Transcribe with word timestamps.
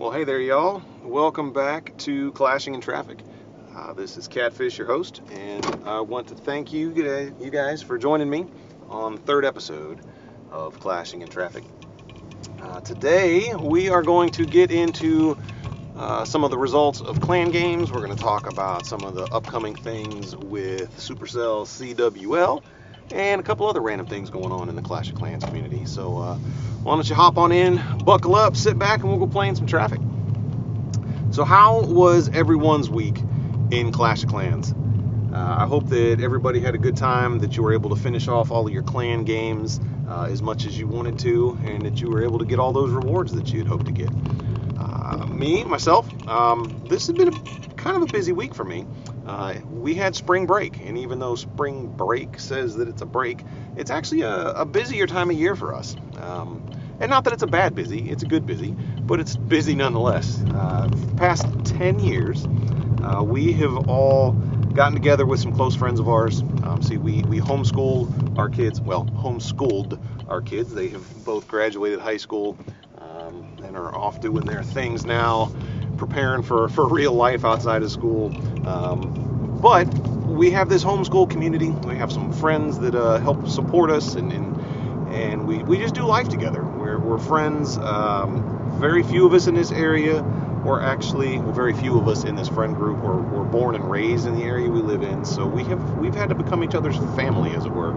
Well, 0.00 0.12
hey 0.12 0.24
there, 0.24 0.40
y'all. 0.40 0.80
Welcome 1.04 1.52
back 1.52 1.94
to 1.98 2.32
Clashing 2.32 2.74
in 2.74 2.80
Traffic. 2.80 3.18
Uh, 3.76 3.92
this 3.92 4.16
is 4.16 4.28
Catfish, 4.28 4.78
your 4.78 4.86
host, 4.86 5.20
and 5.30 5.62
I 5.84 6.00
want 6.00 6.28
to 6.28 6.34
thank 6.34 6.72
you, 6.72 6.90
guys- 6.90 7.34
you 7.38 7.50
guys 7.50 7.82
for 7.82 7.98
joining 7.98 8.30
me 8.30 8.46
on 8.88 9.16
the 9.16 9.20
third 9.20 9.44
episode 9.44 10.00
of 10.50 10.80
Clashing 10.80 11.20
in 11.20 11.28
Traffic. 11.28 11.64
Uh, 12.62 12.80
today, 12.80 13.54
we 13.54 13.90
are 13.90 14.02
going 14.02 14.30
to 14.30 14.46
get 14.46 14.70
into 14.70 15.36
uh, 15.98 16.24
some 16.24 16.44
of 16.44 16.50
the 16.50 16.56
results 16.56 17.02
of 17.02 17.20
clan 17.20 17.50
games. 17.50 17.92
We're 17.92 18.00
going 18.00 18.16
to 18.16 18.22
talk 18.22 18.50
about 18.50 18.86
some 18.86 19.02
of 19.02 19.14
the 19.14 19.24
upcoming 19.24 19.74
things 19.74 20.34
with 20.34 20.96
Supercell 20.96 21.66
CWL 21.66 22.62
and 23.12 23.40
a 23.40 23.44
couple 23.44 23.66
other 23.66 23.80
random 23.80 24.06
things 24.06 24.30
going 24.30 24.52
on 24.52 24.68
in 24.68 24.76
the 24.76 24.82
Clash 24.82 25.08
of 25.10 25.16
Clans 25.16 25.44
community. 25.44 25.84
So, 25.84 26.18
uh, 26.18 26.36
why 26.82 26.94
don't 26.94 27.08
you 27.08 27.14
hop 27.14 27.38
on 27.38 27.52
in, 27.52 27.80
buckle 28.04 28.34
up, 28.34 28.56
sit 28.56 28.78
back, 28.78 29.00
and 29.00 29.08
we'll 29.08 29.18
go 29.18 29.26
play 29.26 29.48
in 29.48 29.56
some 29.56 29.66
traffic. 29.66 30.00
So, 31.30 31.44
how 31.44 31.82
was 31.82 32.28
everyone's 32.30 32.90
week 32.90 33.18
in 33.70 33.92
Clash 33.92 34.22
of 34.24 34.30
Clans? 34.30 34.74
Uh, 35.32 35.56
I 35.60 35.66
hope 35.66 35.88
that 35.90 36.20
everybody 36.20 36.60
had 36.60 36.74
a 36.74 36.78
good 36.78 36.96
time, 36.96 37.38
that 37.38 37.56
you 37.56 37.62
were 37.62 37.72
able 37.72 37.90
to 37.90 37.96
finish 37.96 38.26
off 38.26 38.50
all 38.50 38.66
of 38.66 38.72
your 38.72 38.82
clan 38.82 39.22
games 39.24 39.80
uh, 40.08 40.24
as 40.24 40.42
much 40.42 40.66
as 40.66 40.76
you 40.76 40.88
wanted 40.88 41.20
to, 41.20 41.56
and 41.64 41.82
that 41.82 42.00
you 42.00 42.10
were 42.10 42.24
able 42.24 42.40
to 42.40 42.44
get 42.44 42.58
all 42.58 42.72
those 42.72 42.90
rewards 42.90 43.32
that 43.32 43.52
you 43.52 43.60
had 43.60 43.68
hoped 43.68 43.86
to 43.86 43.92
get. 43.92 44.10
Me, 45.40 45.64
myself, 45.64 46.06
um, 46.28 46.84
this 46.86 47.06
has 47.06 47.16
been 47.16 47.28
a, 47.28 47.72
kind 47.76 47.96
of 47.96 48.02
a 48.02 48.06
busy 48.06 48.30
week 48.30 48.54
for 48.54 48.62
me. 48.62 48.84
Uh, 49.26 49.54
we 49.70 49.94
had 49.94 50.14
spring 50.14 50.44
break, 50.44 50.78
and 50.84 50.98
even 50.98 51.18
though 51.18 51.34
spring 51.34 51.86
break 51.96 52.38
says 52.38 52.76
that 52.76 52.88
it's 52.88 53.00
a 53.00 53.06
break, 53.06 53.42
it's 53.74 53.90
actually 53.90 54.20
a, 54.20 54.50
a 54.50 54.66
busier 54.66 55.06
time 55.06 55.30
of 55.30 55.36
year 55.36 55.56
for 55.56 55.74
us. 55.74 55.96
Um, 56.18 56.70
and 57.00 57.08
not 57.08 57.24
that 57.24 57.32
it's 57.32 57.42
a 57.42 57.46
bad 57.46 57.74
busy, 57.74 58.10
it's 58.10 58.22
a 58.22 58.26
good 58.26 58.44
busy, 58.44 58.72
but 58.72 59.18
it's 59.18 59.34
busy 59.34 59.74
nonetheless. 59.74 60.42
Uh, 60.52 60.88
the 60.90 61.16
past 61.16 61.46
10 61.64 62.00
years, 62.00 62.46
uh, 63.02 63.22
we 63.22 63.54
have 63.54 63.88
all 63.88 64.32
gotten 64.74 64.92
together 64.92 65.24
with 65.24 65.40
some 65.40 65.54
close 65.54 65.74
friends 65.74 66.00
of 66.00 66.06
ours. 66.06 66.42
Um, 66.64 66.82
see, 66.82 66.98
we, 66.98 67.22
we 67.22 67.40
homeschool 67.40 68.38
our 68.38 68.50
kids, 68.50 68.78
well, 68.78 69.06
homeschooled 69.06 69.98
our 70.28 70.42
kids. 70.42 70.74
They 70.74 70.88
have 70.88 71.24
both 71.24 71.48
graduated 71.48 71.98
high 71.98 72.18
school 72.18 72.58
and 73.70 73.76
are 73.76 73.94
off 73.94 74.20
doing 74.20 74.44
their 74.44 74.64
things 74.64 75.06
now, 75.06 75.52
preparing 75.96 76.42
for, 76.42 76.68
for 76.68 76.88
real 76.88 77.12
life 77.12 77.44
outside 77.44 77.84
of 77.84 77.90
school. 77.92 78.34
Um, 78.66 79.58
but 79.62 79.86
we 80.26 80.50
have 80.50 80.68
this 80.68 80.82
homeschool 80.82 81.30
community. 81.30 81.70
We 81.70 81.94
have 81.94 82.10
some 82.10 82.32
friends 82.32 82.80
that 82.80 82.96
uh, 82.96 83.20
help 83.20 83.46
support 83.46 83.90
us, 83.90 84.16
and, 84.16 84.32
and, 84.32 84.56
and 85.12 85.46
we, 85.46 85.58
we 85.62 85.78
just 85.78 85.94
do 85.94 86.02
life 86.02 86.28
together. 86.28 86.64
We're, 86.64 86.98
we're 86.98 87.18
friends. 87.20 87.78
Um, 87.78 88.78
very 88.80 89.04
few 89.04 89.24
of 89.24 89.34
us 89.34 89.46
in 89.46 89.54
this 89.54 89.70
area, 89.70 90.20
or 90.64 90.82
actually, 90.82 91.38
very 91.38 91.72
few 91.72 91.96
of 91.96 92.08
us 92.08 92.24
in 92.24 92.34
this 92.34 92.48
friend 92.48 92.74
group, 92.74 92.98
were, 92.98 93.22
were 93.22 93.44
born 93.44 93.76
and 93.76 93.88
raised 93.88 94.26
in 94.26 94.34
the 94.34 94.42
area 94.42 94.68
we 94.68 94.82
live 94.82 95.02
in. 95.02 95.24
So 95.24 95.46
we 95.46 95.62
have 95.64 95.98
we've 95.98 96.14
had 96.14 96.28
to 96.30 96.34
become 96.34 96.64
each 96.64 96.74
other's 96.74 96.96
family, 97.14 97.52
as 97.52 97.66
it 97.66 97.72
were. 97.72 97.94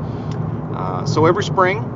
Uh, 0.76 1.06
so 1.08 1.26
every 1.26 1.44
spring, 1.44 1.93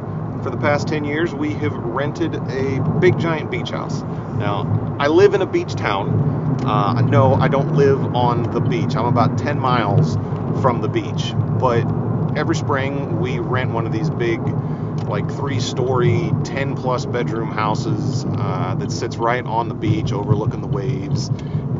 for 0.47 0.51
the 0.51 0.61
past 0.61 0.87
10 0.87 1.03
years, 1.03 1.33
we 1.33 1.51
have 1.55 1.73
rented 1.73 2.33
a 2.33 2.79
big 3.01 3.19
giant 3.19 3.51
beach 3.51 3.71
house. 3.71 4.01
Now, 4.01 4.95
I 4.97 5.07
live 5.07 5.33
in 5.33 5.41
a 5.41 5.45
beach 5.45 5.75
town. 5.75 6.61
Uh, 6.65 7.01
no, 7.01 7.33
I 7.33 7.49
don't 7.49 7.73
live 7.73 8.15
on 8.15 8.43
the 8.43 8.61
beach. 8.61 8.95
I'm 8.95 9.07
about 9.07 9.37
10 9.37 9.59
miles 9.59 10.15
from 10.61 10.79
the 10.79 10.87
beach. 10.87 11.33
But 11.59 11.83
every 12.37 12.55
spring, 12.55 13.19
we 13.19 13.39
rent 13.39 13.71
one 13.71 13.85
of 13.85 13.91
these 13.91 14.09
big, 14.09 14.39
like 15.09 15.29
three 15.29 15.59
story, 15.59 16.31
10 16.45 16.77
plus 16.77 17.05
bedroom 17.05 17.51
houses 17.51 18.23
uh, 18.25 18.75
that 18.75 18.89
sits 18.89 19.17
right 19.17 19.45
on 19.45 19.67
the 19.67 19.75
beach 19.75 20.13
overlooking 20.13 20.61
the 20.61 20.67
waves. 20.67 21.29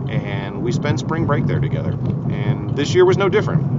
And 0.10 0.62
we 0.62 0.74
spend 0.74 1.00
spring 1.00 1.26
break 1.26 1.46
there 1.46 1.62
together. 1.62 1.92
And 2.30 2.76
this 2.76 2.94
year 2.94 3.06
was 3.06 3.18
no 3.18 3.30
different. 3.30 3.78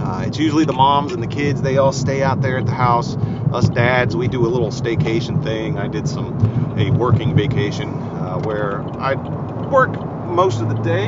Uh, 0.00 0.24
it's 0.26 0.38
usually 0.38 0.64
the 0.64 0.72
moms 0.72 1.12
and 1.12 1.22
the 1.22 1.28
kids, 1.28 1.62
they 1.62 1.76
all 1.76 1.92
stay 1.92 2.24
out 2.24 2.40
there 2.40 2.58
at 2.58 2.66
the 2.66 2.72
house. 2.72 3.16
Us 3.52 3.68
dads, 3.68 4.14
we 4.14 4.28
do 4.28 4.46
a 4.46 4.48
little 4.48 4.70
staycation 4.70 5.42
thing. 5.42 5.78
I 5.78 5.88
did 5.88 6.08
some 6.08 6.76
a 6.78 6.90
working 6.90 7.34
vacation 7.34 7.88
uh, 7.88 8.40
where 8.40 8.82
I 9.00 9.14
work 9.68 9.90
most 10.26 10.60
of 10.60 10.68
the 10.68 10.76
day 10.82 11.06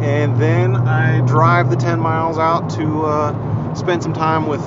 and 0.00 0.40
then 0.40 0.76
I 0.76 1.20
drive 1.26 1.70
the 1.70 1.76
10 1.76 2.00
miles 2.00 2.38
out 2.38 2.70
to 2.70 3.04
uh, 3.04 3.74
spend 3.74 4.02
some 4.02 4.12
time 4.12 4.46
with 4.46 4.62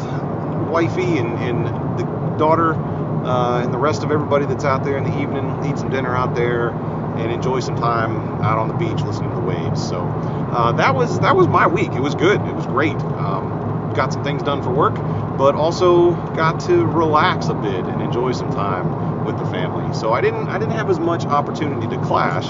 wifey 0.70 1.18
and, 1.18 1.38
and 1.40 1.66
the 2.00 2.04
daughter 2.38 2.74
uh, 2.76 3.62
and 3.64 3.74
the 3.74 3.78
rest 3.78 4.04
of 4.04 4.12
everybody 4.12 4.46
that's 4.46 4.64
out 4.64 4.84
there 4.84 4.98
in 4.98 5.04
the 5.04 5.20
evening, 5.22 5.46
eat 5.66 5.78
some 5.78 5.90
dinner 5.90 6.16
out 6.16 6.36
there 6.36 6.70
and 6.70 7.32
enjoy 7.32 7.60
some 7.60 7.76
time 7.76 8.16
out 8.42 8.58
on 8.58 8.68
the 8.68 8.74
beach 8.76 9.04
listening 9.04 9.30
to 9.32 9.36
the 9.36 9.42
waves. 9.42 9.86
So 9.88 10.02
uh, 10.02 10.72
that 10.74 10.96
was 10.96 11.20
that 11.20 11.36
was 11.36 11.48
my 11.48 11.68
week. 11.68 11.92
It 11.94 12.00
was 12.00 12.16
good. 12.16 12.40
It 12.42 12.54
was 12.54 12.66
great. 12.68 12.96
Um, 12.96 13.92
got 13.96 14.14
some 14.14 14.24
things 14.24 14.44
done 14.44 14.62
for 14.62 14.70
work, 14.72 14.96
but 15.38 15.56
also 15.56 16.12
got 16.34 16.60
to 16.62 16.86
relax 16.86 17.48
a 17.48 17.54
bit 17.54 17.86
and 17.86 18.02
enjoy 18.02 18.32
some 18.32 18.52
time 18.52 19.24
with 19.24 19.38
the 19.38 19.46
family. 19.46 19.94
So 19.94 20.14
I 20.14 20.22
didn't 20.22 20.48
I 20.48 20.58
didn't 20.58 20.74
have 20.74 20.90
as 20.90 21.00
much 21.00 21.26
opportunity 21.26 21.88
to 21.96 22.02
clash, 22.04 22.48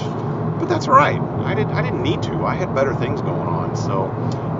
but 0.58 0.66
that's 0.68 0.88
right. 0.88 1.20
I 1.20 1.54
didn't 1.54 1.72
I 1.72 1.82
didn't 1.82 2.02
need 2.02 2.22
to. 2.22 2.44
I 2.44 2.54
had 2.54 2.74
better 2.74 2.94
things 2.94 3.20
going 3.20 3.48
on. 3.48 3.76
So 3.76 4.06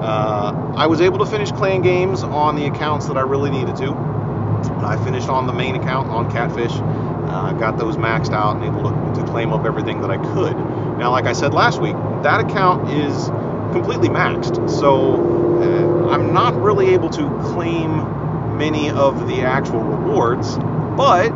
uh, 0.02 0.74
I 0.76 0.86
was 0.86 1.00
able 1.00 1.18
to 1.18 1.26
finish 1.26 1.50
clan 1.52 1.82
games 1.82 2.22
on 2.22 2.56
the 2.56 2.66
accounts 2.66 3.06
that 3.06 3.16
I 3.16 3.22
really 3.22 3.50
needed 3.50 3.76
to. 3.76 3.92
I 4.84 5.00
finished 5.04 5.28
on 5.28 5.46
the 5.46 5.52
main 5.52 5.76
account 5.76 6.08
on 6.08 6.30
Catfish. 6.30 6.72
Uh, 6.72 7.52
got 7.52 7.78
those 7.78 7.96
maxed 7.96 8.32
out 8.32 8.56
and 8.56 8.64
able 8.64 8.82
to, 8.82 9.20
to 9.20 9.26
claim 9.30 9.52
up 9.52 9.64
everything 9.64 10.00
that 10.00 10.10
I 10.10 10.16
could. 10.16 10.56
Now, 10.98 11.10
like 11.12 11.26
I 11.26 11.32
said 11.32 11.52
last 11.52 11.80
week, 11.80 11.94
that 12.22 12.40
account 12.40 12.90
is 12.90 13.26
completely 13.72 14.08
maxed, 14.08 14.70
so 14.70 15.60
uh, 15.62 16.08
I'm 16.08 16.32
not 16.32 16.60
really 16.60 16.94
able 16.94 17.10
to 17.10 17.28
claim 17.52 18.17
many 18.58 18.90
of 18.90 19.28
the 19.28 19.42
actual 19.42 19.80
rewards, 19.80 20.56
but 20.96 21.32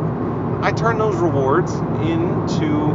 I 0.61 0.71
turn 0.75 0.97
those 0.97 1.15
rewards 1.15 1.73
into 1.73 2.93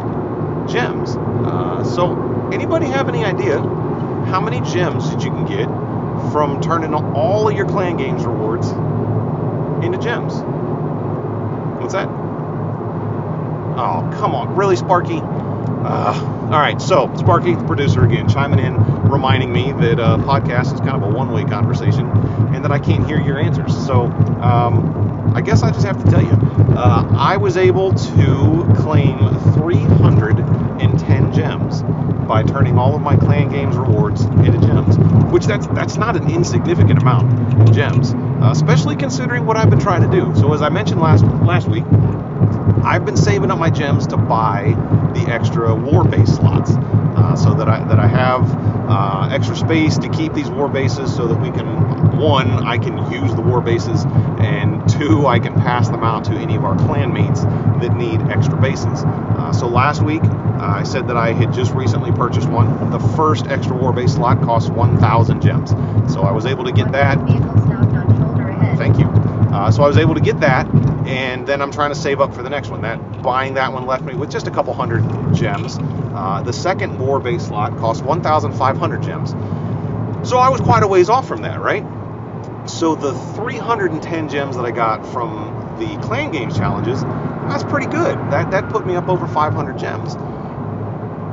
gems. 0.68 1.16
Uh, 1.16 1.82
so, 1.82 2.50
anybody 2.52 2.86
have 2.86 3.08
any 3.08 3.24
idea 3.24 3.58
how 3.58 4.40
many 4.40 4.60
gems 4.60 5.10
that 5.10 5.22
you 5.22 5.30
can 5.30 5.46
get 5.46 5.66
from 6.30 6.60
turning 6.60 6.92
all 6.92 7.48
of 7.48 7.56
your 7.56 7.66
clan 7.66 7.96
games 7.96 8.24
rewards 8.26 8.68
into 9.84 9.98
gems? 9.98 10.34
What's 11.80 11.94
that? 11.94 12.08
Oh, 13.78 14.14
come 14.18 14.34
on. 14.34 14.54
Really, 14.56 14.76
Sparky? 14.76 15.20
Uh, 15.22 16.37
all 16.50 16.58
right, 16.58 16.80
so 16.80 17.14
Sparky, 17.16 17.54
the 17.54 17.64
producer, 17.64 18.04
again, 18.06 18.26
chiming 18.26 18.58
in, 18.58 18.74
reminding 19.02 19.52
me 19.52 19.72
that 19.72 20.00
uh, 20.00 20.16
podcast 20.16 20.72
is 20.72 20.80
kind 20.80 20.92
of 20.92 21.02
a 21.02 21.08
one 21.08 21.30
way 21.30 21.44
conversation 21.44 22.06
and 22.54 22.64
that 22.64 22.72
I 22.72 22.78
can't 22.78 23.06
hear 23.06 23.20
your 23.20 23.38
answers. 23.38 23.76
So 23.86 24.06
um, 24.40 25.34
I 25.36 25.42
guess 25.42 25.62
I 25.62 25.70
just 25.70 25.84
have 25.84 26.02
to 26.02 26.10
tell 26.10 26.22
you 26.22 26.32
uh, 26.74 27.06
I 27.18 27.36
was 27.36 27.58
able 27.58 27.92
to 27.92 28.72
claim 28.78 29.18
310 29.56 31.32
gems 31.34 31.82
by 32.26 32.42
turning 32.42 32.78
all 32.78 32.96
of 32.96 33.02
my 33.02 33.16
clan 33.16 33.50
games 33.50 33.76
rewards 33.76 34.22
into 34.22 34.58
gems, 34.66 34.96
which 35.30 35.44
that's 35.44 35.66
that's 35.68 35.96
not 35.96 36.16
an 36.16 36.30
insignificant 36.30 37.02
amount 37.02 37.60
of 37.60 37.74
gems, 37.74 38.14
uh, 38.14 38.50
especially 38.52 38.96
considering 38.96 39.44
what 39.44 39.58
I've 39.58 39.68
been 39.68 39.80
trying 39.80 40.08
to 40.08 40.10
do. 40.10 40.34
So 40.34 40.54
as 40.54 40.62
I 40.62 40.70
mentioned 40.70 41.00
last 41.02 41.24
last 41.24 41.68
week, 41.68 41.84
I've 42.84 43.04
been 43.04 43.16
saving 43.16 43.50
up 43.50 43.58
my 43.58 43.70
gems 43.70 44.06
to 44.08 44.16
buy 44.16 44.74
the 45.14 45.26
extra 45.30 45.74
war 45.74 46.04
base 46.04 46.36
slots, 46.36 46.72
uh, 46.72 47.36
so 47.36 47.54
that 47.54 47.68
I 47.68 47.84
that 47.84 47.98
I 47.98 48.06
have 48.06 48.44
uh, 48.88 49.28
extra 49.30 49.56
space 49.56 49.98
to 49.98 50.08
keep 50.08 50.32
these 50.34 50.48
war 50.48 50.68
bases, 50.68 51.14
so 51.14 51.26
that 51.26 51.40
we 51.40 51.50
can 51.50 51.66
one 52.18 52.50
I 52.66 52.78
can 52.78 53.10
use 53.12 53.34
the 53.34 53.42
war 53.42 53.60
bases, 53.60 54.04
and 54.38 54.88
two 54.88 55.26
I 55.26 55.38
can 55.38 55.54
pass 55.54 55.88
them 55.88 56.02
out 56.02 56.24
to 56.24 56.32
any 56.32 56.56
of 56.56 56.64
our 56.64 56.76
clan 56.76 57.12
mates 57.12 57.42
that 57.42 57.94
need 57.96 58.20
extra 58.30 58.60
bases. 58.60 59.04
Uh, 59.04 59.52
so 59.52 59.68
last 59.68 60.02
week 60.02 60.22
uh, 60.22 60.58
I 60.60 60.82
said 60.82 61.08
that 61.08 61.16
I 61.16 61.32
had 61.32 61.52
just 61.52 61.72
recently 61.72 62.12
purchased 62.12 62.48
one. 62.48 62.90
The 62.90 62.98
first 62.98 63.46
extra 63.46 63.76
war 63.76 63.92
base 63.92 64.14
slot 64.14 64.42
costs 64.42 64.70
1,000 64.70 65.40
gems, 65.40 65.70
so 66.12 66.22
I 66.22 66.32
was 66.32 66.46
able 66.46 66.64
to 66.64 66.72
get 66.72 66.92
that. 66.92 67.18
Uh, 69.52 69.70
so 69.70 69.82
I 69.82 69.88
was 69.88 69.96
able 69.96 70.14
to 70.14 70.20
get 70.20 70.40
that, 70.40 70.66
and 71.06 71.46
then 71.46 71.62
I'm 71.62 71.72
trying 71.72 71.90
to 71.90 71.94
save 71.94 72.20
up 72.20 72.34
for 72.34 72.42
the 72.42 72.50
next 72.50 72.68
one. 72.68 72.82
That 72.82 73.22
buying 73.22 73.54
that 73.54 73.72
one 73.72 73.86
left 73.86 74.04
me 74.04 74.14
with 74.14 74.30
just 74.30 74.46
a 74.46 74.50
couple 74.50 74.74
hundred 74.74 75.02
gems. 75.34 75.78
Uh, 75.80 76.42
the 76.42 76.52
second 76.52 76.98
war 76.98 77.18
base 77.20 77.46
slot 77.46 77.76
cost 77.78 78.04
1,500 78.04 79.02
gems. 79.02 79.30
So 80.28 80.36
I 80.36 80.48
was 80.48 80.60
quite 80.60 80.82
a 80.82 80.86
ways 80.88 81.08
off 81.08 81.26
from 81.26 81.42
that, 81.42 81.60
right? 81.60 81.84
So 82.68 82.94
the 82.94 83.14
310 83.36 84.28
gems 84.28 84.56
that 84.56 84.64
I 84.64 84.70
got 84.70 85.06
from 85.06 85.76
the 85.78 85.96
clan 86.06 86.30
games 86.30 86.56
challenges, 86.56 87.02
that's 87.02 87.64
pretty 87.64 87.86
good. 87.86 88.16
That 88.30 88.50
that 88.50 88.68
put 88.68 88.86
me 88.86 88.96
up 88.96 89.08
over 89.08 89.26
500 89.26 89.78
gems. 89.78 90.16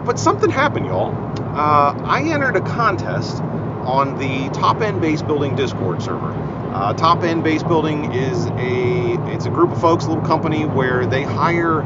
But 0.05 0.19
something 0.19 0.49
happened, 0.49 0.85
y'all. 0.85 1.13
Uh, 1.57 1.93
I 2.03 2.29
entered 2.31 2.55
a 2.55 2.61
contest 2.61 3.41
on 3.41 4.17
the 4.17 4.49
Top 4.49 4.81
End 4.81 5.01
Base 5.01 5.21
Building 5.21 5.55
Discord 5.55 6.01
server. 6.01 6.33
Uh, 6.75 6.91
Top 6.91 7.23
End 7.23 7.41
Base 7.41 7.63
Building 7.63 8.11
is 8.11 8.47
a 8.47 9.33
it's 9.33 9.45
a 9.45 9.49
group 9.49 9.71
of 9.71 9.79
folks, 9.79 10.03
a 10.03 10.09
little 10.09 10.25
company 10.25 10.65
where 10.65 11.05
they 11.05 11.23
hire 11.23 11.83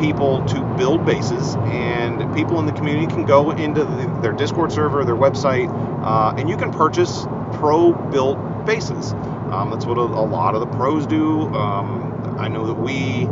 people 0.00 0.44
to 0.48 0.60
build 0.76 1.06
bases, 1.06 1.54
and 1.64 2.18
people 2.34 2.60
in 2.60 2.66
the 2.66 2.72
community 2.72 3.06
can 3.06 3.24
go 3.24 3.52
into 3.52 3.84
the, 3.84 4.18
their 4.20 4.32
Discord 4.32 4.70
server, 4.70 5.02
their 5.06 5.16
website, 5.16 5.70
uh, 6.04 6.34
and 6.36 6.50
you 6.50 6.58
can 6.58 6.70
purchase 6.70 7.22
pro-built 7.54 8.66
bases. 8.66 9.14
Um, 9.50 9.70
that's 9.70 9.86
what 9.86 9.96
a, 9.96 10.02
a, 10.02 10.26
lot 10.26 10.54
of 10.54 10.60
the 10.60 10.66
pros 10.76 11.06
do. 11.06 11.48
Um, 11.54 12.36
I 12.38 12.48
know 12.48 12.66
that 12.66 12.74
we 12.74 13.26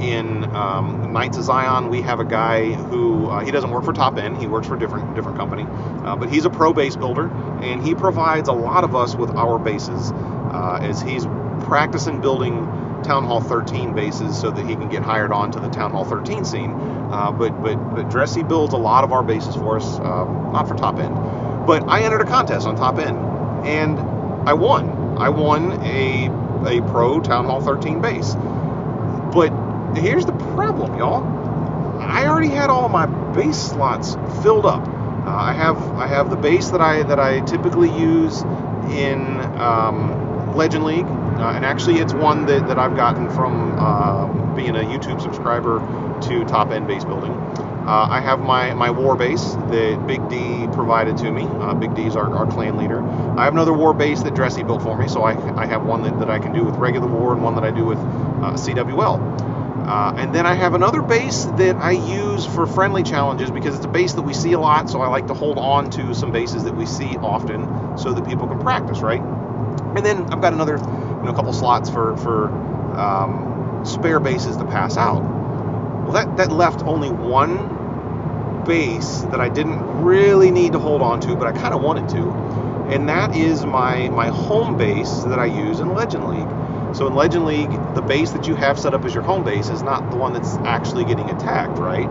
in 0.00 0.44
um, 0.54 1.12
Knights 1.12 1.36
of 1.38 1.44
Zion, 1.44 1.88
we 1.88 2.00
have 2.02 2.20
a 2.20 2.24
guy 2.24 2.72
who 2.72 3.28
uh, 3.28 3.44
he 3.44 3.50
doesn't 3.50 3.70
work 3.70 3.84
for 3.84 3.92
Top 3.92 4.18
End. 4.18 4.36
He 4.38 4.46
works 4.46 4.66
for 4.66 4.76
a 4.76 4.78
different 4.78 5.14
different 5.14 5.36
company, 5.36 5.66
uh, 6.04 6.16
but 6.16 6.30
he's 6.30 6.44
a 6.44 6.50
pro 6.50 6.72
base 6.72 6.96
builder, 6.96 7.30
and 7.62 7.82
he 7.82 7.94
provides 7.94 8.48
a 8.48 8.52
lot 8.52 8.84
of 8.84 8.94
us 8.94 9.14
with 9.14 9.30
our 9.30 9.58
bases 9.58 10.12
uh, 10.12 10.78
as 10.82 11.00
he's 11.00 11.26
practicing 11.64 12.20
building 12.20 12.54
Town 13.02 13.24
Hall 13.24 13.40
13 13.40 13.94
bases 13.94 14.38
so 14.38 14.50
that 14.50 14.66
he 14.66 14.74
can 14.74 14.88
get 14.88 15.02
hired 15.02 15.32
on 15.32 15.50
to 15.52 15.60
the 15.60 15.68
Town 15.68 15.90
Hall 15.90 16.04
13 16.04 16.44
scene. 16.44 16.72
Uh, 16.72 17.32
but 17.32 17.50
but 17.62 17.76
but 17.94 18.10
Dressy 18.10 18.42
builds 18.42 18.74
a 18.74 18.78
lot 18.78 19.04
of 19.04 19.12
our 19.12 19.22
bases 19.22 19.54
for 19.54 19.76
us, 19.76 19.98
um, 20.00 20.52
not 20.52 20.68
for 20.68 20.74
Top 20.74 20.98
End, 20.98 21.14
but 21.66 21.88
I 21.88 22.02
entered 22.02 22.20
a 22.20 22.26
contest 22.26 22.66
on 22.66 22.76
Top 22.76 22.98
End, 22.98 23.16
and 23.66 23.98
I 24.48 24.54
won. 24.54 25.18
I 25.18 25.28
won 25.30 25.72
a 25.82 26.26
a 26.66 26.82
pro 26.90 27.20
Town 27.20 27.44
Hall 27.44 27.60
13 27.60 28.00
base, 28.00 28.34
but 29.32 29.67
here's 29.96 30.26
the 30.26 30.32
problem, 30.32 30.98
y'all. 30.98 31.24
I 32.00 32.26
already 32.26 32.48
had 32.48 32.70
all 32.70 32.88
my 32.88 33.06
base 33.06 33.56
slots 33.56 34.14
filled 34.42 34.66
up. 34.66 34.86
Uh, 34.86 35.30
I 35.30 35.52
have 35.52 35.76
I 35.96 36.06
have 36.06 36.30
the 36.30 36.36
base 36.36 36.70
that 36.70 36.80
I 36.80 37.02
that 37.02 37.18
I 37.18 37.40
typically 37.40 37.90
use 37.90 38.42
in 38.90 39.40
um, 39.58 40.56
Legend 40.56 40.84
League, 40.84 41.06
uh, 41.06 41.52
and 41.54 41.64
actually 41.64 41.98
it's 41.98 42.14
one 42.14 42.46
that, 42.46 42.66
that 42.68 42.78
I've 42.78 42.96
gotten 42.96 43.28
from 43.30 43.78
uh, 43.78 44.54
being 44.54 44.76
a 44.76 44.80
YouTube 44.80 45.20
subscriber 45.20 45.78
to 46.22 46.44
Top 46.44 46.70
End 46.70 46.86
Base 46.86 47.04
Building. 47.04 47.32
Uh, 47.88 48.06
I 48.10 48.20
have 48.20 48.40
my, 48.40 48.74
my 48.74 48.90
war 48.90 49.16
base 49.16 49.52
that 49.70 50.04
Big 50.06 50.28
D 50.28 50.66
provided 50.74 51.16
to 51.18 51.30
me. 51.30 51.44
Uh, 51.44 51.72
Big 51.72 51.94
D 51.94 52.04
is 52.04 52.16
our, 52.16 52.34
our 52.34 52.46
clan 52.46 52.76
leader. 52.76 53.02
I 53.02 53.44
have 53.44 53.54
another 53.54 53.72
war 53.72 53.94
base 53.94 54.22
that 54.24 54.34
Dressy 54.34 54.62
built 54.62 54.82
for 54.82 54.98
me, 54.98 55.08
so 55.08 55.22
I, 55.22 55.32
I 55.58 55.64
have 55.64 55.86
one 55.86 56.02
that, 56.02 56.18
that 56.18 56.28
I 56.28 56.38
can 56.38 56.52
do 56.52 56.64
with 56.64 56.74
regular 56.76 57.06
war 57.06 57.32
and 57.32 57.42
one 57.42 57.54
that 57.54 57.64
I 57.64 57.70
do 57.70 57.86
with 57.86 57.98
uh, 57.98 58.52
CWL. 58.52 59.57
Uh, 59.88 60.12
and 60.18 60.34
then 60.34 60.44
I 60.44 60.52
have 60.52 60.74
another 60.74 61.00
base 61.00 61.44
that 61.56 61.76
I 61.76 61.92
use 61.92 62.44
for 62.44 62.66
friendly 62.66 63.02
challenges 63.02 63.50
because 63.50 63.74
it's 63.74 63.86
a 63.86 63.88
base 63.88 64.12
that 64.12 64.22
we 64.22 64.34
see 64.34 64.52
a 64.52 64.60
lot, 64.60 64.90
so 64.90 65.00
I 65.00 65.08
like 65.08 65.28
to 65.28 65.34
hold 65.34 65.56
on 65.56 65.88
to 65.92 66.14
some 66.14 66.30
bases 66.30 66.64
that 66.64 66.76
we 66.76 66.84
see 66.84 67.16
often 67.16 67.96
so 67.96 68.12
that 68.12 68.26
people 68.26 68.46
can 68.46 68.58
practice, 68.60 69.00
right? 69.00 69.22
And 69.22 70.04
then 70.04 70.30
I've 70.30 70.42
got 70.42 70.52
another, 70.52 70.76
you 70.76 71.22
know, 71.24 71.32
couple 71.32 71.54
slots 71.54 71.88
for 71.88 72.18
for 72.18 72.48
um, 72.98 73.80
spare 73.86 74.20
bases 74.20 74.58
to 74.58 74.66
pass 74.66 74.98
out. 74.98 75.22
Well, 75.22 76.12
that 76.12 76.36
that 76.36 76.52
left 76.52 76.82
only 76.82 77.10
one 77.10 78.64
base 78.66 79.22
that 79.30 79.40
I 79.40 79.48
didn't 79.48 80.02
really 80.02 80.50
need 80.50 80.72
to 80.72 80.78
hold 80.78 81.00
on 81.00 81.18
to, 81.20 81.34
but 81.34 81.46
I 81.46 81.52
kind 81.52 81.72
of 81.72 81.80
wanted 81.80 82.10
to, 82.10 82.30
and 82.92 83.08
that 83.08 83.34
is 83.34 83.64
my 83.64 84.10
my 84.10 84.26
home 84.28 84.76
base 84.76 85.20
that 85.20 85.38
I 85.38 85.46
use 85.46 85.80
in 85.80 85.94
Legend 85.94 86.28
League. 86.28 86.67
So 86.94 87.06
in 87.06 87.14
Legend 87.14 87.44
League, 87.44 87.70
the 87.94 88.02
base 88.02 88.30
that 88.32 88.46
you 88.46 88.54
have 88.54 88.78
set 88.78 88.94
up 88.94 89.04
as 89.04 89.14
your 89.14 89.22
home 89.22 89.44
base 89.44 89.68
is 89.68 89.82
not 89.82 90.10
the 90.10 90.16
one 90.16 90.32
that's 90.32 90.56
actually 90.58 91.04
getting 91.04 91.30
attacked, 91.30 91.78
right? 91.78 92.08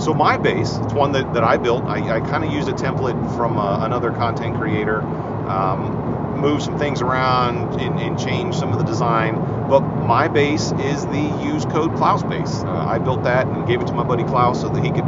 So 0.00 0.14
my 0.14 0.36
base, 0.36 0.76
it's 0.76 0.92
one 0.92 1.12
that, 1.12 1.34
that 1.34 1.42
I 1.42 1.56
built. 1.56 1.84
I, 1.84 2.16
I 2.16 2.20
kind 2.20 2.44
of 2.44 2.52
used 2.52 2.68
a 2.68 2.72
template 2.72 3.36
from 3.36 3.58
uh, 3.58 3.84
another 3.84 4.10
content 4.12 4.56
creator, 4.56 5.00
um, 5.02 6.38
move 6.38 6.62
some 6.62 6.78
things 6.78 7.02
around 7.02 7.80
and, 7.80 7.98
and, 7.98 8.18
change 8.18 8.54
some 8.54 8.72
of 8.72 8.78
the 8.78 8.84
design. 8.84 9.34
But 9.68 9.80
my 9.80 10.28
base 10.28 10.72
is 10.72 11.04
the 11.06 11.40
use 11.42 11.64
code 11.64 11.96
Klaus 11.96 12.22
base. 12.22 12.62
Uh, 12.62 12.84
I 12.86 12.98
built 12.98 13.24
that 13.24 13.46
and 13.46 13.66
gave 13.66 13.80
it 13.80 13.86
to 13.88 13.92
my 13.92 14.04
buddy 14.04 14.24
Klaus 14.24 14.60
so 14.60 14.68
that 14.68 14.84
he 14.84 14.90
could 14.90 15.04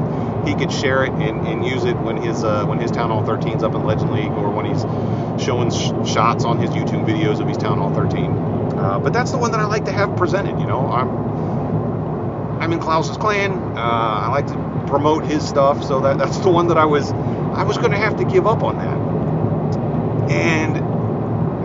he 0.47 0.55
could 0.55 0.73
share 0.73 1.05
it 1.05 1.13
and, 1.13 1.47
and 1.47 1.65
use 1.65 1.85
it 1.85 1.97
when 1.99 2.17
his 2.17 2.43
uh, 2.43 2.65
when 2.67 2.81
his 2.81 2.91
Town 2.91 3.11
Hall 3.11 3.23
13's 3.23 3.63
up 3.63 3.75
in 3.75 3.85
Legend 3.85 4.13
League 4.13 4.33
or 4.33 4.51
when 4.51 4.65
he's 4.65 4.83
showing 5.45 5.71
sh- 5.71 6.13
shots 6.13 6.45
on 6.45 6.59
his 6.59 6.71
YouTube 6.71 7.07
videos 7.07 7.41
of 7.41 7.47
his 7.49 7.57
Town 7.57 7.79
Hall 7.79 7.93
13. 7.95 8.60
Uh, 8.81 8.99
but 8.99 9.13
that's 9.13 9.31
the 9.31 9.37
one 9.37 9.51
that 9.51 9.61
I 9.61 9.67
like 9.67 9.85
to 9.85 9.93
have 9.93 10.17
presented. 10.17 10.59
You 10.59 10.67
know, 10.67 10.87
I'm 10.89 12.61
I'm 12.63 12.73
in 12.73 12.81
Klaus's 12.81 13.19
clan. 13.19 13.53
Uh, 13.53 13.81
I 13.81 14.29
like 14.31 14.47
to 14.47 14.85
promote 14.89 15.25
his 15.25 15.47
stuff, 15.47 15.85
so 15.85 16.01
that 16.01 16.17
that's 16.17 16.39
the 16.39 16.49
one 16.49 16.69
that 16.69 16.79
I 16.79 16.87
was 16.87 17.13
I 17.13 17.63
was 17.65 17.77
going 17.77 17.91
to 17.91 17.99
have 17.99 18.17
to 18.17 18.25
give 18.25 18.47
up 18.47 18.63
on 18.63 18.79
that, 18.79 20.31
and 20.33 20.79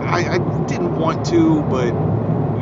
I, 0.04 0.34
I 0.34 0.66
didn't 0.66 0.94
want 0.94 1.24
to, 1.26 1.62
but 1.62 1.86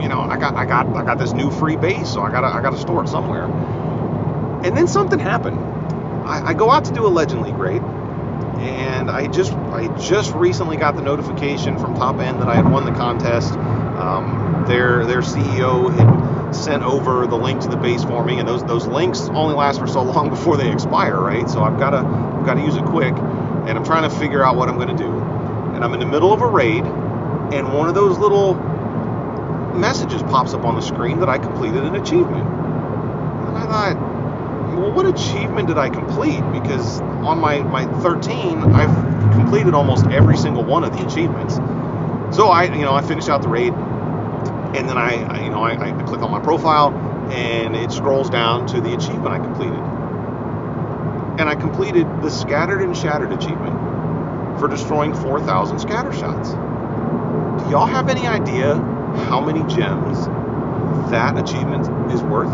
you 0.00 0.08
know, 0.08 0.20
I 0.20 0.38
got 0.38 0.54
I 0.54 0.66
got 0.66 0.86
I 0.94 1.04
got 1.04 1.18
this 1.18 1.32
new 1.32 1.50
free 1.50 1.76
base, 1.76 2.12
so 2.12 2.22
I 2.22 2.30
got 2.30 2.44
I 2.44 2.62
got 2.62 2.70
to 2.70 2.78
store 2.78 3.02
it 3.02 3.08
somewhere. 3.08 3.44
And 4.64 4.76
then 4.76 4.86
something 4.86 5.18
happened. 5.18 5.58
I, 6.24 6.50
I 6.50 6.54
go 6.54 6.70
out 6.70 6.84
to 6.86 6.92
do 6.92 7.06
a 7.06 7.08
Legend 7.08 7.42
League 7.42 7.58
raid, 7.58 7.82
and 7.82 9.10
I 9.10 9.26
just 9.26 9.52
I 9.52 9.88
just 9.98 10.32
recently 10.32 10.76
got 10.76 10.94
the 10.94 11.02
notification 11.02 11.78
from 11.78 11.94
Top 11.94 12.20
End 12.20 12.40
that 12.40 12.48
I 12.48 12.54
had 12.54 12.70
won 12.70 12.84
the 12.84 12.92
contest. 12.92 13.52
Um, 13.52 14.43
their 14.66 15.06
their 15.06 15.20
CEO 15.20 15.92
had 15.94 16.52
sent 16.54 16.82
over 16.82 17.26
the 17.26 17.36
link 17.36 17.60
to 17.62 17.68
the 17.68 17.76
base 17.76 18.04
for 18.04 18.24
me, 18.24 18.38
and 18.38 18.48
those 18.48 18.64
those 18.64 18.86
links 18.86 19.20
only 19.32 19.54
last 19.54 19.80
for 19.80 19.86
so 19.86 20.02
long 20.02 20.30
before 20.36 20.56
they 20.56 20.70
expire, 20.70 21.20
right? 21.20 21.48
So 21.48 21.62
I've 21.62 21.78
got 21.78 21.90
to 21.90 21.98
I've 21.98 22.46
got 22.46 22.54
to 22.54 22.62
use 22.62 22.76
it 22.76 22.84
quick, 22.84 23.14
and 23.14 23.70
I'm 23.70 23.84
trying 23.84 24.08
to 24.08 24.16
figure 24.16 24.44
out 24.44 24.56
what 24.56 24.68
I'm 24.68 24.76
going 24.76 24.96
to 24.96 25.02
do. 25.02 25.10
And 25.74 25.84
I'm 25.84 25.92
in 25.94 26.00
the 26.00 26.06
middle 26.06 26.32
of 26.32 26.40
a 26.40 26.46
raid, 26.46 26.84
and 26.84 27.72
one 27.74 27.88
of 27.88 27.94
those 27.94 28.18
little 28.18 28.54
messages 29.74 30.22
pops 30.22 30.54
up 30.54 30.64
on 30.64 30.76
the 30.76 30.80
screen 30.80 31.20
that 31.20 31.28
I 31.28 31.38
completed 31.38 31.82
an 31.84 31.96
achievement. 31.96 32.46
And 32.46 33.58
I 33.58 33.66
thought, 33.66 33.96
well, 34.76 34.92
what 34.92 35.06
achievement 35.06 35.68
did 35.68 35.78
I 35.78 35.88
complete? 35.88 36.40
Because 36.52 37.00
on 37.00 37.38
my, 37.38 37.60
my 37.60 37.86
13, 38.02 38.58
I've 38.74 39.32
completed 39.32 39.74
almost 39.74 40.06
every 40.06 40.36
single 40.36 40.64
one 40.64 40.84
of 40.84 40.96
the 40.96 41.06
achievements. 41.06 41.56
So 42.36 42.48
I, 42.48 42.64
you 42.64 42.82
know, 42.82 42.94
I 42.94 43.02
finished 43.02 43.28
out 43.28 43.42
the 43.42 43.48
raid, 43.48 43.72
and 44.74 44.88
then 44.88 44.98
I, 44.98 45.22
I 45.22 45.44
you 45.44 45.50
know, 45.50 45.62
I, 45.62 45.72
I 45.72 46.02
click 46.04 46.22
on 46.22 46.30
my 46.30 46.40
profile, 46.40 46.92
and 47.30 47.76
it 47.76 47.92
scrolls 47.92 48.28
down 48.28 48.66
to 48.68 48.80
the 48.80 48.94
achievement 48.94 49.28
I 49.28 49.38
completed. 49.38 49.80
And 51.40 51.48
I 51.48 51.54
completed 51.54 52.06
the 52.22 52.30
Scattered 52.30 52.82
and 52.82 52.96
Shattered 52.96 53.32
achievement 53.32 53.74
for 54.58 54.68
destroying 54.68 55.14
4,000 55.14 55.78
scatter 55.80 56.12
shots. 56.12 56.50
Do 56.50 57.70
y'all 57.70 57.86
have 57.86 58.08
any 58.08 58.26
idea 58.26 58.74
how 58.74 59.40
many 59.40 59.60
gems 59.74 60.26
that 61.10 61.38
achievement 61.38 62.12
is 62.12 62.22
worth? 62.22 62.50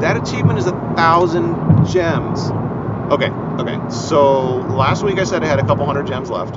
That 0.00 0.16
achievement 0.16 0.58
is 0.58 0.66
a 0.66 0.72
thousand 0.96 1.86
gems. 1.86 2.50
Okay, 3.12 3.30
okay. 3.30 3.78
So 3.90 4.56
last 4.56 5.02
week 5.04 5.18
I 5.18 5.24
said 5.24 5.44
I 5.44 5.46
had 5.46 5.60
a 5.60 5.66
couple 5.66 5.86
hundred 5.86 6.06
gems 6.06 6.30
left. 6.30 6.56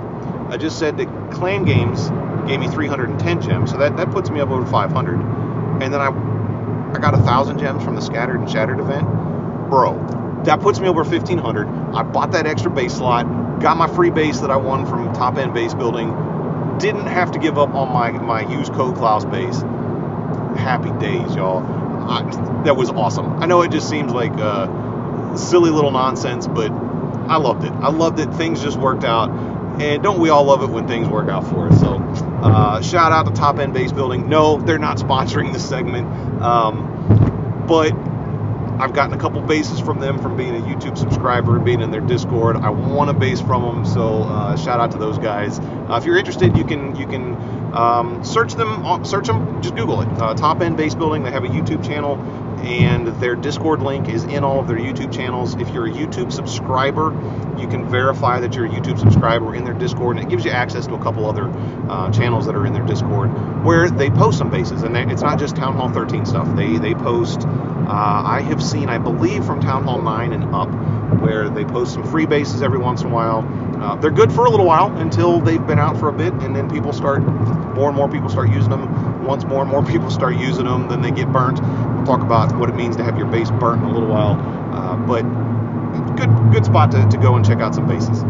I 0.50 0.58
just 0.58 0.80
said 0.80 0.98
that 0.98 1.32
Clan 1.32 1.66
Games 1.66 2.10
gave 2.48 2.60
me 2.60 2.68
310 2.68 3.42
gems, 3.42 3.72
so 3.72 3.78
that, 3.78 3.98
that 3.98 4.12
puts 4.12 4.30
me 4.30 4.40
up 4.40 4.50
over 4.50 4.66
500. 4.66 5.16
And 5.82 5.94
then 5.94 6.02
I 6.02 6.10
I 6.94 7.00
got 7.00 7.14
a 7.14 7.18
thousand 7.18 7.60
gems 7.60 7.84
from 7.84 7.96
the 7.96 8.02
Scattered 8.02 8.40
and 8.40 8.50
Shattered 8.50 8.80
event, 8.80 9.06
bro. 9.70 10.42
That 10.46 10.62
puts 10.62 10.80
me 10.80 10.88
over 10.88 11.04
1500. 11.04 11.68
I 11.68 12.04
bought 12.04 12.32
that 12.32 12.48
extra 12.48 12.72
base 12.72 12.96
slot, 12.96 13.26
got 13.60 13.78
my 13.78 13.88
free 13.88 14.10
base 14.10 14.40
that 14.40 14.50
I 14.50 14.56
won 14.56 14.86
from 14.86 15.14
Top 15.14 15.38
End 15.38 15.54
Base 15.54 15.74
Building. 15.74 16.10
Didn't 16.80 17.08
have 17.08 17.34
to 17.34 17.40
give 17.40 17.58
up 17.58 17.70
on 17.76 17.92
my 17.92 18.12
my 18.12 18.42
use 18.50 18.70
code 18.70 18.96
Klaus 18.96 19.26
base. 19.26 19.62
Happy 20.58 20.92
days, 21.00 21.36
y'all. 21.36 21.60
I, 22.10 22.64
that 22.64 22.78
was 22.78 22.90
awesome. 22.90 23.44
I 23.44 23.46
know 23.48 23.62
it 23.64 23.72
just 23.72 23.90
seems 23.90 24.14
like 24.14 24.32
uh, 24.38 25.36
silly 25.36 25.70
little 25.70 25.92
nonsense, 25.92 26.48
but 26.48 26.72
I 26.72 27.38
loved 27.38 27.66
it. 27.66 27.74
I 27.74 27.90
loved 27.90 28.20
it. 28.20 28.34
Things 28.34 28.62
just 28.62 28.78
worked 28.80 29.04
out 29.04 29.30
and 29.82 30.04
don't 30.04 30.20
we 30.20 30.30
all 30.30 30.44
love 30.44 30.64
it 30.64 30.70
when 30.70 30.88
things 30.88 31.08
work 31.08 31.30
out 31.30 31.48
for 31.48 31.68
us? 31.70 31.80
So, 31.80 31.96
uh, 31.96 32.82
shout 32.82 33.12
out 33.12 33.26
to 33.26 33.32
Top 33.32 33.60
End 33.60 33.74
Base 33.74 33.92
Building. 33.92 34.30
No, 34.30 34.58
they're 34.58 34.80
not 34.80 34.98
sponsoring 34.98 35.54
this 35.54 35.68
segment, 35.68 36.08
um, 36.42 37.66
but 37.68 37.94
I've 38.80 38.94
gotten 38.94 39.18
a 39.18 39.20
couple 39.20 39.42
bases 39.42 39.80
from 39.80 40.00
them 40.00 40.20
from 40.20 40.38
being 40.38 40.56
a 40.56 40.60
YouTube 40.60 40.98
subscriber 40.98 41.56
and 41.56 41.66
being 41.66 41.82
in 41.82 41.90
their 41.90 42.02
Discord. 42.02 42.58
I 42.58 42.70
want 42.70 43.10
a 43.10 43.14
base 43.14 43.42
from 43.42 43.64
them, 43.64 43.86
so 43.86 44.24
uh, 44.24 44.56
shout 44.56 44.80
out 44.80 44.92
to 44.92 44.98
those 45.00 45.18
guys. 45.18 45.60
Uh, 45.60 45.98
if 46.00 46.06
you're 46.06 46.18
interested, 46.18 46.56
you 46.56 46.64
can 46.64 46.96
you 46.96 47.08
can 47.08 47.36
um, 47.74 48.24
search 48.24 48.54
them. 48.54 49.04
Search 49.04 49.28
them. 49.28 49.62
Just 49.62 49.76
Google 49.76 50.02
it. 50.02 50.22
Uh, 50.22 50.36
Top 50.36 50.62
End 50.62 50.78
Base 50.78 50.94
Building. 50.94 51.24
They 51.24 51.32
have 51.32 51.44
a 51.44 51.48
YouTube 51.48 51.84
channel 51.86 52.18
and 52.60 53.08
their 53.20 53.36
Discord 53.36 53.82
link 53.82 54.10
is 54.10 54.24
in 54.24 54.44
all 54.44 54.60
of 54.60 54.68
their 54.68 54.78
YouTube 54.78 55.14
channels. 55.14 55.56
If 55.56 55.70
you're 55.70 55.88
a 55.88 55.92
YouTube 55.92 56.32
subscriber, 56.32 57.12
you 57.60 57.68
can 57.68 57.88
verify 57.90 58.40
that 58.40 58.56
you're 58.56 58.66
a 58.66 58.70
YouTube 58.70 59.00
subscriber 59.00 59.56
in 59.56 59.64
their 59.64 59.74
Discord, 59.74 60.18
and 60.18 60.26
it 60.26 60.30
gives 60.30 60.46
you 60.46 60.52
access 60.52 60.88
to 60.88 60.96
a 60.96 61.02
couple 61.02 61.26
other 61.28 61.50
uh, 61.90 62.12
channels 62.12 62.46
that 62.46 62.56
are 62.56 62.66
in 62.66 62.74
their 62.74 62.86
Discord 62.86 63.32
where 63.64 63.90
they 63.90 64.10
post 64.10 64.38
some 64.38 64.50
bases, 64.50 64.84
and 64.84 64.96
they, 64.96 65.04
it's 65.04 65.22
not 65.22 65.40
just 65.40 65.56
Town 65.56 65.74
Hall 65.76 65.90
13 65.90 66.26
stuff. 66.26 66.56
They 66.56 66.78
they 66.78 66.94
post. 66.94 67.42
Uh, 67.42 68.22
I 68.26 68.42
have 68.42 68.62
seen, 68.62 68.90
I 68.90 68.98
believe, 68.98 69.46
from 69.46 69.62
Town 69.62 69.84
Hall 69.84 70.02
9 70.02 70.34
and 70.34 70.44
up, 70.54 70.70
where 71.22 71.50
they 71.50 71.64
post 71.64 71.94
some 71.94 72.04
free 72.04 72.26
bases 72.26 72.62
every 72.62 72.80
once 72.80 73.02
in 73.02 73.08
a 73.08 73.14
while. 73.14 73.48
Uh, 73.82 73.96
they're 73.96 74.12
good 74.12 74.32
for 74.32 74.46
a 74.46 74.50
little 74.50 74.66
while 74.66 74.96
until 74.98 75.40
they've 75.40 75.66
been 75.66 75.80
out 75.80 75.98
for 75.98 76.10
a 76.10 76.14
bit, 76.14 76.34
and 76.34 76.54
then 76.54 76.70
people 76.70 76.92
start, 76.92 77.22
more 77.76 77.88
and 77.88 77.96
more 77.96 78.10
people 78.10 78.28
start 78.28 78.50
using 78.50 78.70
them. 78.70 79.24
Once 79.24 79.46
more 79.46 79.62
and 79.62 79.72
more 79.72 79.84
people 79.84 80.10
start 80.10 80.36
using 80.36 80.66
them, 80.66 80.90
then 80.90 81.02
they 81.02 81.12
get 81.12 81.32
burnt 81.32 81.60
talk 82.08 82.22
about 82.22 82.58
what 82.58 82.70
it 82.70 82.76
means 82.76 82.96
to 82.96 83.04
have 83.04 83.18
your 83.18 83.28
base 83.28 83.52
burnt 83.52 83.84
in 83.84 83.90
a 83.90 83.94
little 83.94 84.10
while. 84.10 84.40
Uh, 84.74 84.96
but 84.96 85.24
good 86.16 86.54
good 86.54 86.66
spot 86.66 86.92
to, 86.92 87.08
to 87.10 87.18
go 87.18 87.36
and 87.36 87.46
check 87.46 87.60
out 87.60 87.76
some 87.76 87.88
bases. 87.88 88.22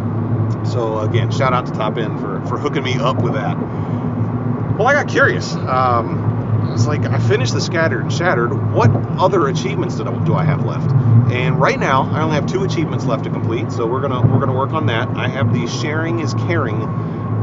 So 0.72 1.00
again, 1.00 1.32
shout 1.32 1.54
out 1.54 1.68
to 1.68 1.72
Top 1.72 1.98
End 1.98 2.20
for, 2.20 2.42
for 2.48 2.58
hooking 2.58 2.84
me 2.84 2.96
up 2.96 3.22
with 3.22 3.34
that. 3.34 3.58
Well, 3.58 4.88
I 4.88 4.94
got 4.94 5.08
curious. 5.08 5.54
Um, 5.54 6.72
it's 6.74 6.88
like 6.88 7.06
I 7.06 7.20
finished 7.20 7.54
the 7.54 7.62
scattered 7.62 8.02
and 8.02 8.14
shattered. 8.14 8.74
What 8.74 8.90
other 9.20 9.48
achievements 9.48 9.96
do 9.96 10.06
I, 10.06 10.26
do 10.26 10.34
I 10.34 10.44
have 10.44 10.66
left? 10.66 10.92
And 11.32 11.60
right 11.60 11.80
now, 11.80 12.04
I 12.12 12.22
only 12.22 12.36
have 12.36 12.48
two 12.48 12.64
achievements 12.64 13.06
left 13.06 13.24
to 13.26 13.30
complete. 13.30 13.72
So 13.72 13.86
we're 13.86 14.02
gonna 14.02 14.22
we're 14.22 14.40
gonna 14.40 14.58
work 14.58 14.72
on 14.72 14.88
that. 14.88 15.10
I 15.10 15.28
have 15.28 15.54
the 15.54 15.68
sharing 15.68 16.20
is 16.20 16.34
caring 16.34 16.82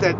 That, 0.00 0.16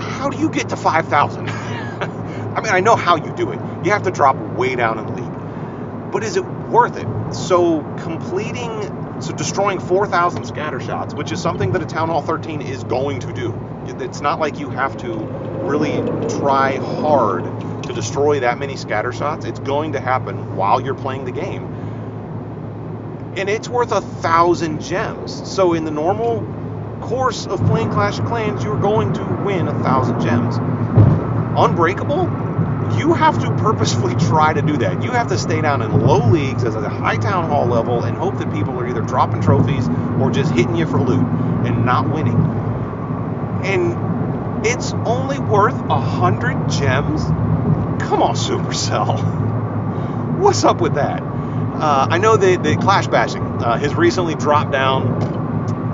how 0.00 0.28
do 0.28 0.38
you 0.38 0.50
get 0.50 0.68
to 0.70 0.76
5,000? 0.76 1.48
I 1.50 2.60
mean, 2.60 2.72
I 2.72 2.80
know 2.80 2.96
how 2.96 3.16
you 3.16 3.32
do 3.34 3.52
it. 3.52 3.60
You 3.84 3.92
have 3.92 4.02
to 4.02 4.10
drop 4.10 4.36
way 4.36 4.74
down 4.74 4.98
in 4.98 5.06
the 5.06 5.12
league. 5.12 6.12
But 6.12 6.24
is 6.24 6.36
it 6.36 6.44
worth 6.44 6.96
it? 6.96 7.34
So 7.34 7.82
completing, 8.00 9.20
so 9.20 9.32
destroying 9.32 9.78
4,000 9.78 10.44
scatter 10.44 10.80
shots, 10.80 11.14
which 11.14 11.30
is 11.30 11.40
something 11.40 11.72
that 11.72 11.82
a 11.82 11.86
Town 11.86 12.08
Hall 12.08 12.22
13 12.22 12.60
is 12.62 12.82
going 12.84 13.20
to 13.20 13.32
do. 13.32 13.54
It's 14.00 14.20
not 14.20 14.40
like 14.40 14.58
you 14.58 14.70
have 14.70 14.96
to 14.98 15.14
really 15.14 15.96
try 16.28 16.76
hard 16.76 17.44
to 17.84 17.92
destroy 17.92 18.40
that 18.40 18.58
many 18.58 18.76
scatter 18.76 19.12
shots. 19.12 19.44
It's 19.44 19.60
going 19.60 19.92
to 19.92 20.00
happen 20.00 20.56
while 20.56 20.80
you're 20.80 20.94
playing 20.94 21.24
the 21.24 21.32
game. 21.32 21.64
And 23.36 23.48
it's 23.48 23.68
worth 23.68 23.92
a 23.92 24.00
thousand 24.00 24.82
gems. 24.82 25.48
So 25.48 25.74
in 25.74 25.84
the 25.84 25.90
normal 25.90 26.40
course 27.10 27.48
of 27.48 27.58
playing 27.66 27.90
Clash 27.90 28.20
of 28.20 28.26
Clans, 28.26 28.62
you're 28.62 28.78
going 28.78 29.12
to 29.14 29.24
win 29.44 29.66
a 29.66 29.72
thousand 29.82 30.20
gems. 30.20 30.56
Unbreakable, 31.58 32.22
you 32.96 33.14
have 33.14 33.42
to 33.42 33.50
purposefully 33.56 34.14
try 34.28 34.52
to 34.52 34.62
do 34.62 34.76
that. 34.76 35.02
You 35.02 35.10
have 35.10 35.26
to 35.26 35.36
stay 35.36 35.60
down 35.60 35.82
in 35.82 35.90
low 35.90 36.30
leagues 36.30 36.62
as 36.62 36.76
a 36.76 36.88
high 36.88 37.16
town 37.16 37.50
hall 37.50 37.66
level 37.66 38.04
and 38.04 38.16
hope 38.16 38.38
that 38.38 38.52
people 38.52 38.78
are 38.78 38.86
either 38.86 39.00
dropping 39.00 39.42
trophies 39.42 39.88
or 40.20 40.30
just 40.30 40.52
hitting 40.52 40.76
you 40.76 40.86
for 40.86 41.00
loot 41.00 41.26
and 41.66 41.84
not 41.84 42.08
winning. 42.08 42.38
And 43.64 44.64
it's 44.64 44.92
only 44.92 45.40
worth 45.40 45.80
a 45.90 46.00
hundred 46.00 46.70
gems. 46.70 47.24
Come 48.04 48.22
on, 48.22 48.34
Supercell. 48.36 50.38
What's 50.38 50.62
up 50.62 50.80
with 50.80 50.94
that? 50.94 51.24
Uh, 51.24 52.06
I 52.08 52.18
know 52.18 52.36
that 52.36 52.62
the 52.62 52.76
Clash 52.76 53.08
Bashing 53.08 53.42
uh, 53.42 53.78
has 53.78 53.96
recently 53.96 54.36
dropped 54.36 54.70
down 54.70 55.39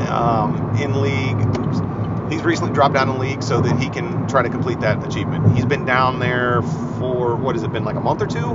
um, 0.06 0.76
in 0.80 1.00
league. 1.00 1.58
Oops 1.58 1.96
he's 2.30 2.42
recently 2.42 2.72
dropped 2.72 2.94
down 2.94 3.08
in 3.08 3.18
league 3.18 3.42
so 3.42 3.60
that 3.60 3.80
he 3.80 3.88
can 3.88 4.26
try 4.28 4.42
to 4.42 4.48
complete 4.48 4.80
that 4.80 5.04
achievement. 5.06 5.54
He's 5.54 5.64
been 5.64 5.84
down 5.84 6.18
there 6.18 6.62
for 6.98 7.36
what 7.36 7.54
has 7.54 7.62
it 7.62 7.72
been 7.72 7.84
like 7.84 7.96
a 7.96 8.00
month 8.00 8.22
or 8.22 8.26
two, 8.26 8.50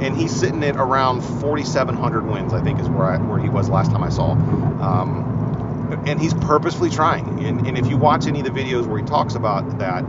and 0.00 0.16
he's 0.16 0.34
sitting 0.34 0.62
at 0.64 0.76
around 0.76 1.22
4,700 1.22 2.26
wins. 2.26 2.52
I 2.52 2.62
think 2.62 2.80
is 2.80 2.88
where 2.88 3.06
I, 3.06 3.18
where 3.18 3.38
he 3.38 3.48
was 3.48 3.68
last 3.68 3.90
time 3.90 4.02
I 4.02 4.10
saw. 4.10 4.32
Um, 4.32 6.02
and 6.06 6.20
he's 6.20 6.34
purposefully 6.34 6.90
trying. 6.90 7.44
And, 7.44 7.66
and 7.66 7.78
if 7.78 7.86
you 7.86 7.96
watch 7.96 8.26
any 8.26 8.40
of 8.40 8.46
the 8.46 8.50
videos 8.50 8.86
where 8.86 8.98
he 8.98 9.04
talks 9.04 9.34
about 9.34 9.78
that, 9.78 10.04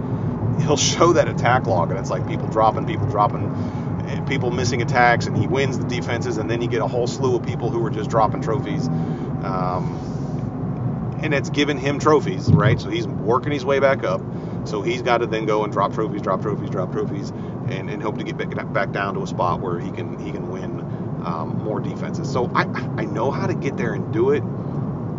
he'll 0.62 0.78
show 0.96 1.14
that 1.14 1.28
attack 1.28 1.68
log, 1.68 1.92
and 1.92 2.00
it's 2.00 2.10
like 2.10 2.28
people 2.28 2.48
dropping, 2.48 2.86
people 2.86 3.08
dropping, 3.08 4.26
people 4.28 4.52
missing 4.52 4.82
attacks, 4.82 5.28
and 5.28 5.38
he 5.38 5.48
wins 5.48 5.78
the 5.78 5.86
defenses, 5.86 6.38
and 6.38 6.50
then 6.50 6.62
you 6.62 6.68
get 6.68 6.82
a 6.82 6.88
whole 6.88 7.08
slew 7.08 7.36
of 7.36 7.46
people 7.46 7.70
who 7.70 7.86
are 7.86 7.90
just 7.90 8.10
dropping 8.10 8.42
trophies. 8.42 8.88
Um, 8.88 10.15
and 11.22 11.34
it's 11.34 11.50
given 11.50 11.78
him 11.78 12.00
trophies, 12.00 12.52
right? 12.52 12.80
So 12.80 12.90
he's 12.90 13.08
working 13.08 13.52
his 13.52 13.66
way 13.66 13.80
back 13.80 14.04
up. 14.04 14.22
So 14.66 14.82
he's 14.82 15.02
got 15.02 15.20
to 15.20 15.28
then 15.28 15.46
go 15.46 15.64
and 15.64 15.72
drop 15.72 15.94
trophies, 15.94 16.22
drop 16.22 16.42
trophies, 16.42 16.70
drop 16.70 16.92
trophies, 16.92 17.30
and, 17.70 17.90
and 17.90 18.02
hope 18.02 18.18
to 18.18 18.24
get 18.24 18.38
back, 18.38 18.74
back 18.74 18.92
down 18.92 19.14
to 19.16 19.22
a 19.22 19.28
spot 19.28 19.62
where 19.62 19.80
he 19.80 19.92
can 19.92 20.20
he 20.20 20.32
can 20.32 20.50
win 20.50 20.80
um, 21.24 21.62
more 21.64 21.80
defenses. 21.80 22.32
So 22.32 22.52
I 22.54 22.64
I 22.64 23.06
know 23.06 23.32
how 23.32 23.48
to 23.48 23.54
get 23.54 23.78
there 23.78 23.94
and 23.94 24.12
do 24.14 24.32
it. 24.32 24.44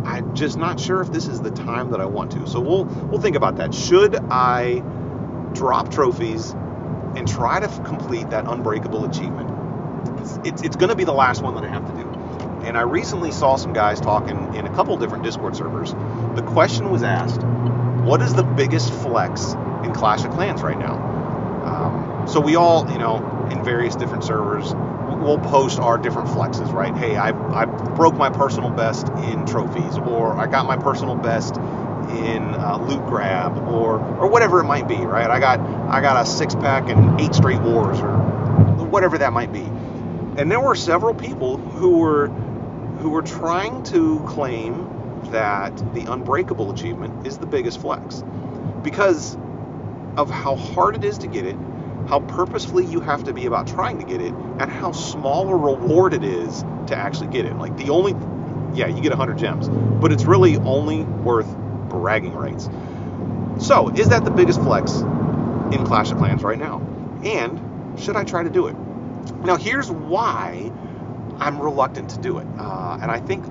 I'm 0.05 0.35
just 0.35 0.57
not 0.57 0.79
sure 0.79 1.01
if 1.01 1.11
this 1.11 1.27
is 1.27 1.41
the 1.41 1.51
time 1.51 1.91
that 1.91 2.01
I 2.01 2.05
want 2.05 2.31
to. 2.31 2.47
So 2.47 2.59
we'll 2.59 2.85
we'll 2.85 3.21
think 3.21 3.35
about 3.35 3.57
that. 3.57 3.73
Should 3.73 4.15
I 4.29 4.83
drop 5.53 5.91
trophies 5.91 6.51
and 7.15 7.27
try 7.27 7.59
to 7.59 7.67
complete 7.83 8.29
that 8.29 8.47
unbreakable 8.47 9.05
achievement? 9.05 10.19
It's, 10.19 10.39
it's, 10.43 10.61
it's 10.61 10.75
going 10.75 10.89
to 10.89 10.95
be 10.95 11.03
the 11.03 11.13
last 11.13 11.41
one 11.41 11.55
that 11.55 11.63
I 11.63 11.69
have 11.69 11.85
to 11.87 12.03
do. 12.03 12.06
And 12.67 12.77
I 12.77 12.81
recently 12.81 13.31
saw 13.31 13.55
some 13.55 13.71
guys 13.71 14.01
talking 14.01 14.53
in 14.53 14.65
a 14.67 14.75
couple 14.75 14.97
different 14.97 15.23
Discord 15.23 15.55
servers. 15.55 15.93
The 16.35 16.43
question 16.45 16.89
was 16.91 17.01
asked, 17.01 17.41
what 18.05 18.21
is 18.21 18.33
the 18.33 18.43
biggest 18.43 18.91
flex 18.91 19.53
in 19.85 19.93
Clash 19.93 20.25
of 20.25 20.31
Clans 20.31 20.61
right 20.61 20.77
now? 20.77 20.97
Um, 21.63 22.27
so 22.27 22.41
we 22.41 22.57
all, 22.57 22.91
you 22.91 22.97
know, 22.97 23.47
in 23.49 23.63
various 23.63 23.95
different 23.95 24.25
servers, 24.25 24.73
we'll 24.75 25.39
post 25.39 25.79
our 25.79 25.97
different 25.97 26.27
flexes, 26.27 26.73
right? 26.73 26.93
Hey, 26.93 27.15
I, 27.15 27.29
I 27.29 27.63
broke 27.65 28.15
my 28.15 28.29
personal 28.29 28.69
best 28.69 29.07
in 29.07 29.45
trophies, 29.45 29.97
or 29.97 30.37
I 30.37 30.47
got 30.47 30.65
my 30.65 30.75
personal 30.75 31.15
best 31.15 31.55
in 31.55 32.43
uh, 32.53 32.85
loot 32.85 33.05
grab, 33.05 33.57
or 33.69 33.99
or 33.99 34.27
whatever 34.27 34.59
it 34.59 34.65
might 34.65 34.89
be, 34.89 34.97
right? 34.97 35.29
I 35.29 35.39
got 35.39 35.59
I 35.59 36.01
got 36.01 36.21
a 36.21 36.29
six 36.29 36.53
pack 36.53 36.89
and 36.89 37.19
eight 37.21 37.33
straight 37.33 37.61
wars, 37.61 37.99
or 37.99 38.17
whatever 38.87 39.17
that 39.19 39.31
might 39.31 39.53
be. 39.53 39.63
And 40.37 40.51
there 40.51 40.59
were 40.59 40.75
several 40.75 41.13
people 41.13 41.57
who 41.57 41.97
were 41.97 42.27
who 42.99 43.15
are 43.15 43.21
trying 43.21 43.83
to 43.83 44.19
claim 44.27 45.21
that 45.31 45.75
the 45.93 46.11
unbreakable 46.11 46.71
achievement 46.71 47.27
is 47.27 47.37
the 47.37 47.45
biggest 47.45 47.81
flex 47.81 48.23
because 48.83 49.35
of 50.15 50.29
how 50.29 50.55
hard 50.55 50.95
it 50.95 51.03
is 51.03 51.19
to 51.19 51.27
get 51.27 51.45
it, 51.45 51.55
how 52.07 52.19
purposefully 52.21 52.85
you 52.85 52.99
have 52.99 53.25
to 53.25 53.33
be 53.33 53.45
about 53.45 53.67
trying 53.67 53.99
to 53.99 54.05
get 54.05 54.21
it, 54.21 54.33
and 54.33 54.71
how 54.71 54.91
small 54.91 55.49
a 55.49 55.55
reward 55.55 56.13
it 56.13 56.23
is 56.23 56.63
to 56.87 56.95
actually 56.95 57.27
get 57.27 57.45
it. 57.45 57.55
Like 57.57 57.77
the 57.77 57.89
only, 57.89 58.13
yeah, 58.73 58.87
you 58.87 59.01
get 59.01 59.09
100 59.09 59.37
gems, 59.37 59.69
but 59.69 60.11
it's 60.11 60.25
really 60.25 60.57
only 60.57 61.03
worth 61.03 61.47
bragging 61.89 62.33
rights. 62.33 62.69
So, 63.59 63.89
is 63.89 64.09
that 64.09 64.23
the 64.23 64.31
biggest 64.31 64.61
flex 64.61 64.91
in 64.91 65.83
Clash 65.85 66.11
of 66.11 66.17
Clans 66.17 66.43
right 66.43 66.59
now? 66.59 66.81
And 67.23 67.99
should 67.99 68.15
I 68.15 68.23
try 68.23 68.43
to 68.43 68.49
do 68.49 68.67
it? 68.67 68.75
Now, 69.43 69.57
here's 69.57 69.89
why 69.89 70.71
I'm 71.39 71.61
reluctant 71.61 72.09
to 72.11 72.19
do 72.19 72.39
it. 72.39 72.47
Uh, 72.57 72.97
and 73.01 73.11
I 73.11 73.19
think 73.19 73.45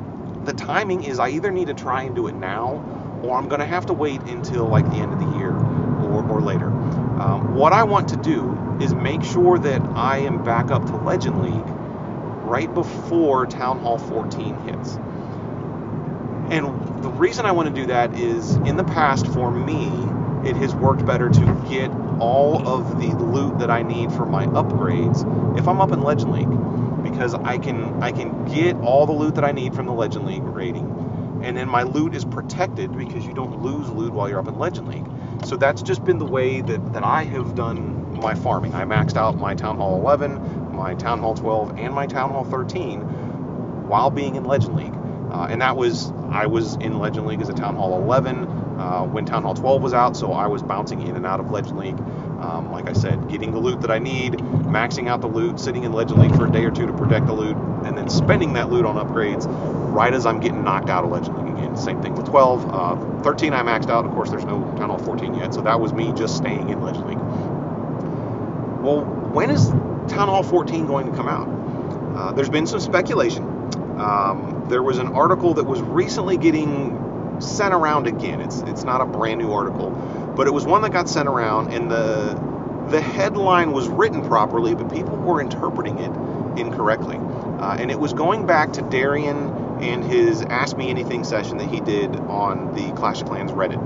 the 0.45 0.53
timing 0.53 1.05
is 1.05 1.19
I 1.19 1.29
either 1.31 1.51
need 1.51 1.69
to 1.69 1.75
try 1.75 2.03
and 2.03 2.15
do 2.15 2.27
it 2.29 2.35
now 2.35 3.21
or 3.23 3.37
I'm 3.37 3.49
going 3.49 3.61
to 3.61 3.67
have 3.67 3.87
to 3.87 3.93
wait 3.93 4.21
until 4.23 4.67
like 4.67 4.89
the 4.91 4.97
end 4.97 5.13
of 5.13 5.19
the 5.19 5.39
year 5.39 5.53
or, 5.53 6.27
or 6.29 6.41
later. 6.41 6.67
Um, 6.67 7.55
what 7.55 7.73
I 7.73 7.85
want 7.85 8.09
to 8.11 8.17
do 8.17 8.79
is 8.81 8.95
make 8.95 9.23
sure 9.23 9.59
that 9.59 9.81
I 9.95 10.19
am 10.19 10.45
back 10.45 10.71
up 10.71 10.85
to 10.87 10.97
Legend 10.97 11.43
League 11.43 11.77
right 12.45 12.73
before 12.73 13.47
Town 13.47 13.81
Hall 13.81 13.99
14 13.99 14.55
hits. 14.61 14.97
And 16.49 17.03
the 17.03 17.09
reason 17.09 17.45
I 17.45 17.53
want 17.53 17.75
to 17.75 17.75
do 17.75 17.87
that 17.89 18.15
is 18.15 18.55
in 18.57 18.77
the 18.77 18.85
past, 18.85 19.27
for 19.27 19.51
me, 19.51 19.87
it 20.49 20.55
has 20.57 20.75
worked 20.75 21.05
better 21.05 21.29
to 21.29 21.67
get 21.69 21.91
all 22.21 22.69
of 22.69 23.01
the 23.01 23.09
loot 23.17 23.59
that 23.59 23.71
I 23.71 23.83
need 23.83 24.13
for 24.13 24.27
my 24.27 24.47
upgrades 24.47 25.59
if 25.59 25.67
I'm 25.67 25.81
up 25.81 25.91
in 25.91 26.03
Legend 26.03 26.33
League 26.33 26.86
because 27.17 27.33
I 27.35 27.57
can 27.57 28.03
I 28.03 28.13
can 28.13 28.45
get 28.45 28.77
all 28.77 29.07
the 29.07 29.13
loot 29.13 29.37
that 29.37 29.45
I 29.45 29.53
need 29.53 29.75
from 29.75 29.87
the 29.87 29.93
Legend 29.93 30.27
League 30.27 30.43
rating, 30.43 31.41
and 31.43 31.57
then 31.57 31.67
my 31.67 31.83
loot 31.83 32.15
is 32.15 32.27
protected 32.27 32.97
because 32.97 33.25
you 33.25 33.33
don't 33.33 33.63
lose 33.63 33.89
loot 33.89 34.13
while 34.13 34.29
you're 34.29 34.39
up 34.39 34.49
in 34.49 34.59
Legend 34.59 34.89
League. 34.89 35.07
So 35.47 35.57
that's 35.57 35.81
just 35.81 36.05
been 36.05 36.19
the 36.19 36.27
way 36.27 36.61
that, 36.61 36.93
that 36.93 37.03
I 37.03 37.25
have 37.25 37.55
done 37.55 38.21
my 38.21 38.35
farming. 38.35 38.75
I 38.75 38.85
maxed 38.85 39.17
out 39.17 39.39
my 39.39 39.55
Town 39.55 39.77
Hall 39.79 39.99
11, 39.99 40.75
my 40.75 40.95
Town 40.95 41.21
Hall 41.21 41.35
12, 41.35 41.79
and 41.79 41.95
my 41.95 42.07
Town 42.07 42.31
Hall 42.31 42.45
13 42.45 43.01
while 43.89 44.11
being 44.11 44.37
in 44.37 44.45
Legend 44.45 44.77
League. 44.77 44.95
Uh, 45.31 45.49
and 45.51 45.61
that 45.61 45.77
was, 45.77 46.13
I 46.31 46.47
was 46.47 46.75
in 46.77 46.99
Legend 46.99 47.27
League 47.27 47.41
as 47.41 47.49
a 47.49 47.55
Town 47.55 47.77
Hall 47.77 48.01
11 48.03 48.45
uh, 48.79 49.03
when 49.05 49.25
Town 49.27 49.43
Hall 49.43 49.55
12 49.55 49.83
was 49.83 49.93
out, 49.95 50.17
so 50.17 50.33
I 50.33 50.47
was 50.47 50.63
bouncing 50.63 51.07
in 51.07 51.17
and 51.17 51.27
out 51.27 51.41
of 51.41 51.51
Legend 51.51 51.79
League. 51.79 51.99
Um, 52.41 52.71
like 52.71 52.89
I 52.89 52.93
said, 52.93 53.29
getting 53.29 53.53
the 53.53 53.59
loot 53.59 53.81
that 53.81 53.91
I 53.91 53.99
need, 53.99 54.35
maxing 54.35 55.09
out 55.09 55.21
the 55.21 55.27
loot, 55.27 55.59
sitting 55.59 55.85
in 55.85 55.93
Legend 55.93 56.21
League 56.21 56.37
for 56.37 56.47
a 56.47 56.51
day 56.51 56.65
or 56.65 56.71
two 56.71 56.87
to 56.87 56.93
protect 56.93 57.27
the 57.27 57.33
loot, 57.33 57.57
and 57.85 57.97
then 57.97 58.09
spending 58.11 58.53
that 58.55 58.71
loot 58.71 58.85
on 58.85 58.97
upgrades 58.97 59.47
right 59.93 60.13
as 60.13 60.27
I'm 60.27 60.41
getting 60.41 60.63
knocked 60.63 60.91
out 60.91 61.05
of 61.05 61.11
Legend 61.11 61.39
League 61.39 61.55
again. 61.55 61.77
Same 61.77 62.03
thing 62.03 62.15
with 62.15 62.27
12. 62.27 62.75
Uh, 62.75 63.23
13 63.23 63.53
I 63.53 63.63
maxed 63.63 63.89
out. 63.89 64.05
Of 64.05 64.13
course, 64.13 64.31
there's 64.31 64.45
no 64.45 64.61
Town 64.77 64.91
Hall 64.91 64.99
14 64.99 65.35
yet, 65.35 65.55
so 65.55 65.63
that 65.63 65.81
was 65.81 65.93
me 65.93 66.13
just 66.13 66.37
staying 66.37 66.69
in 66.69 66.83
Legend 66.83 67.07
League. 67.07 67.19
Well, 67.19 69.05
when 69.33 69.51
is 69.51 69.69
Town 69.69 70.29
Hall 70.29 70.43
14 70.43 70.87
going 70.87 71.11
to 71.11 71.17
come 71.17 71.29
out? 71.29 71.49
Uh, 72.17 72.33
there's 72.33 72.49
been 72.49 72.67
some 72.67 72.81
speculation. 72.81 73.45
Um, 73.99 74.67
there 74.69 74.83
was 74.83 74.99
an 74.99 75.09
article 75.09 75.55
that 75.55 75.65
was 75.65 75.81
recently 75.81 76.37
getting 76.37 77.41
sent 77.41 77.75
around 77.75 78.07
again. 78.07 78.41
It's 78.41 78.61
it's 78.63 78.85
not 78.85 79.01
a 79.01 79.07
brand 79.07 79.41
new 79.41 79.53
article, 79.53 79.91
but 80.37 80.47
it 80.47 80.53
was 80.53 80.67
one 80.67 80.83
that 80.83 80.93
got 80.93 81.09
sent 81.09 81.29
around, 81.29 81.73
and 81.73 81.91
the 81.91 82.39
the 82.91 83.01
headline 83.01 83.73
was 83.73 83.89
written 83.89 84.25
properly, 84.25 84.75
but 84.75 84.93
people 84.93 85.17
were 85.17 85.41
interpreting 85.41 85.99
it 85.99 86.61
incorrectly. 86.61 87.17
Uh, 87.17 87.77
and 87.81 87.91
it 87.91 87.99
was 87.99 88.13
going 88.13 88.47
back 88.47 88.73
to 88.75 88.83
Darian 88.83 89.51
and 89.81 90.05
his 90.05 90.43
Ask 90.43 90.77
Me 90.77 90.89
Anything 90.89 91.25
session 91.25 91.59
that 91.59 91.69
he 91.69 91.81
did 91.81 92.15
on 92.15 92.75
the 92.75 92.93
Clash 92.93 93.23
of 93.23 93.29
Clans 93.29 93.51
Reddit. 93.51 93.83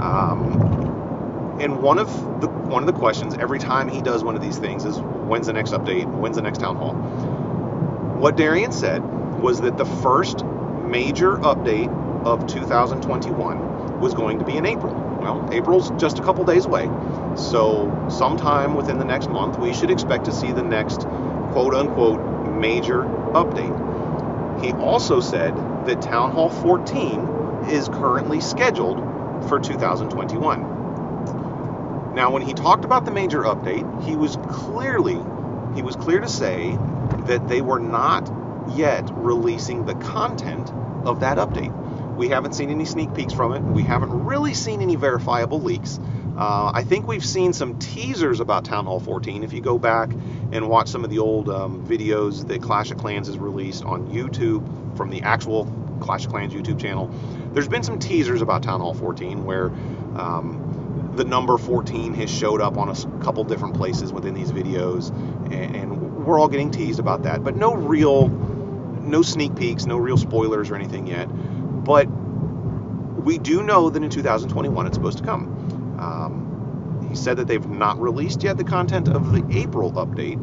Um, 0.00 1.58
and 1.60 1.82
one 1.82 1.98
of 1.98 2.08
the 2.40 2.48
one 2.48 2.82
of 2.82 2.86
the 2.86 2.98
questions 2.98 3.34
every 3.34 3.58
time 3.58 3.88
he 3.88 4.00
does 4.00 4.24
one 4.24 4.34
of 4.34 4.42
these 4.42 4.58
things 4.58 4.84
is 4.84 4.98
when's 4.98 5.46
the 5.46 5.52
next 5.52 5.72
update? 5.72 6.06
When's 6.06 6.36
the 6.36 6.42
next 6.42 6.58
town 6.58 6.76
hall? 6.76 6.94
What 6.94 8.36
Darian 8.36 8.72
said 8.72 9.02
was 9.40 9.60
that 9.60 9.76
the 9.76 9.84
first 9.84 10.44
major 10.44 11.36
update 11.38 11.92
of 12.24 12.46
2021 12.46 14.00
was 14.00 14.14
going 14.14 14.38
to 14.38 14.44
be 14.44 14.56
in 14.56 14.66
April. 14.66 15.03
Well, 15.24 15.48
April's 15.50 15.90
just 15.98 16.18
a 16.18 16.22
couple 16.22 16.44
days 16.44 16.66
away. 16.66 16.84
So, 17.34 18.08
sometime 18.10 18.74
within 18.74 18.98
the 18.98 19.06
next 19.06 19.30
month, 19.30 19.58
we 19.58 19.72
should 19.72 19.90
expect 19.90 20.26
to 20.26 20.32
see 20.32 20.52
the 20.52 20.62
next 20.62 21.00
quote 21.52 21.72
unquote 21.72 22.20
major 22.54 23.04
update. 23.32 24.62
He 24.62 24.72
also 24.72 25.20
said 25.20 25.56
that 25.86 26.02
Town 26.02 26.30
Hall 26.32 26.50
14 26.50 27.66
is 27.70 27.88
currently 27.88 28.42
scheduled 28.42 28.98
for 29.48 29.58
2021. 29.58 30.60
Now, 32.14 32.30
when 32.30 32.42
he 32.42 32.52
talked 32.52 32.84
about 32.84 33.06
the 33.06 33.10
major 33.10 33.44
update, 33.44 34.04
he 34.04 34.16
was 34.16 34.36
clearly 34.50 35.18
he 35.74 35.80
was 35.80 35.96
clear 35.96 36.20
to 36.20 36.28
say 36.28 36.76
that 37.26 37.48
they 37.48 37.62
were 37.62 37.80
not 37.80 38.30
yet 38.76 39.08
releasing 39.14 39.86
the 39.86 39.94
content 39.94 40.70
of 41.06 41.20
that 41.20 41.38
update. 41.38 41.72
We 42.16 42.28
haven't 42.28 42.54
seen 42.54 42.70
any 42.70 42.84
sneak 42.84 43.14
peeks 43.14 43.32
from 43.32 43.52
it. 43.52 43.60
We 43.60 43.82
haven't 43.82 44.24
really 44.24 44.54
seen 44.54 44.82
any 44.82 44.96
verifiable 44.96 45.60
leaks. 45.60 45.98
Uh, 46.36 46.72
I 46.74 46.82
think 46.82 47.06
we've 47.06 47.24
seen 47.24 47.52
some 47.52 47.78
teasers 47.78 48.40
about 48.40 48.64
Town 48.64 48.86
Hall 48.86 48.98
14. 49.00 49.44
If 49.44 49.52
you 49.52 49.60
go 49.60 49.78
back 49.78 50.10
and 50.52 50.68
watch 50.68 50.88
some 50.88 51.04
of 51.04 51.10
the 51.10 51.20
old 51.20 51.48
um, 51.48 51.86
videos 51.86 52.46
that 52.48 52.60
Clash 52.60 52.90
of 52.90 52.98
Clans 52.98 53.28
has 53.28 53.38
released 53.38 53.84
on 53.84 54.08
YouTube 54.08 54.96
from 54.96 55.10
the 55.10 55.22
actual 55.22 55.66
Clash 56.00 56.24
of 56.26 56.32
Clans 56.32 56.52
YouTube 56.52 56.80
channel, 56.80 57.08
there's 57.52 57.68
been 57.68 57.84
some 57.84 57.98
teasers 57.98 58.42
about 58.42 58.62
Town 58.64 58.80
Hall 58.80 58.94
14 58.94 59.44
where 59.44 59.66
um, 60.16 61.12
the 61.16 61.24
number 61.24 61.56
14 61.56 62.14
has 62.14 62.30
showed 62.30 62.60
up 62.60 62.76
on 62.76 62.88
a 62.88 63.22
couple 63.22 63.44
different 63.44 63.76
places 63.76 64.12
within 64.12 64.34
these 64.34 64.50
videos, 64.50 65.10
and, 65.52 65.76
and 65.76 66.26
we're 66.26 66.38
all 66.38 66.48
getting 66.48 66.70
teased 66.70 66.98
about 66.98 67.22
that. 67.24 67.44
But 67.44 67.56
no 67.56 67.74
real, 67.74 68.28
no 68.28 69.22
sneak 69.22 69.54
peeks, 69.54 69.86
no 69.86 69.96
real 69.96 70.16
spoilers 70.16 70.70
or 70.70 70.76
anything 70.76 71.06
yet. 71.06 71.28
But 71.84 72.04
we 72.06 73.38
do 73.38 73.62
know 73.62 73.90
that 73.90 74.02
in 74.02 74.10
2021 74.10 74.86
it's 74.86 74.96
supposed 74.96 75.18
to 75.18 75.24
come. 75.24 75.96
Um, 75.98 77.06
he 77.08 77.16
said 77.16 77.36
that 77.36 77.46
they've 77.46 77.66
not 77.66 78.00
released 78.00 78.42
yet 78.42 78.56
the 78.56 78.64
content 78.64 79.08
of 79.08 79.32
the 79.32 79.44
April 79.56 79.92
update, 79.92 80.40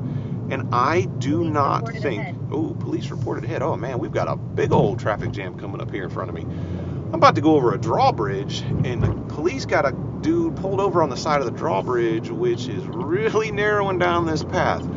and 0.51 0.73
I 0.73 1.01
do 1.01 1.39
Police 1.39 1.53
not 1.53 1.89
think. 1.89 2.37
Oh, 2.51 2.75
police 2.79 3.09
reported 3.11 3.43
ahead. 3.43 3.61
Oh 3.61 3.75
man, 3.75 3.99
we've 3.99 4.11
got 4.11 4.27
a 4.27 4.35
big 4.35 4.71
old 4.71 4.99
traffic 4.99 5.31
jam 5.31 5.57
coming 5.57 5.81
up 5.81 5.91
here 5.91 6.03
in 6.03 6.09
front 6.09 6.29
of 6.29 6.35
me. 6.35 6.41
I'm 6.43 7.15
about 7.15 7.35
to 7.35 7.41
go 7.41 7.55
over 7.55 7.73
a 7.73 7.77
drawbridge, 7.77 8.61
and 8.61 9.03
the 9.03 9.11
police 9.33 9.65
got 9.65 9.85
a 9.85 9.91
dude 10.21 10.55
pulled 10.55 10.79
over 10.79 11.03
on 11.03 11.09
the 11.09 11.17
side 11.17 11.41
of 11.41 11.45
the 11.45 11.51
drawbridge, 11.51 12.29
which 12.29 12.67
is 12.67 12.85
really 12.85 13.51
narrowing 13.51 13.99
down 13.99 14.25
this 14.25 14.43
path. 14.43 14.87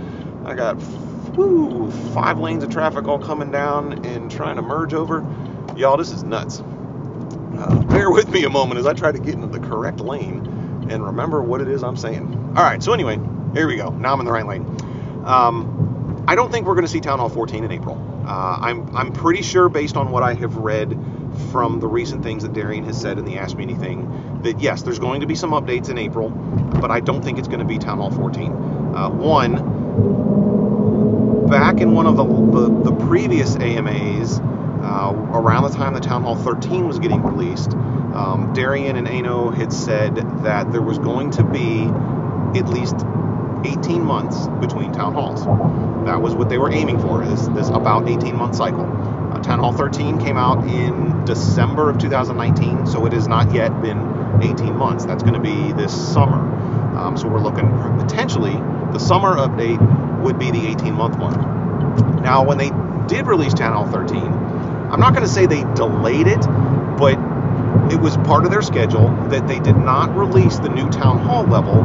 I 0.45 0.55
got 0.55 0.75
whew, 1.35 1.91
five 2.13 2.39
lanes 2.39 2.63
of 2.63 2.71
traffic 2.71 3.09
all 3.09 3.19
coming 3.19 3.51
down 3.51 4.05
and 4.05 4.31
trying 4.31 4.57
to 4.57 4.63
merge 4.63 4.95
over. 4.95 5.27
Y'all, 5.77 5.97
this 5.97 6.13
is 6.13 6.23
nuts. 6.23 6.61
Uh, 6.61 7.83
bear 7.89 8.11
with 8.11 8.29
me 8.29 8.45
a 8.45 8.51
moment 8.51 8.79
as 8.79 8.87
I 8.87 8.93
try 8.93 9.11
to 9.11 9.19
get 9.19 9.35
into 9.35 9.49
the 9.49 9.59
correct 9.59 9.99
lane 9.99 10.47
and 10.89 11.05
remember 11.05 11.43
what 11.43 11.61
it 11.61 11.69
is 11.69 11.83
I'm 11.83 11.97
saying. 11.97 12.55
All 12.57 12.63
right, 12.63 12.81
so 12.83 12.93
anyway, 12.93 13.19
here 13.55 13.67
we 13.67 13.77
go. 13.77 13.91
Now 13.91 14.13
I'm 14.13 14.21
in 14.21 14.27
the 14.27 14.33
right 14.33 14.47
lane. 14.47 14.65
Um, 15.25 16.25
I 16.29 16.37
don't 16.37 16.53
think 16.53 16.67
we're 16.67 16.75
going 16.75 16.87
to 16.87 16.91
see 16.91 17.01
Town 17.01 17.19
Hall 17.19 17.29
14 17.29 17.65
in 17.65 17.73
April. 17.73 17.97
Uh, 18.25 18.59
I'm 18.61 18.97
I'm 18.97 19.13
pretty 19.13 19.43
sure, 19.43 19.69
based 19.69 19.97
on 19.97 20.11
what 20.11 20.23
I 20.23 20.35
have 20.35 20.57
read 20.57 20.97
from 21.51 21.81
the 21.81 21.89
recent 21.89 22.23
things 22.23 22.45
that 22.45 22.53
Darian 22.53 22.85
has 22.85 22.99
said 23.01 23.19
in 23.19 23.25
the 23.25 23.37
Ask 23.39 23.57
Me 23.57 23.65
Anything, 23.65 24.41
that 24.43 24.61
yes, 24.61 24.83
there's 24.83 25.01
going 25.01 25.21
to 25.21 25.27
be 25.27 25.35
some 25.35 25.51
updates 25.51 25.91
in 25.91 25.99
April, 25.99 26.31
but 26.31 26.91
I 26.91 27.01
don't 27.01 27.23
think 27.23 27.39
it's 27.39 27.49
going 27.49 27.59
to 27.59 27.67
be 27.67 27.79
Town 27.79 27.99
Hall 27.99 28.11
14. 28.11 28.53
Uh, 28.53 29.11
one, 29.11 29.55
back 31.49 31.81
in 31.81 31.93
one 31.93 32.07
of 32.07 32.17
the, 32.17 32.25
the, 32.25 32.91
the 32.91 33.07
previous 33.07 33.57
AMAs, 33.57 34.41
uh, 34.85 35.13
around 35.33 35.63
the 35.65 35.77
time 35.77 35.95
the 35.95 36.01
Town 36.01 36.23
Hall 36.23 36.37
13 36.37 36.87
was 36.87 36.99
getting 36.99 37.23
released, 37.23 37.73
um, 37.73 38.53
Darian 38.55 38.97
and 38.97 39.09
Ano 39.09 39.51
had 39.51 39.73
said 39.73 40.15
that 40.45 40.71
there 40.71 40.83
was 40.83 40.99
going 40.99 41.31
to 41.33 41.43
be 41.43 41.85
at 42.59 42.69
least 42.69 42.95
18 43.65 44.05
months 44.05 44.47
between 44.61 44.93
town 44.93 45.15
halls. 45.15 45.45
That 46.07 46.21
was 46.21 46.35
what 46.35 46.49
they 46.49 46.59
were 46.59 46.71
aiming 46.71 47.01
for, 47.01 47.25
this, 47.25 47.47
this 47.49 47.69
about 47.69 48.09
18 48.09 48.37
month 48.37 48.57
cycle. 48.57 48.85
Uh, 48.85 49.41
town 49.41 49.61
Hall 49.61 49.73
13 49.73 50.21
came 50.21 50.37
out 50.37 50.69
in 50.69 51.25
December 51.25 51.91
of 51.91 51.99
2019, 51.99 52.87
so 52.87 53.07
it 53.07 53.13
has 53.13 53.27
not 53.27 53.53
yet 53.53 53.81
been 53.81 53.99
18 54.43 54.77
months. 54.77 55.07
That's 55.07 55.23
going 55.23 55.35
to 55.35 55.41
be 55.41 55.73
this 55.73 55.93
summer. 56.13 56.39
Um, 56.97 57.17
so 57.17 57.27
we're 57.27 57.41
looking 57.41 57.69
potentially 57.99 58.55
the 58.93 58.99
summer 58.99 59.35
update 59.37 59.81
would 60.23 60.39
be 60.39 60.51
the 60.51 60.67
18 60.69 60.95
month 60.95 61.19
one. 61.19 62.23
Now, 62.23 62.45
when 62.45 62.59
they 62.59 62.71
did 63.07 63.27
release 63.27 63.55
Town 63.55 63.73
Hall 63.73 63.91
13, 63.91 64.44
I'm 64.91 65.01
not 65.01 65.15
going 65.15 65.27
to 65.27 65.33
say 65.33 65.47
they 65.47 65.63
delayed 65.75 66.27
it, 66.27 66.41
but 66.99 67.19
it 67.93 68.01
was 68.01 68.17
part 68.19 68.45
of 68.45 68.51
their 68.51 68.63
schedule 68.63 69.09
that 69.29 69.47
they 69.47 69.59
did 69.59 69.77
not 69.77 70.15
release 70.17 70.59
the 70.59 70.69
new 70.69 70.89
Town 70.91 71.19
Hall 71.19 71.45
level 71.45 71.85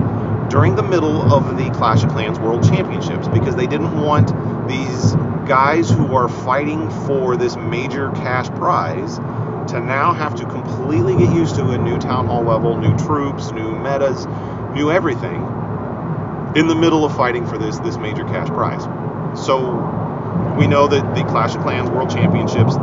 during 0.49 0.75
the 0.75 0.83
middle 0.83 1.33
of 1.33 1.57
the 1.57 1.69
Clash 1.71 2.03
of 2.03 2.09
Clans 2.09 2.39
World 2.39 2.63
Championships 2.63 3.27
because 3.27 3.55
they 3.55 3.67
didn't 3.67 4.01
want 4.01 4.27
these 4.67 5.13
guys 5.47 5.89
who 5.89 6.15
are 6.15 6.29
fighting 6.29 6.89
for 7.05 7.35
this 7.35 7.55
major 7.55 8.11
cash 8.11 8.47
prize 8.49 9.17
to 9.71 9.79
now 9.79 10.13
have 10.13 10.35
to 10.35 10.45
completely 10.45 11.15
get 11.15 11.33
used 11.33 11.55
to 11.55 11.71
a 11.71 11.77
new 11.77 11.99
Town 11.99 12.27
Hall 12.27 12.43
level, 12.43 12.77
new 12.77 12.95
troops, 12.97 13.51
new 13.51 13.77
metas, 13.77 14.25
new 14.73 14.91
everything 14.91 15.41
in 16.55 16.67
the 16.67 16.75
middle 16.75 17.05
of 17.05 17.15
fighting 17.15 17.45
for 17.45 17.57
this 17.57 17.77
this 17.79 17.97
major 17.97 18.23
cash 18.23 18.47
prize. 18.47 18.83
So 19.39 20.08
we 20.57 20.67
know 20.67 20.87
that 20.87 21.15
the 21.15 21.23
Clash 21.23 21.55
of 21.55 21.61
Clans 21.61 21.89
World 21.89 22.09
Championships, 22.09 22.75
the 22.75 22.81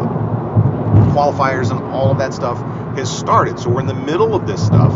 qualifiers, 1.13 1.71
and 1.71 1.81
all 1.93 2.11
of 2.11 2.19
that 2.19 2.33
stuff 2.33 2.59
has 2.97 3.15
started. 3.15 3.59
So 3.59 3.71
we're 3.71 3.81
in 3.81 3.87
the 3.87 3.95
middle 3.95 4.35
of 4.35 4.47
this 4.47 4.65
stuff. 4.65 4.93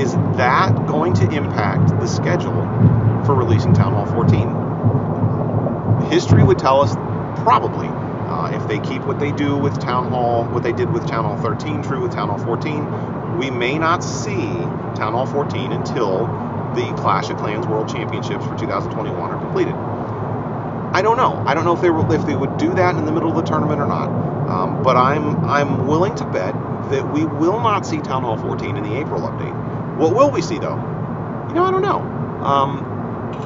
Is 0.00 0.14
that 0.38 0.86
going 0.86 1.12
to 1.14 1.30
impact 1.30 1.90
the 2.00 2.06
schedule 2.06 2.62
for 3.26 3.34
releasing 3.34 3.74
Town 3.74 3.92
Hall 3.92 4.06
14? 4.06 6.10
History 6.10 6.42
would 6.42 6.58
tell 6.58 6.80
us 6.80 6.94
probably. 7.42 7.88
Uh, 7.88 8.52
if 8.54 8.66
they 8.68 8.78
keep 8.78 9.02
what 9.02 9.18
they 9.18 9.32
do 9.32 9.56
with 9.56 9.78
Town 9.80 10.08
Hall, 10.08 10.44
what 10.44 10.62
they 10.62 10.72
did 10.72 10.90
with 10.90 11.06
Town 11.06 11.24
Hall 11.24 11.36
13 11.36 11.82
true 11.82 12.00
with 12.00 12.12
Town 12.12 12.28
Hall 12.28 12.38
14, 12.38 13.38
we 13.38 13.50
may 13.50 13.78
not 13.78 14.04
see 14.04 14.46
Town 14.94 15.12
Hall 15.12 15.26
14 15.26 15.72
until 15.72 16.26
the 16.74 16.92
Clash 16.96 17.30
of 17.30 17.38
Clans 17.38 17.66
World 17.66 17.88
Championships 17.88 18.44
for 18.44 18.56
2021 18.56 19.18
are 19.18 19.40
completed. 19.40 19.74
I 20.92 21.02
don't 21.02 21.16
know. 21.16 21.42
I 21.46 21.54
don't 21.54 21.64
know 21.64 21.74
if 21.74 21.80
they 21.80 21.90
were, 21.90 22.14
if 22.14 22.26
they 22.26 22.34
would 22.34 22.56
do 22.56 22.74
that 22.74 22.96
in 22.96 23.04
the 23.04 23.12
middle 23.12 23.30
of 23.30 23.36
the 23.36 23.42
tournament 23.42 23.80
or 23.80 23.86
not. 23.86 24.08
Um, 24.48 24.82
but 24.82 24.96
I'm 24.96 25.44
I'm 25.44 25.86
willing 25.86 26.14
to 26.16 26.24
bet 26.24 26.52
that 26.90 27.12
we 27.12 27.24
will 27.24 27.60
not 27.60 27.86
see 27.86 28.00
Town 28.00 28.22
Hall 28.22 28.36
14 28.36 28.76
in 28.76 28.82
the 28.82 28.96
April 28.96 29.22
update. 29.22 29.96
What 29.96 30.14
will 30.14 30.30
we 30.30 30.42
see 30.42 30.58
though? 30.58 30.76
You 31.48 31.54
know, 31.54 31.64
I 31.64 31.70
don't 31.70 31.82
know. 31.82 32.00
Um, 32.44 32.84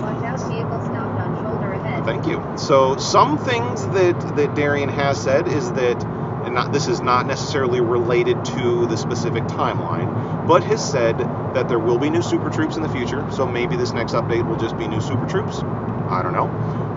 Watch 0.00 0.24
out, 0.24 0.38
vehicle 0.48 0.80
stopped 0.82 1.20
on 1.20 1.42
shoulder 1.42 1.72
ahead. 1.72 2.04
Thank 2.04 2.26
you. 2.26 2.42
So 2.56 2.96
some 2.96 3.38
things 3.38 3.86
that 3.88 4.36
that 4.36 4.54
Darian 4.54 4.88
has 4.88 5.22
said 5.22 5.46
is 5.48 5.70
that, 5.72 6.02
and 6.44 6.54
not 6.54 6.72
this 6.72 6.88
is 6.88 7.00
not 7.00 7.26
necessarily 7.26 7.80
related 7.80 8.42
to 8.46 8.86
the 8.86 8.96
specific 8.96 9.44
timeline, 9.44 10.46
but 10.46 10.62
has 10.64 10.82
said 10.90 11.18
that 11.18 11.68
there 11.68 11.78
will 11.78 11.98
be 11.98 12.08
new 12.08 12.22
super 12.22 12.50
troops 12.50 12.76
in 12.76 12.82
the 12.82 12.88
future. 12.88 13.30
So 13.30 13.46
maybe 13.46 13.76
this 13.76 13.92
next 13.92 14.12
update 14.12 14.46
will 14.46 14.56
just 14.56 14.76
be 14.78 14.86
new 14.88 15.00
super 15.00 15.26
troops. 15.26 15.58
I 15.58 16.22
don't 16.22 16.32
know. 16.32 16.48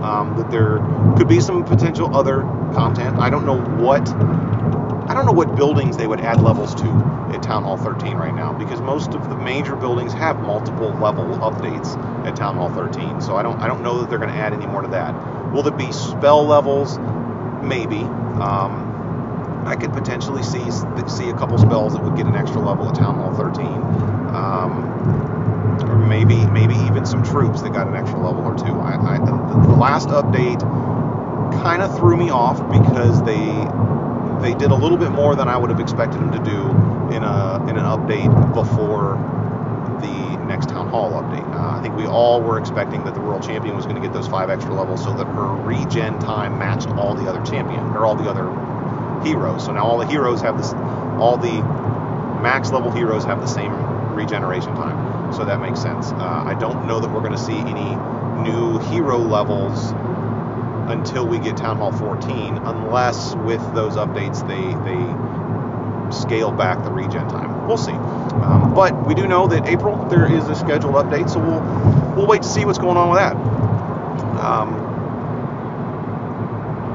Um, 0.02 0.38
that 0.38 0.52
there 0.52 0.80
could 1.18 1.28
be 1.28 1.40
some 1.40 1.64
potential 1.64 2.16
other 2.16 2.42
content. 2.74 3.18
I 3.18 3.30
don't 3.30 3.46
know 3.46 3.60
what 3.60 4.08
I 5.10 5.14
don't 5.14 5.26
know 5.26 5.32
what 5.32 5.56
buildings 5.56 5.96
they 5.96 6.06
would 6.06 6.20
add 6.20 6.42
levels 6.42 6.76
to 6.76 6.86
at 7.34 7.42
Town 7.42 7.64
Hall 7.64 7.78
13 7.78 8.18
right 8.18 8.36
now 8.36 8.52
because 8.54 8.82
most 8.82 9.14
of 9.14 9.30
the 9.30 9.36
major 9.36 9.76
buildings 9.76 10.14
have 10.14 10.40
multiple 10.42 10.90
level 10.90 11.26
updates 11.38 11.98
at 12.26 12.36
Town 12.36 12.56
Hall 12.56 12.70
13. 12.70 13.22
So 13.22 13.38
I 13.38 13.44
don't 13.44 13.60
I 13.60 13.68
don't 13.68 13.84
know 13.84 14.02
that 14.02 14.10
they're 14.10 14.20
going 14.20 14.32
to 14.32 14.38
add 14.38 14.54
any 14.54 14.68
more 14.68 14.82
to 14.82 14.90
that. 14.90 15.14
Will 15.54 15.64
there 15.64 15.72
be 15.72 15.92
spell 15.92 16.46
levels? 16.46 16.98
Maybe. 17.64 18.02
Um, 18.02 19.64
I 19.66 19.76
could 19.76 19.94
potentially 19.94 20.44
see 20.44 20.64
see 21.08 21.30
a 21.30 21.34
couple 21.34 21.58
spells 21.58 21.94
that 21.94 22.04
would 22.04 22.16
get 22.16 22.26
an 22.26 22.36
extra 22.36 22.62
level 22.62 22.88
at 22.90 22.96
Town 22.96 23.16
Hall 23.16 23.34
13. 23.34 23.66
Um, 23.66 25.27
or 25.84 25.96
maybe 25.96 26.46
maybe 26.48 26.76
even 26.76 27.06
some 27.06 27.24
troops 27.24 27.62
that 27.62 27.74
got 27.74 27.88
an 27.88 27.96
extra 27.96 28.20
level 28.20 28.44
or 28.44 28.56
two. 28.58 28.74
I, 28.80 29.16
I, 29.16 29.18
the 29.18 29.76
last 29.76 30.10
update 30.10 30.62
kind 31.62 31.82
of 31.82 31.98
threw 31.98 32.18
me 32.18 32.30
off 32.30 32.58
because 32.72 33.24
they 33.24 33.48
they 34.42 34.54
did 34.58 34.72
a 34.72 34.76
little 34.76 34.98
bit 34.98 35.12
more 35.12 35.36
than 35.36 35.48
I 35.48 35.58
would 35.58 35.70
have 35.70 35.80
expected 35.80 36.20
them 36.20 36.32
to 36.32 36.40
do 36.40 36.62
in 37.16 37.24
a 37.24 37.64
in 37.70 37.78
an 37.78 37.86
update 37.86 38.54
before 38.54 39.16
the 40.02 40.38
next 40.46 40.70
town 40.70 40.88
hall 40.90 41.12
update. 41.14 41.48
Uh, 41.54 41.78
I 41.78 41.82
think 41.82 41.96
we 41.96 42.06
all 42.06 42.42
were 42.42 42.60
expecting 42.60 43.04
that 43.06 43.14
the 43.14 43.20
Royal 43.20 43.40
Champion 43.40 43.76
was 43.76 43.86
going 43.86 43.96
to 43.96 44.02
get 44.02 44.14
those 44.14 44.28
five 44.28 44.50
extra 44.50 44.74
levels 44.74 45.04
so 45.04 45.14
that 45.14 45.26
her 45.26 45.48
regen 45.48 46.20
time 46.20 46.60
matched 46.60 46.90
all 46.90 47.16
the 47.16 47.28
other 47.30 47.44
champion 47.50 47.80
or 47.96 48.06
all 48.06 48.16
the 48.16 48.30
other 48.30 48.46
heroes. 49.28 49.66
So 49.66 49.72
now 49.72 49.86
all 49.86 49.98
the 49.98 50.06
heroes 50.06 50.42
have 50.42 50.58
this, 50.58 50.74
all 50.74 51.38
the 51.38 51.62
max 52.42 52.72
level 52.72 52.92
heroes 52.92 53.24
have 53.26 53.42
the 53.42 53.48
same 53.48 53.74
regeneration 54.14 54.74
time. 54.76 55.07
So 55.36 55.46
that 55.46 55.60
makes 55.60 55.82
sense. 55.82 56.12
Uh, 56.12 56.44
I 56.46 56.56
don't 56.60 56.88
know 56.88 57.00
that 57.00 57.10
we're 57.10 57.20
going 57.22 57.34
to 57.34 57.38
see 57.38 57.58
any 57.58 57.96
new 58.44 58.80
hero 58.80 59.18
levels 59.18 59.92
until 60.90 61.28
we 61.28 61.38
get 61.40 61.58
Town 61.58 61.78
Hall 61.78 61.92
14, 61.92 62.58
unless 62.58 63.36
with 63.36 63.62
those 63.74 63.96
updates 63.96 64.48
they 64.48 64.74
they 64.90 64.98
scale 66.12 66.52
back 66.52 66.84
the 66.84 66.92
regen 66.92 67.28
time. 67.28 67.68
We'll 67.68 67.78
see. 67.78 67.92
Um, 67.92 68.74
but 68.74 69.06
we 69.06 69.14
do 69.14 69.28
know 69.28 69.48
that 69.48 69.68
April 69.68 70.06
there 70.06 70.32
is 70.32 70.48
a 70.48 70.56
scheduled 70.56 70.96
update, 70.96 71.30
so 71.30 71.40
we'll 71.40 72.16
we'll 72.16 72.28
wait 72.28 72.44
to 72.44 72.48
see 72.48 72.64
what's 72.66 72.80
going 72.80 72.98
on 72.98 73.10
with 73.10 73.20
that. 73.20 73.36
Um, 74.42 74.88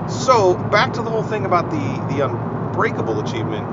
so 0.09 0.55
back 0.71 0.95
to 0.95 1.03
the 1.03 1.11
whole 1.11 1.23
thing 1.23 1.45
about 1.45 1.71
the 1.71 2.15
the 2.15 2.25
unbreakable 2.27 3.21
achievement. 3.21 3.69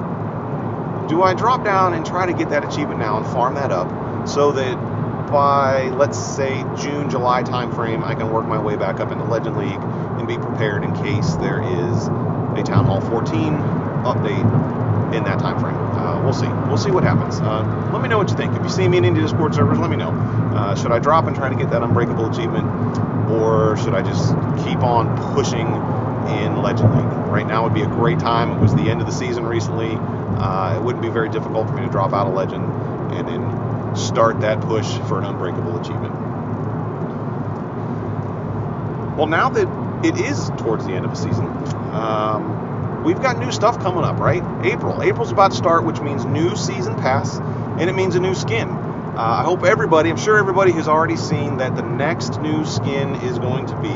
Do 1.07 1.23
I 1.23 1.33
drop 1.33 1.63
down 1.63 1.93
and 1.93 2.05
try 2.05 2.25
to 2.25 2.33
get 2.33 2.49
that 2.49 2.63
achievement 2.63 2.99
now 2.99 3.17
and 3.17 3.25
farm 3.25 3.55
that 3.55 3.71
up 3.71 3.89
so 4.29 4.51
that 4.51 4.75
by 5.31 5.89
let's 5.89 6.17
say 6.17 6.63
June 6.79 7.09
July 7.09 7.43
timeframe 7.43 8.03
I 8.03 8.15
can 8.15 8.31
work 8.31 8.45
my 8.45 8.59
way 8.59 8.75
back 8.75 8.99
up 8.99 9.11
into 9.11 9.23
Legend 9.25 9.57
League 9.57 9.81
and 10.17 10.27
be 10.27 10.37
prepared 10.37 10.83
in 10.83 10.93
case 10.95 11.33
there 11.35 11.61
is 11.61 12.07
a 12.57 12.63
Town 12.63 12.85
Hall 12.85 13.01
14 13.01 13.53
update 14.03 15.13
in 15.13 15.23
that 15.23 15.39
time 15.39 15.59
frame. 15.59 15.75
Uh, 15.75 16.21
we'll 16.23 16.33
see. 16.33 16.47
We'll 16.67 16.77
see 16.77 16.91
what 16.91 17.03
happens. 17.03 17.39
Uh, 17.39 17.89
let 17.91 18.01
me 18.01 18.07
know 18.07 18.17
what 18.17 18.29
you 18.29 18.37
think. 18.37 18.55
If 18.55 18.61
you 18.61 18.69
see 18.69 18.87
me 18.87 18.97
in 18.97 19.05
any 19.05 19.19
Discord 19.19 19.55
servers, 19.55 19.79
let 19.79 19.89
me 19.89 19.97
know. 19.97 20.09
Uh, 20.09 20.75
should 20.75 20.91
I 20.91 20.99
drop 20.99 21.25
and 21.25 21.35
try 21.35 21.49
to 21.49 21.55
get 21.55 21.71
that 21.71 21.81
Unbreakable 21.81 22.31
achievement, 22.31 22.67
or 23.31 23.75
should 23.77 23.95
I 23.95 24.01
just 24.01 24.35
keep 24.65 24.79
on 24.83 25.33
pushing 25.33 25.67
in 26.37 26.61
Legend 26.61 26.95
League? 26.95 27.27
Right 27.29 27.47
now 27.47 27.63
would 27.63 27.73
be 27.73 27.81
a 27.81 27.87
great 27.87 28.19
time. 28.19 28.51
It 28.51 28.61
was 28.61 28.75
the 28.75 28.89
end 28.89 29.01
of 29.01 29.07
the 29.07 29.13
season 29.13 29.45
recently. 29.45 29.95
Uh, 29.97 30.77
it 30.77 30.83
wouldn't 30.83 31.03
be 31.03 31.09
very 31.09 31.29
difficult 31.29 31.67
for 31.67 31.73
me 31.73 31.81
to 31.81 31.89
drop 31.89 32.13
out 32.13 32.27
of 32.27 32.33
Legend 32.33 32.63
and 33.11 33.27
then 33.27 33.68
start 33.95 34.41
that 34.41 34.61
push 34.61 34.87
for 35.07 35.19
an 35.19 35.25
Unbreakable 35.25 35.79
achievement. 35.79 36.13
Well, 39.17 39.27
now 39.27 39.49
that 39.49 40.05
it 40.05 40.17
is 40.17 40.49
towards 40.57 40.85
the 40.85 40.93
end 40.93 41.05
of 41.05 41.11
the 41.11 41.17
season. 41.17 41.45
Um, 41.93 43.03
we've 43.03 43.21
got 43.21 43.37
new 43.37 43.51
stuff 43.51 43.79
coming 43.79 44.03
up, 44.03 44.17
right? 44.19 44.43
April. 44.65 45.01
April's 45.01 45.31
about 45.31 45.51
to 45.51 45.57
start, 45.57 45.83
which 45.83 45.99
means 45.99 46.25
new 46.25 46.55
season 46.55 46.95
pass, 46.95 47.37
and 47.37 47.89
it 47.89 47.93
means 47.93 48.15
a 48.15 48.19
new 48.19 48.35
skin. 48.35 48.69
Uh, 48.69 49.15
I 49.17 49.43
hope 49.43 49.63
everybody, 49.63 50.09
I'm 50.09 50.17
sure 50.17 50.37
everybody 50.37 50.71
has 50.73 50.87
already 50.87 51.17
seen 51.17 51.57
that 51.57 51.75
the 51.75 51.81
next 51.81 52.39
new 52.39 52.65
skin 52.65 53.15
is 53.15 53.37
going 53.39 53.65
to 53.67 53.75
be 53.81 53.89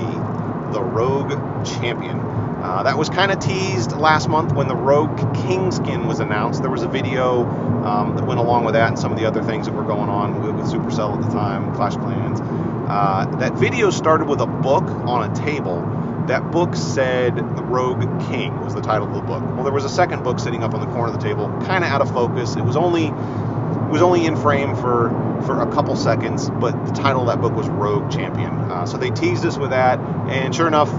the 0.74 0.82
Rogue 0.82 1.32
Champion. 1.66 2.20
Uh, 2.64 2.84
that 2.84 2.98
was 2.98 3.10
kind 3.10 3.30
of 3.30 3.40
teased 3.40 3.92
last 3.92 4.30
month 4.30 4.54
when 4.54 4.70
the 4.70 4.76
Rogue 4.76 5.18
King 5.36 5.70
skin 5.70 6.08
was 6.08 6.22
announced. 6.22 6.62
There 6.62 6.72
was 6.72 6.82
a 6.82 6.88
video 6.88 7.44
um, 7.84 8.16
that 8.16 8.26
went 8.26 8.40
along 8.40 8.64
with 8.64 8.76
that 8.76 8.88
and 8.88 8.98
some 8.98 9.12
of 9.12 9.20
the 9.20 9.26
other 9.26 9.44
things 9.44 9.66
that 9.66 9.74
were 9.74 9.84
going 9.84 10.08
on 10.08 10.42
with, 10.42 10.56
with 10.56 10.66
Supercell 10.68 11.14
at 11.18 11.22
the 11.28 11.30
time, 11.30 11.76
Clash 11.76 11.98
Clans. 11.98 12.40
Uh, 12.40 13.36
that 13.40 13.56
video 13.56 13.90
started 13.90 14.30
with 14.30 14.40
a 14.40 14.46
book 14.46 14.86
on 14.86 15.30
a 15.30 15.36
table. 15.36 15.82
That 16.28 16.52
book 16.52 16.78
said 16.78 17.36
The 17.36 17.64
Rogue 17.64 18.02
King 18.30 18.58
was 18.62 18.74
the 18.74 18.82
title 18.82 19.10
of 19.10 19.14
the 19.14 19.22
book. 19.22 19.44
Well, 19.44 19.64
there 19.64 19.74
was 19.74 19.84
a 19.84 19.90
second 19.90 20.24
book 20.24 20.40
sitting 20.40 20.64
up 20.64 20.74
on 20.74 20.80
the 20.80 20.88
corner 20.88 21.14
of 21.14 21.20
the 21.20 21.28
table, 21.28 21.50
kind 21.66 21.84
of 21.84 21.90
out 21.90 22.00
of 22.00 22.14
focus. 22.14 22.56
It 22.56 22.64
was 22.64 22.78
only 22.78 23.08
it 23.08 23.90
was 23.92 24.02
only 24.02 24.26
in 24.26 24.38
frame 24.38 24.74
for 24.78 25.10
for 25.46 25.62
a 25.62 25.70
couple 25.70 25.98
seconds, 25.98 26.50
but 26.50 26.72
the 26.86 26.94
title 26.94 27.22
of 27.24 27.28
that 27.28 27.42
book 27.42 27.54
was 27.54 27.68
Rogue 27.68 28.10
Champion. 28.10 28.52
Uh, 28.52 28.86
so 28.86 28.98
they 28.98 29.10
teased 29.10 29.46
us 29.46 29.58
with 29.58 29.72
that, 29.72 30.00
and 30.30 30.56
sure 30.56 30.68
enough, 30.68 30.90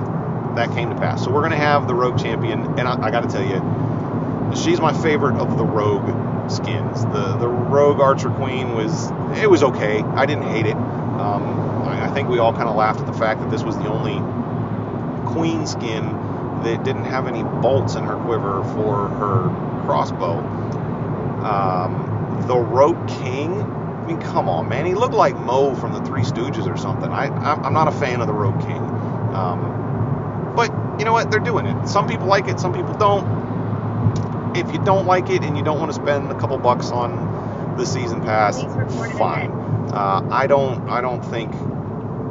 that 0.57 0.71
came 0.73 0.91
to 0.91 0.97
pass. 0.97 1.25
So 1.25 1.31
we're 1.31 1.43
gonna 1.43 1.57
have 1.57 1.87
the 1.87 1.95
Rogue 1.95 2.19
Champion, 2.19 2.61
and 2.79 2.89
I, 2.89 3.07
I 3.07 3.11
got 3.11 3.23
to 3.23 3.29
tell 3.29 3.45
you, 3.45 3.61
she's 4.57 4.81
my 4.81 4.93
favorite 5.03 5.37
of 5.37 5.57
the 5.57 5.65
Rogue 5.65 6.51
skins. 6.51 7.05
The 7.07 7.37
the 7.39 7.49
Rogue 7.49 8.01
Archer 8.01 8.31
Queen 8.31 8.75
was 8.75 9.11
it 9.41 9.51
was 9.51 9.63
okay. 9.63 10.01
I 10.01 10.27
didn't 10.27 10.49
hate 10.49 10.67
it. 10.67 10.77
Um, 10.77 11.65
I 11.87 12.11
think 12.13 12.29
we 12.29 12.39
all 12.39 12.53
kind 12.53 12.69
of 12.69 12.77
laughed 12.77 13.01
at 13.01 13.07
the 13.07 13.13
fact 13.13 13.41
that 13.41 13.51
this 13.51 13.63
was 13.63 13.77
the 13.77 13.87
only 13.89 14.19
queen 15.33 15.67
skin 15.67 16.05
that 16.65 16.83
didn't 16.85 17.05
have 17.05 17.27
any 17.27 17.43
bolts 17.43 17.95
in 17.95 18.05
her 18.05 18.17
quiver 18.17 18.63
for 18.75 19.09
her 19.09 19.49
crossbow. 19.85 20.39
Um, 21.45 22.45
the 22.47 22.57
Rogue 22.57 23.09
King, 23.09 23.61
I 23.63 24.07
mean, 24.07 24.21
come 24.21 24.49
on, 24.49 24.69
man, 24.69 24.87
he 24.87 24.95
looked 24.95 25.15
like 25.15 25.37
Moe 25.37 25.75
from 25.75 25.93
the 25.93 26.01
Three 26.03 26.23
Stooges 26.23 26.67
or 26.73 26.77
something. 26.77 27.11
I, 27.11 27.27
I'm 27.27 27.73
not 27.73 27.89
a 27.89 27.93
fan 27.93 28.21
of 28.21 28.27
the 28.27 28.33
Rogue 28.33 28.61
King. 28.61 28.83
Um, 29.35 29.84
you 30.99 31.05
know 31.05 31.13
what? 31.13 31.31
They're 31.31 31.41
doing 31.41 31.67
it. 31.67 31.89
Some 31.89 32.07
people 32.09 32.27
like 32.27 32.49
it, 32.49 32.61
some 32.61 32.73
people 32.73 32.95
don't. 32.95 34.57
If 34.57 34.73
you 34.73 34.83
don't 34.85 35.07
like 35.07 35.31
it 35.31 35.43
and 35.43 35.57
you 35.57 35.65
don't 35.65 35.81
want 35.81 35.91
to 35.91 35.95
spend 35.95 36.31
a 36.31 36.39
couple 36.39 36.57
bucks 36.59 36.91
on 36.91 37.77
the 37.77 37.85
season 37.85 38.21
pass, 38.21 38.63
fine. 39.19 39.51
Uh, 39.51 40.29
I 40.31 40.47
don't. 40.47 40.89
I 40.89 41.01
don't 41.01 41.23
think 41.23 41.53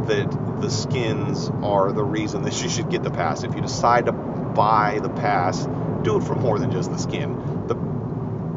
that 0.08 0.62
the 0.62 0.70
skins 0.70 1.50
are 1.62 1.92
the 1.92 2.04
reason 2.04 2.44
that 2.44 2.62
you 2.62 2.70
should 2.70 2.90
get 2.90 3.04
the 3.04 3.12
pass. 3.12 3.44
If 3.44 3.56
you 3.56 3.62
decide 3.62 4.06
to 4.06 4.12
buy 4.12 5.00
the 5.02 5.10
pass, 5.10 5.66
do 6.04 6.18
it 6.18 6.24
for 6.24 6.36
more 6.36 6.60
than 6.60 6.72
just 6.72 6.92
the 6.92 6.98
skin. 6.98 7.68
The 7.68 7.76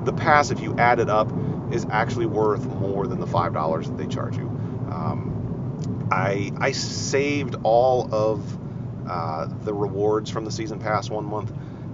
the 0.04 0.12
pass, 0.12 0.50
if 0.50 0.60
you 0.60 0.76
add 0.76 1.00
it 1.00 1.08
up, 1.08 1.28
is 1.72 1.86
actually 1.90 2.26
worth 2.26 2.64
more 2.64 3.06
than 3.06 3.18
the 3.18 3.26
five 3.26 3.52
dollars 3.52 3.88
that 3.88 3.96
they 3.96 4.06
charge 4.06 4.36
you. 4.36 4.46
Um, 4.90 6.08
I 6.10 6.52
I 6.60 6.72
saved 6.72 7.56
all 7.64 8.08
of 8.14 8.65
uh, 9.08 9.46
the 9.62 9.74
rewards 9.74 10.30
from 10.30 10.44
the 10.44 10.50
season 10.50 10.78
pass 10.78 11.10
one 11.10 11.24
month 11.24 11.52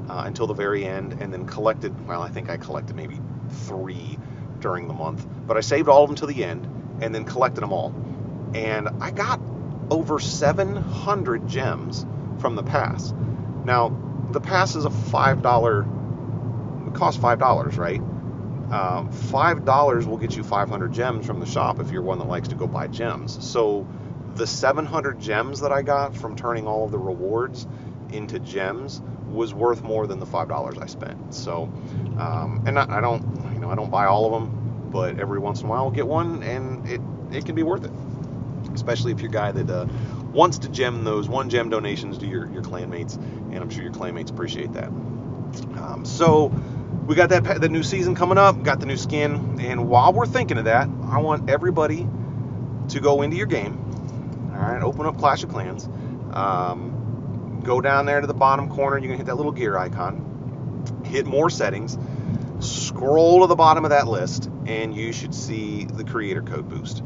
uh, 0.09 0.23
until 0.27 0.47
the 0.47 0.55
very 0.55 0.85
end, 0.85 1.15
and 1.21 1.33
then 1.33 1.47
collected. 1.47 2.07
Well, 2.07 2.23
I 2.23 2.31
think 2.31 2.51
I 2.51 2.57
collected 2.57 2.97
maybe 2.97 3.21
three 3.67 4.19
during 4.61 4.89
the 4.89 4.95
month, 4.95 5.27
but 5.47 5.57
I 5.57 5.61
saved 5.61 5.89
all 5.89 6.05
of 6.05 6.09
them 6.09 6.17
to 6.17 6.27
the 6.27 6.45
end, 6.45 6.67
and 7.01 7.15
then 7.15 7.25
collected 7.25 7.61
them 7.61 7.73
all 7.73 7.95
and 8.55 8.89
I 9.01 9.11
got 9.11 9.41
over 9.91 10.19
700 10.19 11.49
gems 11.49 12.07
from 12.39 12.55
the 12.55 12.63
pass. 12.63 13.13
Now, 13.65 13.97
the 14.31 14.41
pass 14.41 14.75
is 14.77 14.85
a 14.85 14.91
$5, 14.91 16.89
it 16.89 16.95
costs 16.95 17.23
$5, 17.23 17.79
right? 17.79 18.01
Uh, 18.71 19.05
$5 19.05 20.07
will 20.07 20.17
get 20.17 20.37
you 20.37 20.43
500 20.43 20.93
gems 20.93 21.27
from 21.27 21.41
the 21.41 21.47
shop 21.47 21.81
if 21.81 21.91
you're 21.91 22.03
one 22.03 22.19
that 22.19 22.29
likes 22.29 22.49
to 22.49 22.55
go 22.55 22.67
buy 22.67 22.87
gems. 22.87 23.47
So, 23.47 23.87
the 24.37 24.47
700 24.47 25.21
gems 25.21 25.61
that 25.61 25.73
I 25.73 25.83
got 25.83 26.17
from 26.17 26.37
turning 26.37 26.67
all 26.67 26.85
of 26.85 26.91
the 26.91 26.99
rewards 26.99 27.67
into 28.11 28.39
gems 28.39 29.01
was 29.29 29.55
worth 29.55 29.83
more 29.83 30.07
than 30.07 30.21
the 30.21 30.27
$5 30.27 30.83
I 30.83 30.87
spent. 30.87 31.35
So, 31.35 31.65
um, 32.19 32.65
and 32.67 32.79
I, 32.79 32.99
I 32.99 33.01
don't, 33.01 33.23
you 33.55 33.61
know, 33.61 33.71
I 33.71 33.75
don't 33.75 33.91
buy 33.91 34.07
all 34.07 34.35
of 34.35 34.43
them, 34.43 34.91
but 34.91 35.19
every 35.19 35.39
once 35.39 35.61
in 35.61 35.67
a 35.67 35.69
while 35.71 35.85
I'll 35.85 35.91
get 35.91 36.07
one 36.07 36.43
and 36.43 36.87
it, 36.89 37.01
it 37.33 37.47
can 37.47 37.55
be 37.55 37.63
worth 37.63 37.85
it 37.85 37.93
especially 38.75 39.13
if 39.13 39.21
you're 39.21 39.31
a 39.31 39.33
guy 39.33 39.53
that 39.53 39.71
uh, 39.71 39.87
wants 40.33 40.59
to 40.59 40.69
gem 40.69 41.05
those 41.05 41.29
one 41.29 41.51
gem 41.51 41.69
donations 41.69 42.19
to 42.19 42.27
your, 42.27 42.51
your 42.53 42.63
clanmates, 42.63 43.17
and 43.17 43.57
I'm 43.57 43.71
sure 43.71 43.83
your 43.83 43.93
clanmates 43.93 44.31
appreciate 44.31 44.73
that. 44.75 44.89
Um, 44.89 46.05
so 46.05 46.47
we 47.07 47.15
got 47.15 47.29
that 47.31 47.61
the 47.61 47.69
new 47.69 47.83
season 47.83 48.15
coming 48.15 48.39
up, 48.39 48.63
got 48.63 48.81
the 48.81 48.87
new 48.87 48.97
skin, 48.97 49.59
and 49.61 49.89
while 49.89 50.13
we're 50.13 50.27
thinking 50.27 50.59
of 50.59 50.65
that, 50.65 50.89
I 51.05 51.19
want 51.19 51.51
everybody 51.51 52.09
to 52.89 53.01
go 53.01 53.23
into 53.23 53.37
your 53.37 53.47
game. 53.47 53.79
All 54.63 54.69
right, 54.69 54.83
open 54.83 55.07
up 55.07 55.19
Clash 55.19 55.43
of 55.43 55.49
Clans. 55.51 55.89
Um, 56.33 57.61
go 57.65 57.81
down 57.81 58.07
there 58.07 58.21
to 58.21 58.29
the 58.29 58.35
bottom 58.35 58.69
corner. 58.69 58.97
You 58.97 59.09
can 59.09 59.17
hit 59.17 59.27
that 59.27 59.35
little 59.35 59.51
gear 59.51 59.77
icon. 59.77 61.03
hit 61.05 61.27
more 61.27 61.51
settings, 61.51 61.99
scroll 62.61 63.41
to 63.41 63.49
the 63.49 63.57
bottom 63.57 63.85
of 63.85 63.91
that 63.91 64.07
list, 64.07 64.49
and 64.67 64.95
you 64.95 65.13
should 65.13 65.35
see 65.35 65.85
the 65.85 66.05
creator 66.05 66.43
code 66.43 66.69
boost. 66.69 67.03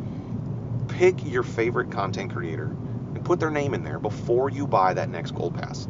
Pick 0.89 1.25
your 1.25 1.43
favorite 1.43 1.91
content 1.91 2.31
creator 2.31 2.77
and 3.15 3.25
put 3.25 3.41
their 3.41 3.51
name 3.51 3.73
in 3.73 3.85
there 3.85 3.99
before 3.99 4.51
you 4.51 4.67
buy 4.67 4.93
that 4.93 5.09
next 5.09 5.31
gold 5.31 5.55
pass. 5.55 5.89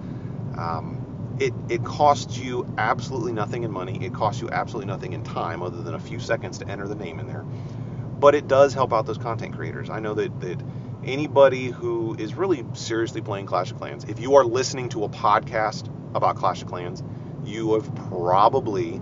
Um, 0.56 1.36
it, 1.40 1.52
it 1.68 1.84
costs 1.84 2.38
you 2.38 2.72
absolutely 2.78 3.32
nothing 3.32 3.64
in 3.64 3.72
money. 3.72 4.04
It 4.04 4.14
costs 4.14 4.40
you 4.40 4.50
absolutely 4.50 4.86
nothing 4.86 5.14
in 5.14 5.24
time 5.24 5.62
other 5.62 5.82
than 5.82 5.94
a 5.94 5.98
few 5.98 6.20
seconds 6.20 6.58
to 6.58 6.68
enter 6.68 6.86
the 6.86 6.94
name 6.94 7.18
in 7.18 7.26
there. 7.26 7.42
But 7.42 8.36
it 8.36 8.46
does 8.46 8.72
help 8.72 8.92
out 8.92 9.04
those 9.04 9.18
content 9.18 9.56
creators. 9.56 9.90
I 9.90 9.98
know 9.98 10.14
that, 10.14 10.40
that 10.40 10.62
anybody 11.06 11.70
who 11.70 12.14
is 12.18 12.34
really 12.34 12.64
seriously 12.74 13.20
playing 13.20 13.46
Clash 13.46 13.70
of 13.70 13.78
Clans, 13.78 14.04
if 14.04 14.20
you 14.20 14.36
are 14.36 14.44
listening 14.44 14.88
to 14.90 15.04
a 15.04 15.08
podcast 15.08 15.88
about 16.14 16.36
Clash 16.36 16.62
of 16.62 16.68
Clans, 16.68 17.02
you 17.44 17.74
have 17.74 17.94
probably 17.94 19.00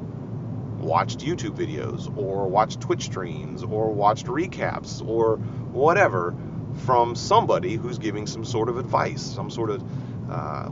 watched 0.79 1.21
YouTube 1.21 1.57
videos 1.57 2.15
or 2.17 2.49
watched 2.49 2.81
Twitch 2.81 3.05
streams 3.05 3.63
or 3.63 3.91
watched 3.93 4.27
recaps 4.27 5.07
or 5.07 5.37
whatever 5.37 6.35
from 6.85 7.15
somebody 7.15 7.77
who's 7.77 7.99
giving 7.99 8.27
some 8.27 8.45
sort 8.45 8.69
of 8.69 8.77
advice, 8.79 9.23
some 9.23 9.51
sort 9.51 9.71
of 9.71 9.83
uh, 10.31 10.69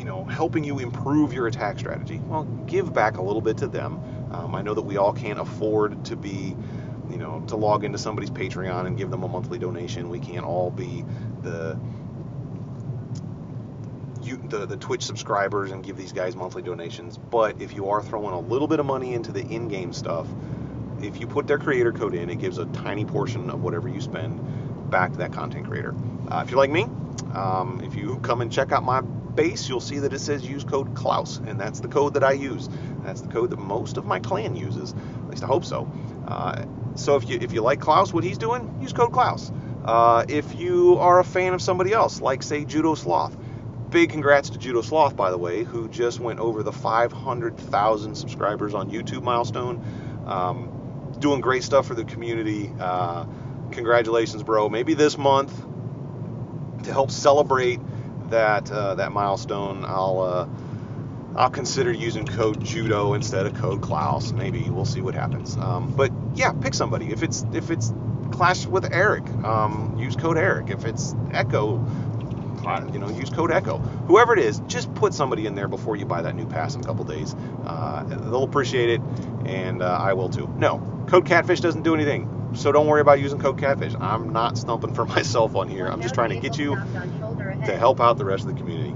you 0.00 0.04
know, 0.04 0.24
helping 0.24 0.64
you 0.64 0.78
improve 0.78 1.32
your 1.34 1.46
attack 1.46 1.78
strategy. 1.78 2.18
Well, 2.18 2.44
give 2.66 2.92
back 2.94 3.18
a 3.18 3.22
little 3.22 3.42
bit 3.42 3.58
to 3.58 3.68
them. 3.68 4.00
Um, 4.32 4.54
I 4.54 4.62
know 4.62 4.72
that 4.72 4.82
we 4.82 4.96
all 4.96 5.12
can't 5.12 5.38
afford 5.38 6.06
to 6.06 6.16
be, 6.16 6.56
you 7.10 7.18
know, 7.18 7.42
to 7.48 7.56
log 7.56 7.84
into 7.84 7.98
somebody's 7.98 8.30
Patreon 8.30 8.86
and 8.86 8.96
give 8.96 9.10
them 9.10 9.22
a 9.22 9.28
monthly 9.28 9.58
donation. 9.58 10.08
We 10.08 10.20
can't 10.20 10.44
all 10.44 10.70
be 10.70 11.04
the 11.42 11.78
you, 14.22 14.36
the, 14.36 14.66
the 14.66 14.76
Twitch 14.76 15.02
subscribers 15.02 15.70
and 15.70 15.82
give 15.82 15.96
these 15.96 16.12
guys 16.12 16.36
monthly 16.36 16.62
donations. 16.62 17.16
But 17.16 17.60
if 17.60 17.74
you 17.74 17.88
are 17.88 18.02
throwing 18.02 18.34
a 18.34 18.40
little 18.40 18.68
bit 18.68 18.80
of 18.80 18.86
money 18.86 19.14
into 19.14 19.32
the 19.32 19.40
in-game 19.40 19.92
stuff, 19.92 20.26
if 21.02 21.20
you 21.20 21.26
put 21.26 21.46
their 21.46 21.58
creator 21.58 21.92
code 21.92 22.14
in, 22.14 22.28
it 22.28 22.38
gives 22.38 22.58
a 22.58 22.66
tiny 22.66 23.04
portion 23.04 23.48
of 23.50 23.62
whatever 23.62 23.88
you 23.88 24.00
spend 24.00 24.90
back 24.90 25.12
to 25.12 25.18
that 25.18 25.32
content 25.32 25.66
creator. 25.66 25.94
Uh, 26.30 26.42
if 26.44 26.50
you're 26.50 26.58
like 26.58 26.70
me, 26.70 26.82
um, 27.34 27.80
if 27.84 27.94
you 27.94 28.18
come 28.22 28.40
and 28.40 28.52
check 28.52 28.72
out 28.72 28.82
my 28.82 29.00
base, 29.00 29.68
you'll 29.68 29.80
see 29.80 30.00
that 30.00 30.12
it 30.12 30.18
says 30.18 30.46
use 30.46 30.64
code 30.64 30.94
Klaus, 30.94 31.38
and 31.38 31.58
that's 31.58 31.80
the 31.80 31.88
code 31.88 32.14
that 32.14 32.24
I 32.24 32.32
use. 32.32 32.68
That's 33.02 33.22
the 33.22 33.28
code 33.28 33.50
that 33.50 33.58
most 33.58 33.96
of 33.96 34.04
my 34.04 34.18
clan 34.20 34.56
uses. 34.56 34.92
At 34.92 35.30
least 35.30 35.42
I 35.42 35.46
hope 35.46 35.64
so. 35.64 35.90
Uh, 36.26 36.64
so 36.94 37.16
if 37.16 37.28
you 37.28 37.38
if 37.40 37.52
you 37.52 37.62
like 37.62 37.80
Klaus, 37.80 38.12
what 38.12 38.24
he's 38.24 38.38
doing, 38.38 38.78
use 38.80 38.92
code 38.92 39.12
Klaus. 39.12 39.52
Uh, 39.84 40.24
if 40.28 40.54
you 40.54 40.98
are 40.98 41.20
a 41.20 41.24
fan 41.24 41.54
of 41.54 41.62
somebody 41.62 41.92
else, 41.92 42.20
like 42.20 42.42
say 42.42 42.64
Judo 42.64 42.94
Sloth, 42.94 43.36
big 43.90 44.10
congrats 44.10 44.50
to 44.50 44.58
Judo 44.58 44.82
Sloth, 44.82 45.16
by 45.16 45.30
the 45.30 45.38
way, 45.38 45.64
who 45.64 45.88
just 45.88 46.20
went 46.20 46.38
over 46.38 46.62
the 46.62 46.72
500,000 46.72 48.14
subscribers 48.14 48.74
on 48.74 48.90
YouTube 48.90 49.22
milestone. 49.22 49.82
Um, 50.26 50.76
doing 51.18 51.40
great 51.40 51.62
stuff 51.62 51.86
for 51.86 51.94
the 51.94 52.04
community. 52.04 52.72
Uh, 52.78 53.26
congratulations, 53.72 54.42
bro. 54.42 54.68
Maybe 54.68 54.94
this 54.94 55.18
month 55.18 55.54
to 56.84 56.92
help 56.92 57.10
celebrate 57.10 57.80
that 58.30 58.70
uh, 58.70 58.94
that 58.96 59.12
milestone, 59.12 59.84
I'll 59.84 60.20
uh, 60.20 60.48
I'll 61.36 61.50
consider 61.50 61.92
using 61.92 62.26
code 62.26 62.62
Judo 62.64 63.14
instead 63.14 63.46
of 63.46 63.54
code 63.54 63.82
Klaus. 63.82 64.32
Maybe 64.32 64.68
we'll 64.68 64.84
see 64.84 65.00
what 65.00 65.14
happens. 65.14 65.56
Um, 65.56 65.92
but 65.96 66.10
yeah, 66.34 66.52
pick 66.52 66.74
somebody. 66.74 67.12
If 67.12 67.22
it's 67.22 67.44
if 67.52 67.70
it's 67.70 67.92
Clash 68.32 68.66
with 68.66 68.92
Eric, 68.92 69.28
um, 69.44 69.96
use 69.98 70.16
code 70.16 70.38
Eric. 70.38 70.70
If 70.70 70.84
it's 70.84 71.14
Echo, 71.32 71.84
you 72.92 72.98
know, 72.98 73.08
use 73.08 73.30
code 73.30 73.52
Echo. 73.52 73.78
Whoever 73.78 74.32
it 74.32 74.40
is, 74.40 74.60
just 74.66 74.92
put 74.94 75.14
somebody 75.14 75.46
in 75.46 75.54
there 75.54 75.68
before 75.68 75.96
you 75.96 76.04
buy 76.04 76.22
that 76.22 76.34
new 76.34 76.46
pass 76.46 76.74
in 76.74 76.80
a 76.80 76.84
couple 76.84 77.04
days. 77.04 77.34
Uh, 77.64 78.04
they'll 78.04 78.44
appreciate 78.44 78.90
it, 78.90 79.00
and 79.46 79.82
uh, 79.82 79.98
I 80.00 80.12
will 80.14 80.28
too. 80.28 80.52
No, 80.56 81.04
code 81.08 81.26
Catfish 81.26 81.60
doesn't 81.60 81.82
do 81.82 81.94
anything 81.94 82.40
so 82.54 82.72
don't 82.72 82.86
worry 82.86 83.00
about 83.00 83.20
using 83.20 83.38
code 83.38 83.58
catfish. 83.58 83.94
I'm 84.00 84.32
not 84.32 84.58
stumping 84.58 84.94
for 84.94 85.04
myself 85.06 85.54
on 85.54 85.68
here. 85.68 85.86
I'm 85.86 86.02
just 86.02 86.14
trying 86.14 86.30
to 86.30 86.40
get 86.40 86.58
you 86.58 86.74
to 86.74 87.76
help 87.76 88.00
out 88.00 88.18
the 88.18 88.24
rest 88.24 88.46
of 88.46 88.54
the 88.54 88.60
community. 88.60 88.89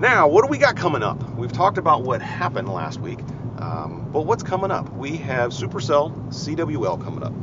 Now, 0.00 0.28
what 0.28 0.42
do 0.42 0.48
we 0.48 0.56
got 0.56 0.76
coming 0.76 1.02
up? 1.02 1.22
We've 1.34 1.52
talked 1.52 1.76
about 1.76 2.04
what 2.04 2.22
happened 2.22 2.70
last 2.70 2.98
week, 3.00 3.18
um, 3.58 4.08
but 4.10 4.22
what's 4.22 4.42
coming 4.42 4.70
up? 4.70 4.90
We 4.94 5.18
have 5.18 5.50
Supercell 5.50 6.10
CWL 6.32 7.04
coming 7.04 7.22
up. 7.22 7.34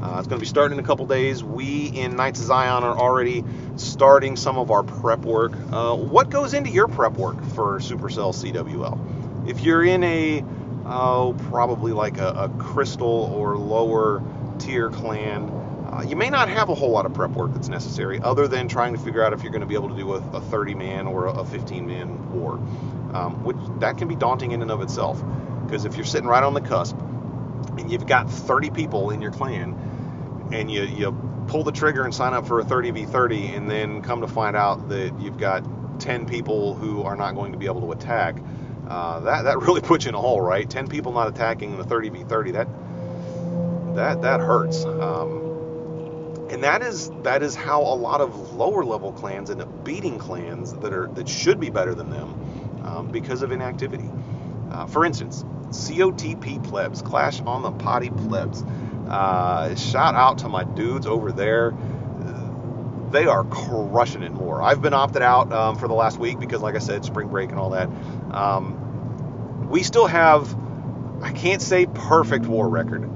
Uh, 0.00 0.18
it's 0.20 0.28
going 0.28 0.38
to 0.38 0.44
be 0.44 0.46
starting 0.46 0.78
in 0.78 0.84
a 0.84 0.86
couple 0.86 1.04
days. 1.06 1.42
We 1.42 1.86
in 1.86 2.14
Knights 2.14 2.38
of 2.38 2.46
Zion 2.46 2.84
are 2.84 2.96
already 2.96 3.42
starting 3.74 4.36
some 4.36 4.56
of 4.56 4.70
our 4.70 4.84
prep 4.84 5.22
work. 5.22 5.54
Uh, 5.72 5.96
what 5.96 6.30
goes 6.30 6.54
into 6.54 6.70
your 6.70 6.86
prep 6.86 7.14
work 7.14 7.42
for 7.56 7.80
Supercell 7.80 8.32
CWL? 8.32 9.50
If 9.50 9.62
you're 9.62 9.84
in 9.84 10.04
a 10.04 10.44
oh, 10.84 11.34
probably 11.48 11.90
like 11.90 12.18
a, 12.18 12.28
a 12.28 12.48
crystal 12.50 13.32
or 13.34 13.56
lower 13.56 14.22
tier 14.60 14.90
clan, 14.90 15.50
uh, 15.92 16.02
you 16.02 16.16
may 16.16 16.30
not 16.30 16.48
have 16.48 16.68
a 16.68 16.74
whole 16.74 16.90
lot 16.90 17.06
of 17.06 17.14
prep 17.14 17.30
work 17.30 17.52
that's 17.52 17.68
necessary 17.68 18.20
other 18.20 18.48
than 18.48 18.68
trying 18.68 18.92
to 18.94 19.00
figure 19.00 19.24
out 19.24 19.32
if 19.32 19.42
you're 19.42 19.52
going 19.52 19.60
to 19.60 19.66
be 19.66 19.74
able 19.74 19.88
to 19.88 19.96
do 19.96 20.14
a, 20.14 20.18
a 20.32 20.40
30 20.40 20.74
man 20.74 21.06
or 21.06 21.26
a 21.26 21.44
15 21.44 21.86
man 21.86 22.32
war, 22.32 22.54
um, 23.14 23.44
which 23.44 23.56
that 23.80 23.96
can 23.96 24.08
be 24.08 24.16
daunting 24.16 24.52
in 24.52 24.62
and 24.62 24.70
of 24.70 24.80
itself. 24.82 25.22
Because 25.64 25.84
if 25.84 25.96
you're 25.96 26.04
sitting 26.04 26.28
right 26.28 26.42
on 26.42 26.54
the 26.54 26.60
cusp 26.60 26.96
and 27.78 27.90
you've 27.90 28.06
got 28.06 28.30
30 28.30 28.70
people 28.70 29.10
in 29.10 29.22
your 29.22 29.30
clan 29.30 30.48
and 30.52 30.70
you, 30.70 30.82
you 30.82 31.44
pull 31.48 31.62
the 31.62 31.72
trigger 31.72 32.04
and 32.04 32.14
sign 32.14 32.34
up 32.34 32.46
for 32.46 32.60
a 32.60 32.64
30v30 32.64 33.56
and 33.56 33.70
then 33.70 34.02
come 34.02 34.20
to 34.20 34.28
find 34.28 34.56
out 34.56 34.88
that 34.88 35.20
you've 35.20 35.38
got 35.38 35.64
10 36.00 36.26
people 36.26 36.74
who 36.74 37.02
are 37.02 37.16
not 37.16 37.34
going 37.34 37.52
to 37.52 37.58
be 37.58 37.66
able 37.66 37.80
to 37.82 37.92
attack, 37.92 38.36
uh, 38.88 39.20
that 39.20 39.42
that 39.42 39.58
really 39.62 39.80
puts 39.80 40.04
you 40.04 40.08
in 40.10 40.14
a 40.14 40.20
hole, 40.20 40.40
right? 40.40 40.68
10 40.68 40.88
people 40.88 41.12
not 41.12 41.28
attacking 41.28 41.74
in 41.74 41.80
a 41.80 41.84
30v30, 41.84 42.52
that 42.52 42.68
that 43.94 44.22
that 44.22 44.40
hurts. 44.40 44.84
Um, 44.84 45.45
and 46.50 46.62
that 46.64 46.82
is 46.82 47.10
that 47.22 47.42
is 47.42 47.54
how 47.54 47.82
a 47.82 47.94
lot 47.94 48.20
of 48.20 48.52
lower 48.52 48.84
level 48.84 49.12
clans 49.12 49.50
end 49.50 49.60
up 49.60 49.84
beating 49.84 50.18
clans 50.18 50.72
that 50.74 50.92
are 50.92 51.08
that 51.08 51.28
should 51.28 51.58
be 51.58 51.70
better 51.70 51.94
than 51.94 52.10
them 52.10 52.82
um, 52.84 53.08
because 53.10 53.42
of 53.42 53.52
inactivity. 53.52 54.08
Uh, 54.70 54.86
for 54.86 55.04
instance, 55.04 55.44
COTP 55.70 56.62
plebs, 56.64 57.02
Clash 57.02 57.40
on 57.40 57.62
the 57.62 57.72
Potty 57.72 58.10
plebs. 58.10 58.62
Uh, 59.08 59.74
shout 59.76 60.14
out 60.14 60.38
to 60.38 60.48
my 60.48 60.64
dudes 60.64 61.06
over 61.06 61.32
there. 61.32 61.72
They 63.10 63.26
are 63.26 63.44
crushing 63.44 64.22
it 64.22 64.32
more. 64.32 64.60
I've 64.62 64.82
been 64.82 64.92
opted 64.92 65.22
out 65.22 65.52
um, 65.52 65.76
for 65.76 65.86
the 65.86 65.94
last 65.94 66.18
week 66.18 66.40
because, 66.40 66.60
like 66.60 66.74
I 66.74 66.80
said, 66.80 67.04
spring 67.04 67.28
break 67.28 67.50
and 67.50 67.58
all 67.58 67.70
that. 67.70 67.88
Um, 68.32 69.68
we 69.70 69.82
still 69.84 70.06
have, 70.06 70.54
I 71.22 71.32
can't 71.32 71.62
say 71.62 71.86
perfect 71.86 72.46
war 72.46 72.68
record 72.68 73.08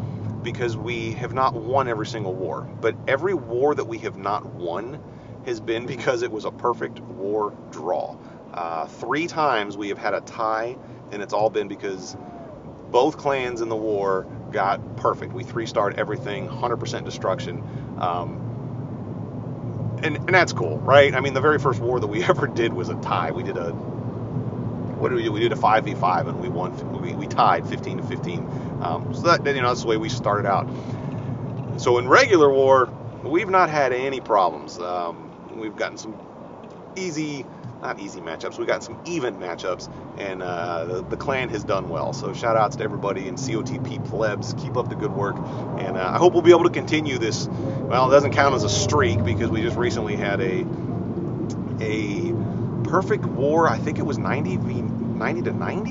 because 0.42 0.76
we 0.76 1.12
have 1.12 1.32
not 1.32 1.54
won 1.54 1.88
every 1.88 2.06
single 2.06 2.34
war. 2.34 2.62
But 2.80 2.96
every 3.06 3.34
war 3.34 3.74
that 3.74 3.84
we 3.84 3.98
have 3.98 4.16
not 4.16 4.46
won 4.46 5.02
has 5.46 5.60
been 5.60 5.86
because 5.94 6.22
it 6.22 6.30
was 6.30 6.44
a 6.44 6.50
perfect 6.50 7.00
war 7.00 7.56
draw. 7.70 8.16
Uh, 8.52 8.86
three 8.86 9.26
times 9.26 9.76
we 9.76 9.88
have 9.88 9.98
had 9.98 10.14
a 10.14 10.20
tie, 10.20 10.76
and 11.12 11.22
it's 11.22 11.32
all 11.32 11.50
been 11.50 11.68
because 11.68 12.16
both 12.90 13.16
clans 13.16 13.60
in 13.60 13.68
the 13.68 13.76
war 13.76 14.26
got 14.50 14.96
perfect. 14.96 15.32
We 15.32 15.44
three 15.44 15.66
starred 15.66 15.98
everything, 15.98 16.48
100% 16.48 17.04
destruction. 17.04 17.62
Um, 17.98 18.46
and, 20.02 20.16
and 20.16 20.28
that's 20.28 20.52
cool, 20.52 20.78
right? 20.78 21.14
I 21.14 21.20
mean, 21.20 21.34
the 21.34 21.40
very 21.40 21.58
first 21.58 21.80
war 21.80 22.00
that 22.00 22.06
we 22.06 22.24
ever 22.28 22.46
did 22.46 22.72
was 22.72 22.88
a 22.88 22.96
tie. 22.96 23.30
We 23.30 23.42
did 23.42 23.56
a 23.56 23.72
what 25.00 25.08
did 25.08 25.16
we 25.16 25.22
do? 25.24 25.32
We 25.32 25.40
did 25.40 25.52
a 25.52 25.56
5v5 25.56 26.28
and 26.28 26.40
we 26.40 26.48
won. 26.48 27.00
We, 27.00 27.14
we 27.14 27.26
tied 27.26 27.66
15 27.66 27.98
to 27.98 28.02
15. 28.04 28.38
Um, 28.82 29.14
so 29.14 29.22
that 29.22 29.44
you 29.46 29.60
know 29.60 29.68
that's 29.68 29.82
the 29.82 29.88
way 29.88 29.96
we 29.96 30.08
started 30.08 30.46
out. 30.46 30.68
So 31.78 31.98
in 31.98 32.08
regular 32.08 32.50
war, 32.50 32.92
we've 33.24 33.48
not 33.48 33.70
had 33.70 33.92
any 33.92 34.20
problems. 34.20 34.78
Um, 34.78 35.30
we've 35.56 35.76
gotten 35.76 35.96
some 35.96 36.14
easy, 36.96 37.46
not 37.80 37.98
easy 37.98 38.20
matchups. 38.20 38.58
We've 38.58 38.66
gotten 38.66 38.82
some 38.82 39.00
even 39.06 39.36
matchups, 39.36 39.90
and 40.18 40.42
uh, 40.42 40.84
the, 40.84 41.02
the, 41.02 41.16
clan 41.16 41.48
has 41.50 41.64
done 41.64 41.88
well. 41.88 42.12
So 42.12 42.32
shout 42.32 42.56
outs 42.56 42.76
to 42.76 42.84
everybody 42.84 43.28
in 43.28 43.36
COTP 43.36 44.06
plebs. 44.08 44.54
Keep 44.54 44.76
up 44.76 44.88
the 44.88 44.94
good 44.96 45.12
work, 45.12 45.36
and 45.78 45.96
uh, 45.96 46.10
I 46.14 46.18
hope 46.18 46.32
we'll 46.32 46.42
be 46.42 46.50
able 46.50 46.64
to 46.64 46.70
continue 46.70 47.18
this. 47.18 47.48
Well, 47.48 48.08
it 48.08 48.12
doesn't 48.12 48.32
count 48.32 48.54
as 48.54 48.64
a 48.64 48.68
streak 48.68 49.24
because 49.24 49.50
we 49.50 49.62
just 49.62 49.76
recently 49.76 50.16
had 50.16 50.40
a 50.40 50.66
a 51.80 52.34
perfect 52.84 53.24
war. 53.24 53.68
I 53.68 53.78
think 53.78 53.98
it 53.98 54.04
was 54.04 54.18
90 54.18 54.56
v 54.58 54.82
90 55.20 55.42
to 55.42 55.52
90. 55.52 55.90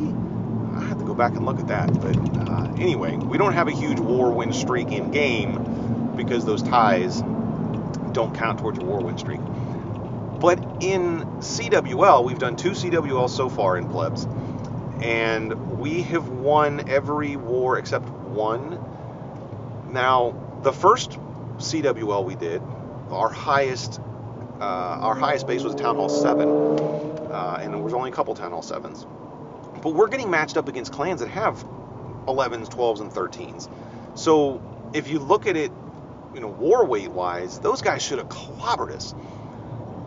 I 0.76 0.84
have 0.86 0.98
to 0.98 1.06
go 1.06 1.14
back 1.14 1.34
and 1.34 1.46
look 1.46 1.60
at 1.60 1.68
that. 1.68 1.94
But 2.02 2.18
uh, 2.50 2.74
anyway, 2.80 3.16
we 3.16 3.38
don't 3.38 3.54
have 3.54 3.68
a 3.68 3.72
huge 3.72 4.00
war 4.00 4.32
win 4.32 4.52
streak 4.52 4.92
in 4.92 5.12
game 5.12 6.16
because 6.18 6.46
those 6.46 6.64
ties 6.64 7.22
don't 8.12 8.36
count 8.36 8.60
towards 8.60 8.80
a 8.80 8.84
war 8.84 9.00
win 9.00 9.18
streak. 9.20 9.40
But 10.40 10.60
in 10.82 11.26
CWL, 11.42 12.26
we've 12.26 12.40
done 12.40 12.56
two 12.56 12.72
CWL 12.72 13.30
so 13.30 13.50
far 13.50 13.78
in 13.78 13.88
plebs, 13.88 14.26
and 15.02 15.80
we 15.80 16.02
have 16.04 16.28
won 16.28 16.90
every 16.90 17.36
war 17.36 17.78
except 17.78 18.10
one. 18.10 18.80
Now, 19.92 20.60
the 20.64 20.74
first 20.74 21.12
CWL 21.58 22.26
we 22.26 22.36
did, 22.36 22.64
our 23.12 23.30
highest 23.30 24.02
uh, 24.60 24.64
our 25.02 25.16
highest 25.16 25.48
base 25.48 25.64
was 25.64 25.76
Town 25.76 25.96
Hall 25.96 26.10
7. 26.10 26.50
uh, 26.50 27.60
and 27.62 27.74
there 27.74 27.82
was 27.82 27.94
only 27.94 28.10
a 28.10 28.14
couple 28.14 28.36
Town 28.36 28.52
Hall 28.52 28.62
7s. 28.62 29.06
But 29.82 29.94
we're 29.94 30.08
getting 30.08 30.30
matched 30.30 30.58
up 30.58 30.68
against 30.68 30.92
clans 30.92 31.22
that 31.22 31.30
have 31.30 31.64
11s, 32.28 32.70
12s, 32.70 33.02
and 33.02 33.12
13s. 33.12 33.70
So 34.18 34.62
if 34.94 35.10
you 35.10 35.20
look 35.20 35.48
at 35.48 35.56
it, 35.56 35.72
you 36.34 36.42
know, 36.42 36.48
war 36.48 36.86
weight 36.86 37.12
wise, 37.12 37.60
those 37.60 37.82
guys 37.82 38.02
should 38.04 38.20
have 38.20 38.30
clobbered 38.30 38.92
us. 38.92 39.16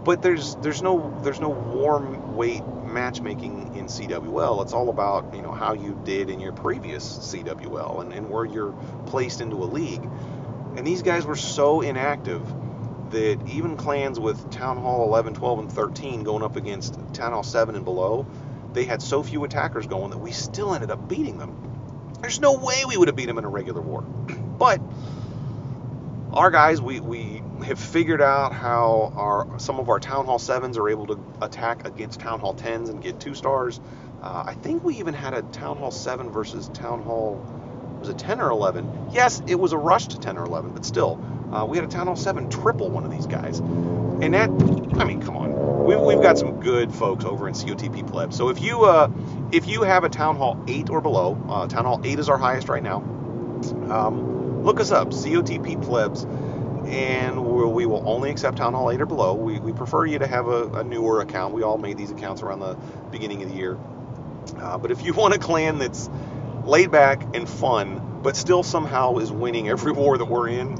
But 0.04 0.20
there's 0.20 0.56
there's 0.56 0.82
no 0.82 1.16
there's 1.22 1.40
no 1.40 1.50
war 1.50 2.00
weight 2.00 2.62
matchmaking 2.86 3.76
in 3.76 3.86
CWL. 3.86 4.62
It's 4.62 4.72
all 4.72 4.88
about 4.88 5.34
you 5.34 5.42
know 5.42 5.52
how 5.52 5.74
you 5.74 6.00
did 6.04 6.28
in 6.28 6.40
your 6.40 6.52
previous 6.52 7.04
CWL 7.04 8.00
and, 8.00 8.12
and 8.12 8.28
where 8.28 8.44
you're 8.44 8.72
placed 9.06 9.40
into 9.40 9.56
a 9.56 9.66
league. 9.66 10.02
And 10.76 10.86
these 10.86 11.02
guys 11.02 11.24
were 11.24 11.36
so 11.36 11.82
inactive 11.82 12.42
that 13.10 13.38
even 13.46 13.76
clans 13.76 14.18
with 14.18 14.50
Town 14.50 14.78
Hall 14.78 15.04
11, 15.04 15.34
12, 15.34 15.58
and 15.60 15.72
13 15.72 16.24
going 16.24 16.42
up 16.42 16.56
against 16.56 16.98
Town 17.12 17.32
Hall 17.32 17.42
7 17.42 17.76
and 17.76 17.84
below, 17.84 18.26
they 18.74 18.84
had 18.84 19.02
so 19.02 19.22
few 19.22 19.44
attackers 19.44 19.86
going 19.86 20.10
that 20.10 20.18
we 20.18 20.32
still 20.32 20.74
ended 20.74 20.90
up 20.90 21.08
beating 21.08 21.38
them. 21.38 21.56
There's 22.20 22.40
no 22.40 22.54
way 22.54 22.84
we 22.86 22.96
would 22.96 23.08
have 23.08 23.16
beat 23.16 23.26
them 23.26 23.38
in 23.38 23.44
a 23.44 23.48
regular 23.48 23.80
war. 23.80 24.04
But 24.62 24.80
our 26.32 26.52
guys, 26.52 26.80
we, 26.80 27.00
we 27.00 27.42
have 27.64 27.80
figured 27.80 28.22
out 28.22 28.52
how 28.52 29.12
our 29.16 29.58
some 29.58 29.80
of 29.80 29.88
our 29.88 29.98
Town 29.98 30.24
Hall 30.24 30.38
7s 30.38 30.78
are 30.78 30.88
able 30.88 31.06
to 31.08 31.20
attack 31.40 31.84
against 31.84 32.20
Town 32.20 32.38
Hall 32.38 32.54
10s 32.54 32.88
and 32.88 33.02
get 33.02 33.18
two 33.18 33.34
stars. 33.34 33.80
Uh, 34.22 34.44
I 34.46 34.54
think 34.54 34.84
we 34.84 34.98
even 34.98 35.14
had 35.14 35.34
a 35.34 35.42
Town 35.42 35.78
Hall 35.78 35.90
7 35.90 36.30
versus 36.30 36.68
Town 36.68 37.02
Hall, 37.02 37.44
was 37.98 38.08
it 38.08 38.18
10 38.18 38.40
or 38.40 38.50
11? 38.50 39.08
Yes, 39.10 39.42
it 39.48 39.56
was 39.56 39.72
a 39.72 39.78
rush 39.78 40.06
to 40.08 40.18
10 40.18 40.38
or 40.38 40.44
11, 40.44 40.70
but 40.72 40.84
still, 40.84 41.20
uh, 41.52 41.66
we 41.66 41.76
had 41.76 41.84
a 41.84 41.90
Town 41.90 42.06
Hall 42.06 42.16
7 42.16 42.48
triple 42.48 42.88
one 42.88 43.04
of 43.04 43.10
these 43.10 43.26
guys. 43.26 43.58
And 43.58 44.34
that, 44.34 44.48
I 45.00 45.04
mean, 45.04 45.20
come 45.20 45.36
on. 45.36 45.61
We, 45.82 45.96
we've 45.96 46.22
got 46.22 46.38
some 46.38 46.60
good 46.60 46.94
folks 46.94 47.24
over 47.24 47.48
in 47.48 47.54
COTP 47.54 48.08
Pleb. 48.08 48.32
So 48.32 48.48
if 48.48 48.62
you 48.62 48.84
uh, 48.84 49.10
if 49.50 49.66
you 49.66 49.82
have 49.82 50.04
a 50.04 50.08
Town 50.08 50.36
Hall 50.36 50.62
8 50.68 50.90
or 50.90 51.00
below, 51.00 51.40
uh, 51.48 51.66
Town 51.66 51.84
Hall 51.84 52.00
8 52.04 52.18
is 52.18 52.28
our 52.28 52.38
highest 52.38 52.68
right 52.68 52.82
now. 52.82 52.98
Um, 53.90 54.62
look 54.62 54.80
us 54.80 54.92
up, 54.92 55.08
COTP 55.08 55.82
Plebs, 55.84 56.24
and 56.86 57.44
we'll, 57.44 57.72
we 57.72 57.86
will 57.86 58.08
only 58.08 58.30
accept 58.30 58.58
Town 58.58 58.74
Hall 58.74 58.90
8 58.90 59.00
or 59.00 59.06
below. 59.06 59.34
We, 59.34 59.58
we 59.58 59.72
prefer 59.72 60.06
you 60.06 60.18
to 60.20 60.26
have 60.26 60.46
a, 60.46 60.68
a 60.68 60.84
newer 60.84 61.20
account. 61.20 61.52
We 61.52 61.62
all 61.62 61.78
made 61.78 61.98
these 61.98 62.10
accounts 62.10 62.42
around 62.42 62.60
the 62.60 62.74
beginning 63.10 63.42
of 63.42 63.50
the 63.50 63.56
year. 63.56 63.78
Uh, 64.58 64.78
but 64.78 64.90
if 64.90 65.04
you 65.04 65.12
want 65.14 65.34
a 65.34 65.38
clan 65.38 65.78
that's 65.78 66.08
laid 66.64 66.90
back 66.90 67.34
and 67.34 67.48
fun, 67.48 68.20
but 68.22 68.36
still 68.36 68.62
somehow 68.62 69.18
is 69.18 69.32
winning 69.32 69.68
every 69.68 69.92
war 70.00 70.16
that 70.18 70.26
we're 70.26 70.48
in, 70.48 70.76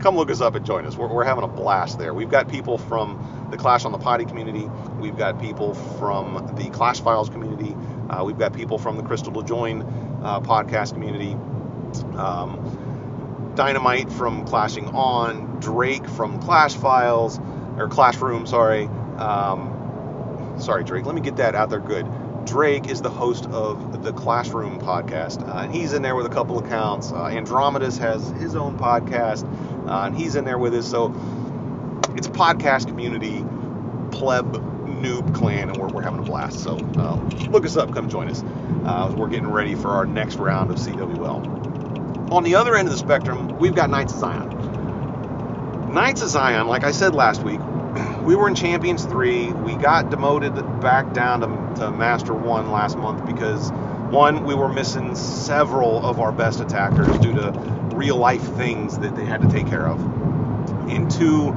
come 0.00 0.16
look 0.16 0.30
us 0.30 0.40
up 0.40 0.54
and 0.54 0.64
join 0.64 0.86
us. 0.86 0.96
We're, 0.96 1.08
we're 1.08 1.24
having 1.24 1.44
a 1.44 1.48
blast 1.48 1.98
there. 1.98 2.12
We've 2.14 2.30
got 2.30 2.48
people 2.48 2.78
from 2.78 3.48
the 3.50 3.56
Clash 3.56 3.84
on 3.84 3.92
the 3.92 3.98
Potty 3.98 4.24
community. 4.24 4.68
We've 4.98 5.16
got 5.16 5.40
people 5.40 5.74
from 5.74 6.54
the 6.56 6.70
Clash 6.70 7.00
Files 7.00 7.28
community. 7.28 7.76
Uh, 8.08 8.24
we've 8.24 8.38
got 8.38 8.52
people 8.52 8.78
from 8.78 8.96
the 8.96 9.02
Crystal 9.02 9.32
to 9.32 9.42
Join 9.42 9.82
uh, 10.22 10.40
podcast 10.40 10.92
community. 10.94 11.32
Um, 12.16 13.52
Dynamite 13.54 14.12
from 14.12 14.46
Clashing 14.46 14.88
On, 14.88 15.58
Drake 15.60 16.08
from 16.08 16.40
Clash 16.40 16.74
Files, 16.74 17.38
or 17.76 17.88
Clash 17.88 18.16
Room, 18.16 18.46
sorry. 18.46 18.86
Um, 19.18 20.56
sorry, 20.58 20.84
Drake, 20.84 21.04
let 21.04 21.14
me 21.14 21.20
get 21.20 21.36
that 21.36 21.54
out 21.54 21.70
there 21.70 21.80
good. 21.80 22.06
Drake 22.46 22.88
is 22.88 23.02
the 23.02 23.10
host 23.10 23.46
of 23.46 24.02
the 24.02 24.12
Classroom 24.12 24.80
podcast, 24.80 25.46
uh, 25.46 25.58
and 25.58 25.74
he's 25.74 25.92
in 25.92 26.02
there 26.02 26.16
with 26.16 26.26
a 26.26 26.30
couple 26.30 26.58
accounts. 26.58 27.12
Uh, 27.12 27.24
Andromedus 27.24 27.98
has 27.98 28.28
his 28.30 28.56
own 28.56 28.78
podcast, 28.78 29.44
uh, 29.90 30.04
and 30.06 30.16
he's 30.16 30.36
in 30.36 30.44
there 30.44 30.58
with 30.58 30.74
us. 30.74 30.88
So 30.88 31.08
it's 32.16 32.28
podcast 32.28 32.86
community, 32.86 33.44
pleb 34.10 34.70
noob 35.00 35.34
clan, 35.34 35.70
and 35.70 35.76
we're, 35.76 35.88
we're 35.88 36.02
having 36.02 36.20
a 36.20 36.22
blast. 36.22 36.60
So 36.60 36.76
uh, 36.76 37.16
look 37.50 37.64
us 37.64 37.76
up, 37.76 37.92
come 37.92 38.08
join 38.08 38.28
us. 38.28 38.42
Uh, 38.84 39.12
we're 39.16 39.28
getting 39.28 39.50
ready 39.50 39.74
for 39.74 39.88
our 39.88 40.06
next 40.06 40.36
round 40.36 40.70
of 40.70 40.76
CWL. 40.76 42.30
On 42.30 42.44
the 42.44 42.54
other 42.54 42.76
end 42.76 42.86
of 42.86 42.92
the 42.92 42.98
spectrum, 42.98 43.58
we've 43.58 43.74
got 43.74 43.90
Knights 43.90 44.12
of 44.12 44.20
Zion. 44.20 45.92
Knights 45.92 46.22
of 46.22 46.28
Zion, 46.28 46.68
like 46.68 46.84
I 46.84 46.92
said 46.92 47.14
last 47.14 47.42
week, 47.42 47.60
we 48.22 48.36
were 48.36 48.48
in 48.48 48.54
Champions 48.54 49.04
3. 49.04 49.52
We 49.52 49.74
got 49.74 50.10
demoted 50.10 50.54
back 50.80 51.12
down 51.12 51.40
to, 51.40 51.80
to 51.80 51.90
Master 51.90 52.32
1 52.32 52.70
last 52.70 52.96
month 52.96 53.26
because, 53.26 53.70
one, 54.10 54.44
we 54.44 54.54
were 54.54 54.68
missing 54.68 55.14
several 55.14 56.04
of 56.04 56.18
our 56.18 56.32
best 56.32 56.60
attackers 56.60 57.16
due 57.18 57.32
to 57.32 57.52
real 57.94 58.16
life 58.16 58.42
things 58.56 58.98
that 58.98 59.14
they 59.14 59.24
had 59.24 59.40
to 59.42 59.48
take 59.48 59.66
care 59.68 59.86
of. 59.86 60.00
And 60.88 61.10
two, 61.10 61.50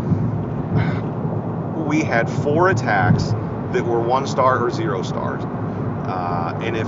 we 1.87 2.01
had 2.01 2.29
four 2.29 2.69
attacks 2.69 3.31
that 3.71 3.83
were 3.83 3.99
one 3.99 4.27
star 4.27 4.63
or 4.63 4.69
zero 4.69 5.01
stars. 5.01 5.43
Uh, 5.43 6.59
and 6.61 6.77
if 6.77 6.87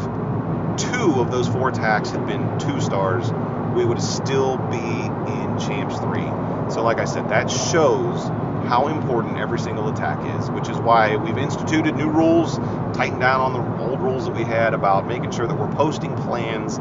two 0.77 1.19
of 1.19 1.31
those 1.31 1.47
four 1.47 1.69
attacks 1.69 2.11
had 2.11 2.27
been 2.27 2.59
two 2.59 2.79
stars, 2.79 3.31
we 3.75 3.85
would 3.85 4.01
still 4.01 4.57
be 4.57 4.77
in 4.77 5.57
Champs 5.59 5.97
3. 5.99 6.71
So, 6.71 6.83
like 6.83 6.99
I 6.99 7.05
said, 7.05 7.29
that 7.29 7.49
shows 7.49 8.29
how 8.65 8.87
important 8.87 9.37
every 9.37 9.59
single 9.59 9.89
attack 9.89 10.19
is, 10.39 10.49
which 10.49 10.69
is 10.69 10.77
why 10.77 11.15
we've 11.15 11.37
instituted 11.37 11.95
new 11.95 12.09
rules, 12.09 12.57
tightened 12.95 13.21
down 13.21 13.41
on 13.41 13.53
the 13.53 13.83
old 13.83 14.01
rules 14.01 14.25
that 14.25 14.35
we 14.35 14.43
had 14.43 14.73
about 14.73 15.07
making 15.07 15.31
sure 15.31 15.47
that 15.47 15.55
we're 15.55 15.71
posting 15.73 16.15
plans 16.17 16.77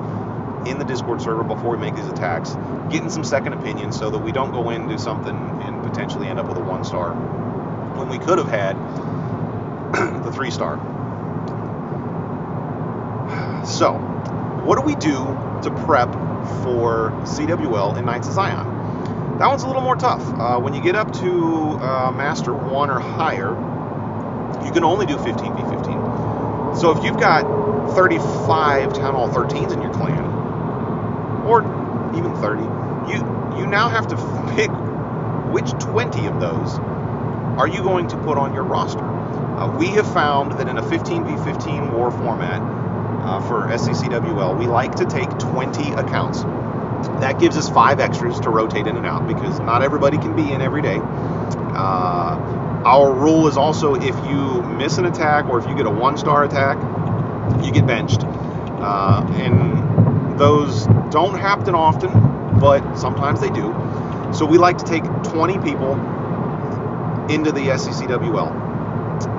in 0.67 0.79
the 0.79 0.85
Discord 0.85 1.21
server 1.21 1.45
before 1.45 1.73
we 1.73 1.79
make 1.79 1.95
these 1.95 2.09
attacks, 2.09 2.57
getting 2.91 3.11
some 3.11 3.25
second 3.25 3.53
opinions 3.53 3.99
so 3.99 4.11
that 4.11 4.19
we 4.19 4.33
don't 4.33 4.53
go 4.53 4.71
in 4.71 4.83
and 4.83 4.91
do 4.91 4.99
something 4.99 5.37
and 5.63 5.83
potentially 5.83 6.27
end 6.27 6.39
up 6.39 6.49
with 6.49 6.57
a 6.57 6.61
one 6.61 6.85
star 6.85 7.13
when 7.97 8.09
we 8.09 8.19
could 8.19 8.39
have 8.39 8.49
had 8.49 8.75
the 10.25 10.33
three 10.33 10.51
star. 10.51 10.77
So, 13.67 13.95
what 14.65 14.77
do 14.77 14.83
we 14.83 14.95
do 14.97 15.17
to 15.63 15.71
prep 15.85 16.13
for 16.63 17.13
CWL 17.25 17.97
in 17.99 18.05
Knights 18.05 18.29
of 18.29 18.35
Zion? 18.35 18.74
That 19.39 19.49
one's 19.49 19.65
a 19.65 19.67
little 19.67 19.83
more 19.83 19.97
tough. 19.97 20.23
Uh, 20.39 20.61
when 20.61 20.75
you 20.75 20.81
get 20.81 20.95
up 20.95 21.13
to 21.15 21.73
uh, 21.81 22.13
Master 22.13 22.55
1 22.55 22.89
or 22.89 23.01
higher, 23.01 23.51
you 24.65 24.71
can 24.71 24.85
only 24.85 25.07
do 25.07 25.17
15v15. 25.17 26.79
So 26.79 26.97
if 26.97 27.05
you've 27.05 27.19
got 27.19 27.43
35 27.97 28.93
Town 28.93 29.15
Hall 29.15 29.29
13s 29.29 29.73
in 29.73 29.83
your 29.83 29.93
clan, 29.93 30.25
or 31.47 31.63
even 32.17 32.33
30, 32.37 32.63
you, 33.11 33.59
you 33.59 33.67
now 33.67 33.89
have 33.89 34.07
to 34.09 34.17
pick 34.55 34.71
which 35.53 35.71
20 35.83 36.27
of 36.27 36.39
those 36.39 36.79
are 37.59 37.67
you 37.67 37.83
going 37.83 38.07
to 38.09 38.17
put 38.19 38.39
on 38.39 38.55
your 38.55 38.65
roster. 38.65 39.05
Uh, 39.05 39.77
we 39.77 39.89
have 39.89 40.13
found 40.13 40.53
that 40.53 40.69
in 40.69 40.79
a 40.79 40.83
15v15 40.83 41.93
war 41.93 42.13
format 42.13 42.61
uh, 43.25 43.41
for 43.41 43.67
SCCWL, 43.67 44.57
we 44.57 44.67
like 44.67 44.95
to 44.95 45.05
take 45.05 45.29
20 45.39 45.93
accounts. 45.95 46.45
That 47.21 47.39
gives 47.39 47.57
us 47.57 47.69
five 47.69 48.01
extras 48.01 48.41
to 48.41 48.51
rotate 48.51 48.87
in 48.87 48.97
and 48.97 49.07
out 49.07 49.27
because 49.27 49.61
not 49.61 49.83
everybody 49.83 50.19
can 50.19 50.35
be 50.35 50.53
in 50.53 50.61
every 50.61 50.83
day. 50.83 50.99
Uh, 51.01 52.83
our 52.85 53.13
rule 53.13 53.49
is 53.49 53.57
also 53.57 53.95
if 53.95 54.15
you 54.29 54.63
miss 54.63 54.99
an 54.99 55.07
attack 55.07 55.47
or 55.47 55.59
if 55.59 55.67
you 55.67 55.75
get 55.75 55.87
a 55.87 55.91
one 55.91 56.17
star 56.17 56.45
attack, 56.45 56.77
you 57.65 57.73
get 57.73 57.87
benched. 57.87 58.21
Uh, 58.23 59.27
and 59.35 60.39
those 60.39 60.87
don't 61.11 61.39
happen 61.39 61.75
often, 61.75 62.11
but 62.59 62.97
sometimes 62.97 63.41
they 63.41 63.51
do. 63.51 63.73
So 64.33 64.45
we 64.47 64.59
like 64.59 64.79
to 64.79 64.85
take 64.85 65.05
20 65.05 65.59
people 65.61 65.95
into 67.31 67.53
the 67.53 67.69
SCCWL 67.69 68.51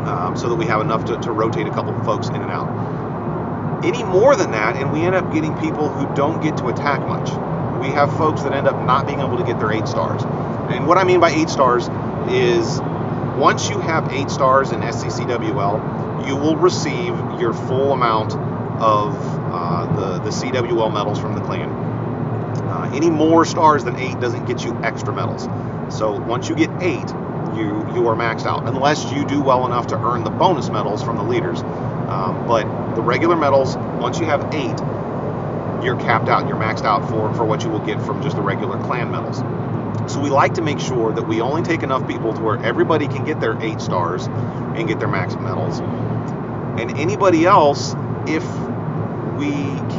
um, 0.07 0.35
so 0.35 0.49
that 0.49 0.55
we 0.55 0.65
have 0.65 0.81
enough 0.81 1.05
to, 1.05 1.17
to 1.17 1.31
rotate 1.31 1.67
a 1.67 1.71
couple 1.71 1.93
folks 2.03 2.29
in 2.29 2.35
and 2.35 2.49
out. 2.49 3.83
Any 3.83 4.03
more 4.03 4.35
than 4.35 4.51
that, 4.51 4.75
and 4.75 4.91
we 4.91 5.01
end 5.01 5.15
up 5.15 5.31
getting 5.31 5.55
people 5.57 5.89
who 5.89 6.11
don't 6.15 6.41
get 6.41 6.57
to 6.57 6.69
attack 6.69 7.01
much 7.01 7.29
we 7.85 7.91
have 7.93 8.15
folks 8.17 8.41
that 8.43 8.53
end 8.53 8.67
up 8.67 8.83
not 8.85 9.05
being 9.05 9.19
able 9.19 9.37
to 9.37 9.43
get 9.43 9.59
their 9.59 9.71
eight 9.71 9.87
stars. 9.87 10.23
And 10.73 10.87
what 10.87 10.97
I 10.97 11.03
mean 11.03 11.19
by 11.19 11.29
eight 11.29 11.49
stars 11.49 11.87
is 12.29 12.79
once 13.37 13.69
you 13.69 13.79
have 13.79 14.11
eight 14.11 14.29
stars 14.29 14.71
in 14.71 14.79
SCCWL, 14.81 16.27
you 16.27 16.35
will 16.35 16.55
receive 16.55 17.13
your 17.39 17.53
full 17.53 17.93
amount 17.93 18.33
of 18.81 19.15
uh, 19.53 19.85
the, 19.95 20.19
the 20.19 20.29
CWL 20.29 20.91
medals 20.93 21.19
from 21.19 21.35
the 21.35 21.41
clan. 21.41 21.69
Uh, 21.69 22.91
any 22.93 23.09
more 23.09 23.45
stars 23.45 23.83
than 23.83 23.95
eight 23.97 24.19
doesn't 24.19 24.45
get 24.45 24.63
you 24.63 24.75
extra 24.83 25.13
medals. 25.13 25.43
So 25.95 26.19
once 26.19 26.49
you 26.49 26.55
get 26.55 26.71
eight, 26.81 27.07
you 27.55 27.85
you 27.93 28.07
are 28.07 28.15
maxed 28.15 28.45
out, 28.45 28.67
unless 28.67 29.11
you 29.11 29.25
do 29.25 29.41
well 29.41 29.65
enough 29.65 29.87
to 29.87 29.97
earn 29.97 30.23
the 30.23 30.29
bonus 30.31 30.69
medals 30.69 31.03
from 31.03 31.17
the 31.17 31.23
leaders. 31.23 31.61
Um, 31.61 32.47
but 32.47 32.63
the 32.95 33.01
regular 33.01 33.35
medals, 33.35 33.77
once 33.77 34.19
you 34.19 34.25
have 34.25 34.53
eight, 34.53 34.75
you're 35.85 35.99
capped 35.99 36.27
out, 36.27 36.47
you're 36.47 36.57
maxed 36.57 36.83
out 36.83 37.07
for, 37.09 37.33
for 37.35 37.45
what 37.45 37.63
you 37.63 37.69
will 37.69 37.85
get 37.85 38.01
from 38.01 38.21
just 38.21 38.35
the 38.35 38.41
regular 38.41 38.77
clan 38.83 39.11
medals. 39.11 39.37
So 40.11 40.19
we 40.19 40.29
like 40.29 40.55
to 40.55 40.61
make 40.61 40.79
sure 40.79 41.13
that 41.13 41.27
we 41.27 41.41
only 41.41 41.63
take 41.63 41.83
enough 41.83 42.07
people 42.07 42.33
to 42.33 42.41
where 42.41 42.57
everybody 42.63 43.07
can 43.07 43.25
get 43.25 43.39
their 43.39 43.59
eight 43.61 43.79
stars 43.79 44.27
and 44.27 44.87
get 44.87 44.99
their 44.99 45.07
max 45.07 45.35
medals. 45.35 45.79
And 45.79 46.97
anybody 46.97 47.45
else, 47.45 47.95
if 48.27 48.43
we 49.37 49.51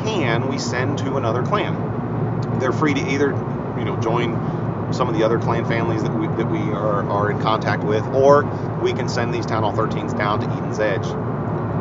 can, 0.05 0.49
we 0.49 0.59
send 0.59 0.99
to 0.99 1.17
another 1.17 1.43
clan. 1.43 2.59
They're 2.59 2.73
free 2.73 2.95
to 2.95 3.01
either, 3.01 3.31
you 3.79 3.85
know, 3.85 3.99
join 4.01 4.93
some 4.93 5.09
of 5.09 5.17
the 5.17 5.25
other 5.25 5.39
clan 5.39 5.65
families 5.65 6.03
that 6.03 6.15
we 6.15 6.27
that 6.29 6.51
we 6.51 6.59
are, 6.73 7.09
are 7.09 7.31
in 7.31 7.41
contact 7.41 7.83
with, 7.83 8.05
or 8.15 8.45
we 8.83 8.93
can 8.93 9.09
send 9.09 9.35
these 9.35 9.47
Town 9.47 9.63
Hall 9.63 9.73
13s 9.73 10.17
down 10.17 10.41
to 10.41 10.47
Eden's 10.47 10.79
Edge. 10.79 11.07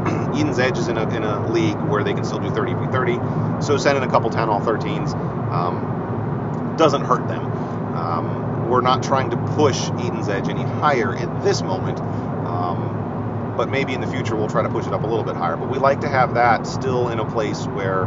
Eden's 0.36 0.60
Edge 0.60 0.78
is 0.78 0.88
in 0.88 0.98
a, 0.98 1.08
in 1.16 1.24
a 1.24 1.52
league 1.52 1.78
where 1.90 2.04
they 2.04 2.14
can 2.14 2.24
still 2.24 2.40
do 2.40 2.50
30 2.50 2.74
v 2.74 2.88
30, 2.88 3.20
so 3.62 3.78
sending 3.78 4.04
a 4.04 4.08
couple 4.08 4.30
Town 4.30 4.48
Hall 4.48 4.62
13s 4.62 5.14
um, 5.52 6.76
doesn't 6.78 7.02
hurt 7.02 7.28
them. 7.28 7.46
Um, 7.96 8.70
we're 8.70 8.82
not 8.82 9.04
trying 9.04 9.30
to 9.30 9.38
push 9.56 9.90
Eden's 9.92 10.28
Edge 10.28 10.50
any 10.50 10.64
higher 10.64 11.16
at 11.16 11.44
this 11.44 11.62
moment, 11.62 12.00
um, 12.00 13.54
but 13.56 13.70
maybe 13.70 13.94
in 13.94 14.02
the 14.02 14.08
future 14.08 14.36
we'll 14.36 14.50
try 14.50 14.64
to 14.64 14.70
push 14.70 14.86
it 14.86 14.94
up 14.94 15.04
a 15.04 15.08
little 15.08 15.24
bit 15.24 15.36
higher. 15.36 15.56
But 15.56 15.70
we 15.70 15.78
like 15.80 16.02
to 16.02 16.10
have 16.10 16.34
that 16.34 16.68
still 16.68 17.10
in 17.10 17.20
a 17.20 17.26
place 17.32 17.66
where 17.68 18.06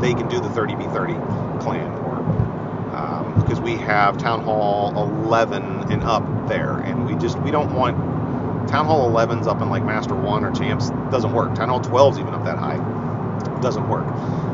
they 0.00 0.14
can 0.14 0.28
do 0.28 0.40
the 0.40 0.50
30 0.50 0.74
v 0.74 0.84
30 0.86 1.14
clan 1.60 1.92
war 2.02 2.12
because 3.36 3.58
um, 3.58 3.64
we 3.64 3.76
have 3.76 4.18
Town 4.18 4.42
Hall 4.42 4.92
11 5.24 5.90
and 5.90 6.02
up 6.02 6.48
there, 6.48 6.78
and 6.78 7.06
we 7.06 7.14
just 7.16 7.38
we 7.40 7.50
don't 7.50 7.74
want 7.74 7.96
Town 8.72 8.86
Hall 8.86 9.06
11s 9.10 9.46
up 9.46 9.60
in 9.60 9.68
like 9.68 9.84
Master 9.84 10.14
One 10.14 10.46
or 10.46 10.50
Champs 10.50 10.88
doesn't 11.10 11.34
work. 11.34 11.54
Town 11.54 11.68
Hall 11.68 11.82
12s 11.82 12.18
even 12.18 12.32
up 12.32 12.42
that 12.46 12.56
high 12.56 12.78
doesn't 13.60 13.86
work. 13.86 14.06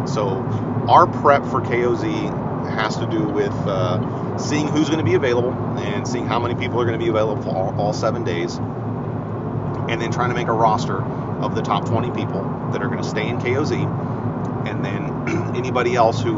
So 0.08 0.26
our 0.88 1.06
prep 1.06 1.44
for 1.44 1.60
KOZ 1.60 2.02
has 2.68 2.96
to 2.96 3.06
do 3.06 3.22
with 3.22 3.52
uh, 3.52 4.36
seeing 4.36 4.66
who's 4.66 4.88
going 4.88 4.98
to 4.98 5.04
be 5.04 5.14
available 5.14 5.52
and 5.78 6.06
seeing 6.06 6.26
how 6.26 6.40
many 6.40 6.56
people 6.56 6.80
are 6.80 6.84
going 6.84 6.98
to 6.98 7.04
be 7.04 7.08
available 7.08 7.40
for 7.42 7.50
all, 7.50 7.80
all 7.80 7.92
seven 7.92 8.24
days, 8.24 8.56
and 8.56 10.02
then 10.02 10.10
trying 10.10 10.30
to 10.30 10.34
make 10.34 10.48
a 10.48 10.52
roster 10.52 11.00
of 11.00 11.54
the 11.54 11.62
top 11.62 11.86
20 11.86 12.10
people 12.10 12.42
that 12.72 12.82
are 12.82 12.88
going 12.88 13.00
to 13.00 13.08
stay 13.08 13.28
in 13.28 13.38
KOZ, 13.38 14.66
and 14.66 14.84
then 14.84 15.54
anybody 15.56 15.94
else 15.94 16.20
who 16.20 16.34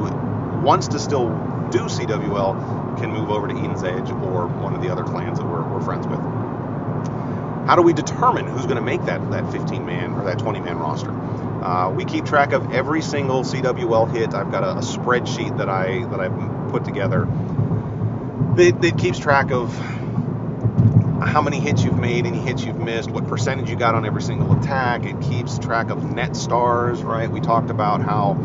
wants 0.61 0.89
to 0.89 0.99
still 0.99 1.31
do 1.71 1.85
CWL 1.85 2.99
can 2.99 3.11
move 3.11 3.31
over 3.31 3.49
to 3.49 3.55
Eden's 3.55 3.85
Edge 3.85 4.11
or 4.11 4.49
one 4.49 4.75
of 4.75 4.83
the 4.83 4.91
other 4.91 5.03
clans 5.03 5.39
that 5.39 5.47
we're, 5.47 5.67
we're 5.67 5.81
friends 5.81 6.07
with. 6.07 6.40
How 7.67 7.77
do 7.77 7.83
we 7.83 7.93
determine 7.93 8.47
who's 8.47 8.65
going 8.65 8.77
to 8.77 8.83
make 8.83 9.05
that, 9.05 9.31
that 9.31 9.51
15 9.53 9.85
man 9.85 10.13
or 10.13 10.25
that 10.25 10.39
20 10.39 10.61
man 10.61 10.79
roster? 10.79 11.11
Uh, 11.11 11.91
we 11.91 12.05
keep 12.05 12.25
track 12.25 12.53
of 12.53 12.73
every 12.73 13.03
single 13.03 13.43
CWL 13.43 14.11
hit. 14.15 14.35
I've 14.35 14.51
got 14.51 14.65
a, 14.65 14.71
a 14.71 14.81
spreadsheet 14.81 15.59
that 15.59 15.69
I 15.69 16.05
that 16.07 16.21
I've 16.21 16.71
put 16.71 16.85
together 16.85 17.29
that, 18.57 18.81
that 18.83 18.99
keeps 18.99 19.19
track 19.19 19.51
of 19.53 19.75
how 21.23 21.43
many 21.43 21.61
hits 21.61 21.85
you've 21.85 21.99
made, 21.99 22.27
any 22.27 22.39
hits 22.39 22.65
you've 22.65 22.79
missed, 22.79 23.11
what 23.11 23.27
percentage 23.27 23.71
you 23.71 23.77
got 23.77 23.95
on 23.95 24.05
every 24.05 24.23
single 24.23 24.59
attack. 24.59 25.05
It 25.05 25.21
keeps 25.21 25.59
track 25.59 25.91
of 25.91 26.15
net 26.15 26.35
stars, 26.35 27.03
right? 27.03 27.31
We 27.31 27.41
talked 27.41 27.71
about 27.71 28.03
how 28.03 28.39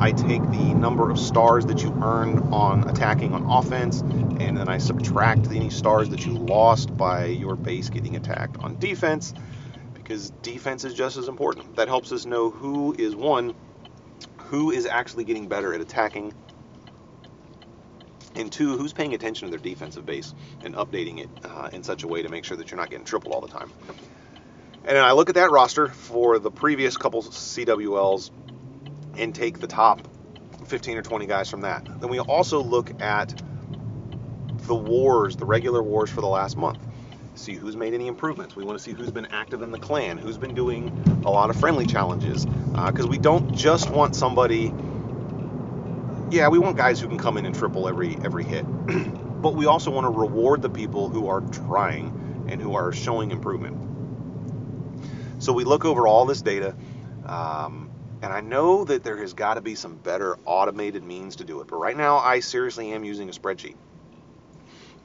I 0.00 0.12
take 0.12 0.42
the 0.50 0.74
number 0.74 1.10
of 1.10 1.18
stars 1.18 1.66
that 1.66 1.82
you 1.82 1.96
earned 2.02 2.52
on 2.54 2.88
attacking 2.88 3.34
on 3.34 3.44
offense, 3.44 4.02
then 4.60 4.68
I 4.68 4.76
subtract 4.76 5.46
any 5.46 5.70
stars 5.70 6.10
that 6.10 6.26
you 6.26 6.34
lost 6.34 6.94
by 6.94 7.24
your 7.24 7.56
base 7.56 7.88
getting 7.88 8.14
attacked 8.14 8.58
on 8.58 8.78
defense, 8.78 9.32
because 9.94 10.28
defense 10.42 10.84
is 10.84 10.92
just 10.92 11.16
as 11.16 11.28
important. 11.28 11.76
That 11.76 11.88
helps 11.88 12.12
us 12.12 12.26
know 12.26 12.50
who 12.50 12.94
is 12.98 13.16
one, 13.16 13.54
who 14.36 14.70
is 14.70 14.84
actually 14.84 15.24
getting 15.24 15.48
better 15.48 15.72
at 15.72 15.80
attacking, 15.80 16.34
and 18.34 18.52
two, 18.52 18.76
who's 18.76 18.92
paying 18.92 19.14
attention 19.14 19.46
to 19.48 19.50
their 19.50 19.64
defensive 19.64 20.04
base 20.04 20.34
and 20.62 20.74
updating 20.74 21.20
it 21.20 21.30
uh, 21.42 21.70
in 21.72 21.82
such 21.82 22.02
a 22.02 22.06
way 22.06 22.20
to 22.20 22.28
make 22.28 22.44
sure 22.44 22.58
that 22.58 22.70
you're 22.70 22.78
not 22.78 22.90
getting 22.90 23.06
tripled 23.06 23.32
all 23.32 23.40
the 23.40 23.48
time. 23.48 23.72
And 24.84 24.94
then 24.94 25.04
I 25.04 25.12
look 25.12 25.30
at 25.30 25.36
that 25.36 25.50
roster 25.50 25.88
for 25.88 26.38
the 26.38 26.50
previous 26.50 26.98
couple 26.98 27.22
CWLs 27.22 28.30
and 29.16 29.34
take 29.34 29.58
the 29.58 29.66
top 29.66 30.06
15 30.66 30.98
or 30.98 31.02
20 31.02 31.26
guys 31.26 31.48
from 31.48 31.62
that. 31.62 31.88
Then 31.98 32.10
we 32.10 32.18
also 32.20 32.62
look 32.62 33.00
at 33.00 33.42
the 34.66 34.74
wars, 34.74 35.36
the 35.36 35.44
regular 35.44 35.82
wars 35.82 36.10
for 36.10 36.20
the 36.20 36.28
last 36.28 36.56
month. 36.56 36.78
See 37.34 37.54
who's 37.54 37.76
made 37.76 37.94
any 37.94 38.06
improvements. 38.06 38.56
We 38.56 38.64
want 38.64 38.78
to 38.78 38.82
see 38.82 38.92
who's 38.92 39.10
been 39.10 39.26
active 39.26 39.62
in 39.62 39.70
the 39.70 39.78
clan, 39.78 40.18
who's 40.18 40.36
been 40.36 40.54
doing 40.54 41.22
a 41.24 41.30
lot 41.30 41.50
of 41.50 41.56
friendly 41.56 41.86
challenges. 41.86 42.44
Because 42.44 43.06
uh, 43.06 43.08
we 43.08 43.18
don't 43.18 43.54
just 43.54 43.90
want 43.90 44.16
somebody. 44.16 44.72
Yeah, 46.30 46.48
we 46.48 46.58
want 46.58 46.76
guys 46.76 47.00
who 47.00 47.08
can 47.08 47.18
come 47.18 47.36
in 47.38 47.46
and 47.46 47.54
triple 47.54 47.88
every 47.88 48.16
every 48.24 48.44
hit, 48.44 48.64
but 49.42 49.54
we 49.54 49.66
also 49.66 49.90
want 49.90 50.04
to 50.04 50.10
reward 50.10 50.62
the 50.62 50.70
people 50.70 51.08
who 51.08 51.28
are 51.28 51.40
trying 51.40 52.46
and 52.48 52.60
who 52.60 52.74
are 52.74 52.92
showing 52.92 53.30
improvement. 53.30 53.76
So 55.42 55.52
we 55.52 55.64
look 55.64 55.84
over 55.84 56.06
all 56.06 56.26
this 56.26 56.42
data. 56.42 56.74
Um, 57.24 57.90
and 58.22 58.32
I 58.32 58.40
know 58.42 58.84
that 58.84 59.02
there 59.02 59.16
has 59.16 59.32
got 59.32 59.54
to 59.54 59.62
be 59.62 59.74
some 59.74 59.96
better 59.96 60.36
automated 60.44 61.02
means 61.02 61.36
to 61.36 61.44
do 61.44 61.60
it. 61.60 61.68
But 61.68 61.76
right 61.76 61.96
now, 61.96 62.18
I 62.18 62.40
seriously 62.40 62.92
am 62.92 63.02
using 63.02 63.30
a 63.30 63.32
spreadsheet 63.32 63.76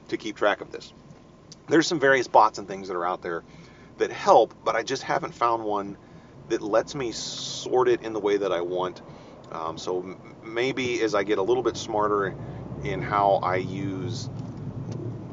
to 0.08 0.16
keep 0.16 0.36
track 0.36 0.60
of 0.60 0.70
this. 0.70 0.92
There's 1.68 1.86
some 1.86 2.00
various 2.00 2.28
bots 2.28 2.58
and 2.58 2.68
things 2.68 2.88
that 2.88 2.94
are 2.94 3.06
out 3.06 3.22
there 3.22 3.42
that 3.98 4.10
help, 4.10 4.54
but 4.64 4.76
I 4.76 4.82
just 4.82 5.02
haven't 5.02 5.34
found 5.34 5.64
one 5.64 5.96
that 6.48 6.62
lets 6.62 6.94
me 6.94 7.12
sort 7.12 7.88
it 7.88 8.02
in 8.02 8.12
the 8.12 8.20
way 8.20 8.36
that 8.36 8.52
I 8.52 8.60
want. 8.60 9.02
Um, 9.50 9.78
so 9.78 10.16
maybe 10.44 11.00
as 11.02 11.14
I 11.14 11.24
get 11.24 11.38
a 11.38 11.42
little 11.42 11.62
bit 11.62 11.76
smarter 11.76 12.34
in 12.84 13.02
how 13.02 13.40
I 13.42 13.56
use 13.56 14.28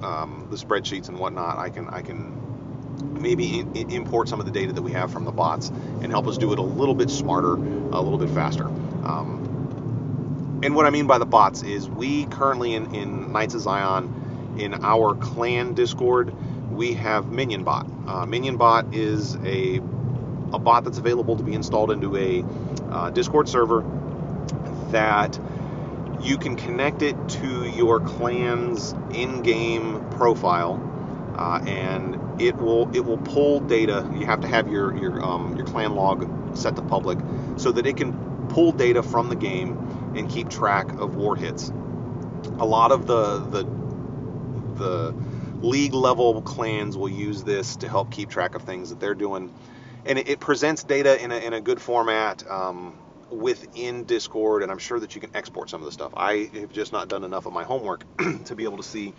um, 0.01 0.47
the 0.49 0.57
spreadsheets 0.57 1.09
and 1.09 1.19
whatnot, 1.19 1.57
I 1.57 1.69
can 1.69 1.87
I 1.89 2.01
can 2.01 2.39
maybe 3.19 3.59
in, 3.59 3.91
import 3.91 4.29
some 4.29 4.39
of 4.39 4.45
the 4.45 4.51
data 4.51 4.73
that 4.73 4.81
we 4.81 4.91
have 4.91 5.11
from 5.11 5.25
the 5.25 5.31
bots 5.31 5.69
and 5.69 6.11
help 6.11 6.27
us 6.27 6.37
do 6.37 6.51
it 6.53 6.59
a 6.59 6.63
little 6.63 6.95
bit 6.95 7.09
smarter, 7.09 7.53
a 7.53 8.01
little 8.01 8.17
bit 8.17 8.29
faster. 8.29 8.65
Um, 8.65 10.61
and 10.63 10.75
what 10.75 10.85
I 10.85 10.89
mean 10.91 11.07
by 11.07 11.17
the 11.17 11.25
bots 11.25 11.61
is 11.63 11.89
we 11.89 12.25
currently 12.25 12.73
in, 12.73 12.93
in 12.93 13.31
Knights 13.31 13.53
of 13.53 13.61
Zion, 13.61 14.22
in 14.57 14.73
our 14.83 15.15
clan 15.15 15.73
Discord, 15.73 16.33
we 16.71 16.93
have 16.93 17.31
Minion 17.31 17.63
Bot. 17.63 17.87
Uh, 18.07 18.25
Minion 18.25 18.57
Bot 18.57 18.93
is 18.93 19.35
a 19.37 19.81
a 20.53 20.59
bot 20.59 20.83
that's 20.83 20.99
available 20.99 21.35
to 21.35 21.43
be 21.43 21.53
installed 21.53 21.89
into 21.89 22.15
a 22.15 22.45
uh, 22.91 23.09
Discord 23.09 23.49
server 23.49 23.83
that 24.91 25.39
you 26.21 26.37
can 26.37 26.55
connect 26.55 27.01
it 27.01 27.15
to 27.27 27.67
your 27.67 27.99
clan's 27.99 28.93
in-game 29.11 30.09
profile 30.11 30.79
uh, 31.35 31.59
and 31.65 32.41
it 32.41 32.55
will 32.55 32.89
it 32.95 33.01
will 33.01 33.17
pull 33.17 33.59
data. 33.59 34.09
You 34.15 34.25
have 34.25 34.41
to 34.41 34.47
have 34.47 34.69
your 34.69 34.95
your 34.95 35.23
um, 35.23 35.55
your 35.57 35.65
clan 35.65 35.95
log 35.95 36.55
set 36.55 36.75
to 36.75 36.81
public 36.81 37.17
so 37.57 37.71
that 37.71 37.85
it 37.85 37.97
can 37.97 38.47
pull 38.49 38.71
data 38.71 39.01
from 39.01 39.29
the 39.29 39.35
game 39.35 40.13
and 40.15 40.29
keep 40.29 40.49
track 40.49 40.91
of 40.93 41.15
war 41.15 41.35
hits. 41.35 41.71
A 42.59 42.65
lot 42.65 42.91
of 42.91 43.07
the 43.07 43.39
the 43.39 43.63
the 44.77 45.13
league 45.61 45.93
level 45.93 46.41
clans 46.41 46.97
will 46.97 47.09
use 47.09 47.43
this 47.43 47.77
to 47.77 47.87
help 47.87 48.11
keep 48.11 48.29
track 48.29 48.55
of 48.55 48.63
things 48.63 48.89
that 48.89 48.99
they're 48.99 49.15
doing, 49.15 49.53
and 50.05 50.19
it, 50.19 50.27
it 50.27 50.39
presents 50.39 50.83
data 50.83 51.21
in 51.21 51.31
a 51.31 51.37
in 51.37 51.53
a 51.53 51.61
good 51.61 51.81
format. 51.81 52.49
Um, 52.49 52.97
within 53.33 54.03
Discord, 54.03 54.61
and 54.61 54.71
I'm 54.71 54.77
sure 54.77 54.99
that 54.99 55.15
you 55.15 55.21
can 55.21 55.35
export 55.35 55.69
some 55.69 55.81
of 55.81 55.85
the 55.85 55.91
stuff. 55.91 56.13
I 56.15 56.49
have 56.53 56.71
just 56.71 56.93
not 56.93 57.07
done 57.07 57.23
enough 57.23 57.45
of 57.45 57.53
my 57.53 57.63
homework 57.63 58.05
to 58.45 58.55
be 58.55 58.63
able 58.63 58.77
to 58.77 58.83
see 58.83 59.13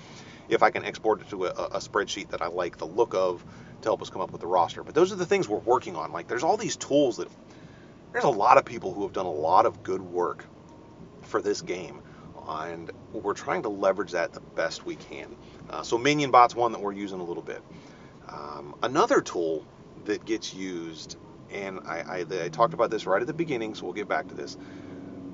if 0.48 0.62
I 0.62 0.70
can 0.70 0.84
export 0.84 1.20
it 1.20 1.30
to 1.30 1.46
a, 1.46 1.48
a, 1.48 1.78
spreadsheet 1.78 2.28
that 2.30 2.42
I 2.42 2.48
like 2.48 2.78
the 2.78 2.86
look 2.86 3.14
of 3.14 3.44
to 3.82 3.88
help 3.88 4.02
us 4.02 4.10
come 4.10 4.20
up 4.22 4.30
with 4.30 4.40
the 4.40 4.46
roster. 4.46 4.82
But 4.82 4.94
those 4.94 5.12
are 5.12 5.16
the 5.16 5.26
things 5.26 5.48
we're 5.48 5.58
working 5.58 5.96
on. 5.96 6.12
Like 6.12 6.28
there's 6.28 6.42
all 6.42 6.56
these 6.56 6.76
tools 6.76 7.16
that 7.16 7.28
there's 8.12 8.24
a 8.24 8.28
lot 8.28 8.58
of 8.58 8.64
people 8.64 8.92
who 8.92 9.02
have 9.02 9.12
done 9.12 9.26
a 9.26 9.32
lot 9.32 9.66
of 9.66 9.82
good 9.82 10.02
work 10.02 10.44
for 11.22 11.40
this 11.40 11.62
game, 11.62 12.00
and 12.48 12.90
we're 13.12 13.34
trying 13.34 13.62
to 13.62 13.68
leverage 13.68 14.12
that 14.12 14.32
the 14.32 14.40
best 14.40 14.84
we 14.84 14.96
can. 14.96 15.34
Uh, 15.70 15.82
so 15.82 15.98
Minion 15.98 16.30
Bot's 16.30 16.54
one 16.54 16.72
that 16.72 16.80
we're 16.80 16.92
using 16.92 17.20
a 17.20 17.24
little 17.24 17.42
bit. 17.42 17.62
Um, 18.28 18.74
another 18.82 19.20
tool 19.20 19.66
that 20.04 20.24
gets 20.24 20.54
used, 20.54 21.16
and 21.50 21.80
I, 21.80 22.24
I, 22.30 22.44
I 22.44 22.48
talked 22.48 22.74
about 22.74 22.90
this 22.90 23.06
right 23.06 23.20
at 23.20 23.26
the 23.26 23.34
beginning, 23.34 23.74
so 23.74 23.84
we'll 23.84 23.94
get 23.94 24.08
back 24.08 24.28
to 24.28 24.34
this, 24.34 24.56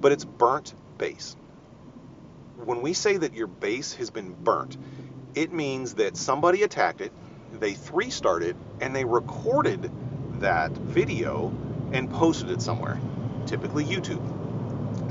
but 0.00 0.12
it's 0.12 0.24
burnt 0.24 0.74
base 0.98 1.36
when 2.64 2.82
we 2.82 2.92
say 2.92 3.16
that 3.16 3.34
your 3.34 3.46
base 3.46 3.94
has 3.94 4.10
been 4.10 4.32
burnt, 4.32 4.76
it 5.34 5.52
means 5.52 5.94
that 5.94 6.16
somebody 6.16 6.62
attacked 6.62 7.00
it, 7.00 7.12
they 7.52 7.74
three 7.74 8.10
started, 8.10 8.56
and 8.80 8.94
they 8.94 9.04
recorded 9.04 9.90
that 10.40 10.72
video 10.72 11.52
and 11.92 12.10
posted 12.10 12.50
it 12.50 12.62
somewhere, 12.62 13.00
typically 13.46 13.84
YouTube. 13.84 14.29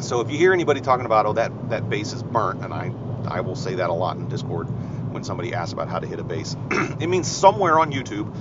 So 0.02 0.22
if 0.22 0.32
you 0.32 0.38
hear 0.38 0.54
anybody 0.54 0.82
talking 0.82 1.06
about, 1.06 1.26
oh, 1.26 1.34
that, 1.34 1.70
that 1.70 1.90
base 1.90 2.14
is 2.14 2.24
burnt, 2.24 2.64
and 2.64 2.74
I, 2.74 2.92
I 3.28 3.42
will 3.42 3.56
say 3.56 3.76
that 3.76 3.90
a 3.90 3.94
lot 3.94 4.18
in 4.18 4.30
Discord 4.30 4.68
when 5.12 5.24
somebody 5.24 5.54
asks 5.54 5.74
about 5.74 5.90
how 5.90 6.00
to 6.00 6.08
hit 6.08 6.20
a 6.20 6.24
base, 6.24 6.56
it 6.72 7.08
means 7.08 7.28
somewhere 7.28 7.80
on 7.80 7.92
YouTube 7.92 8.34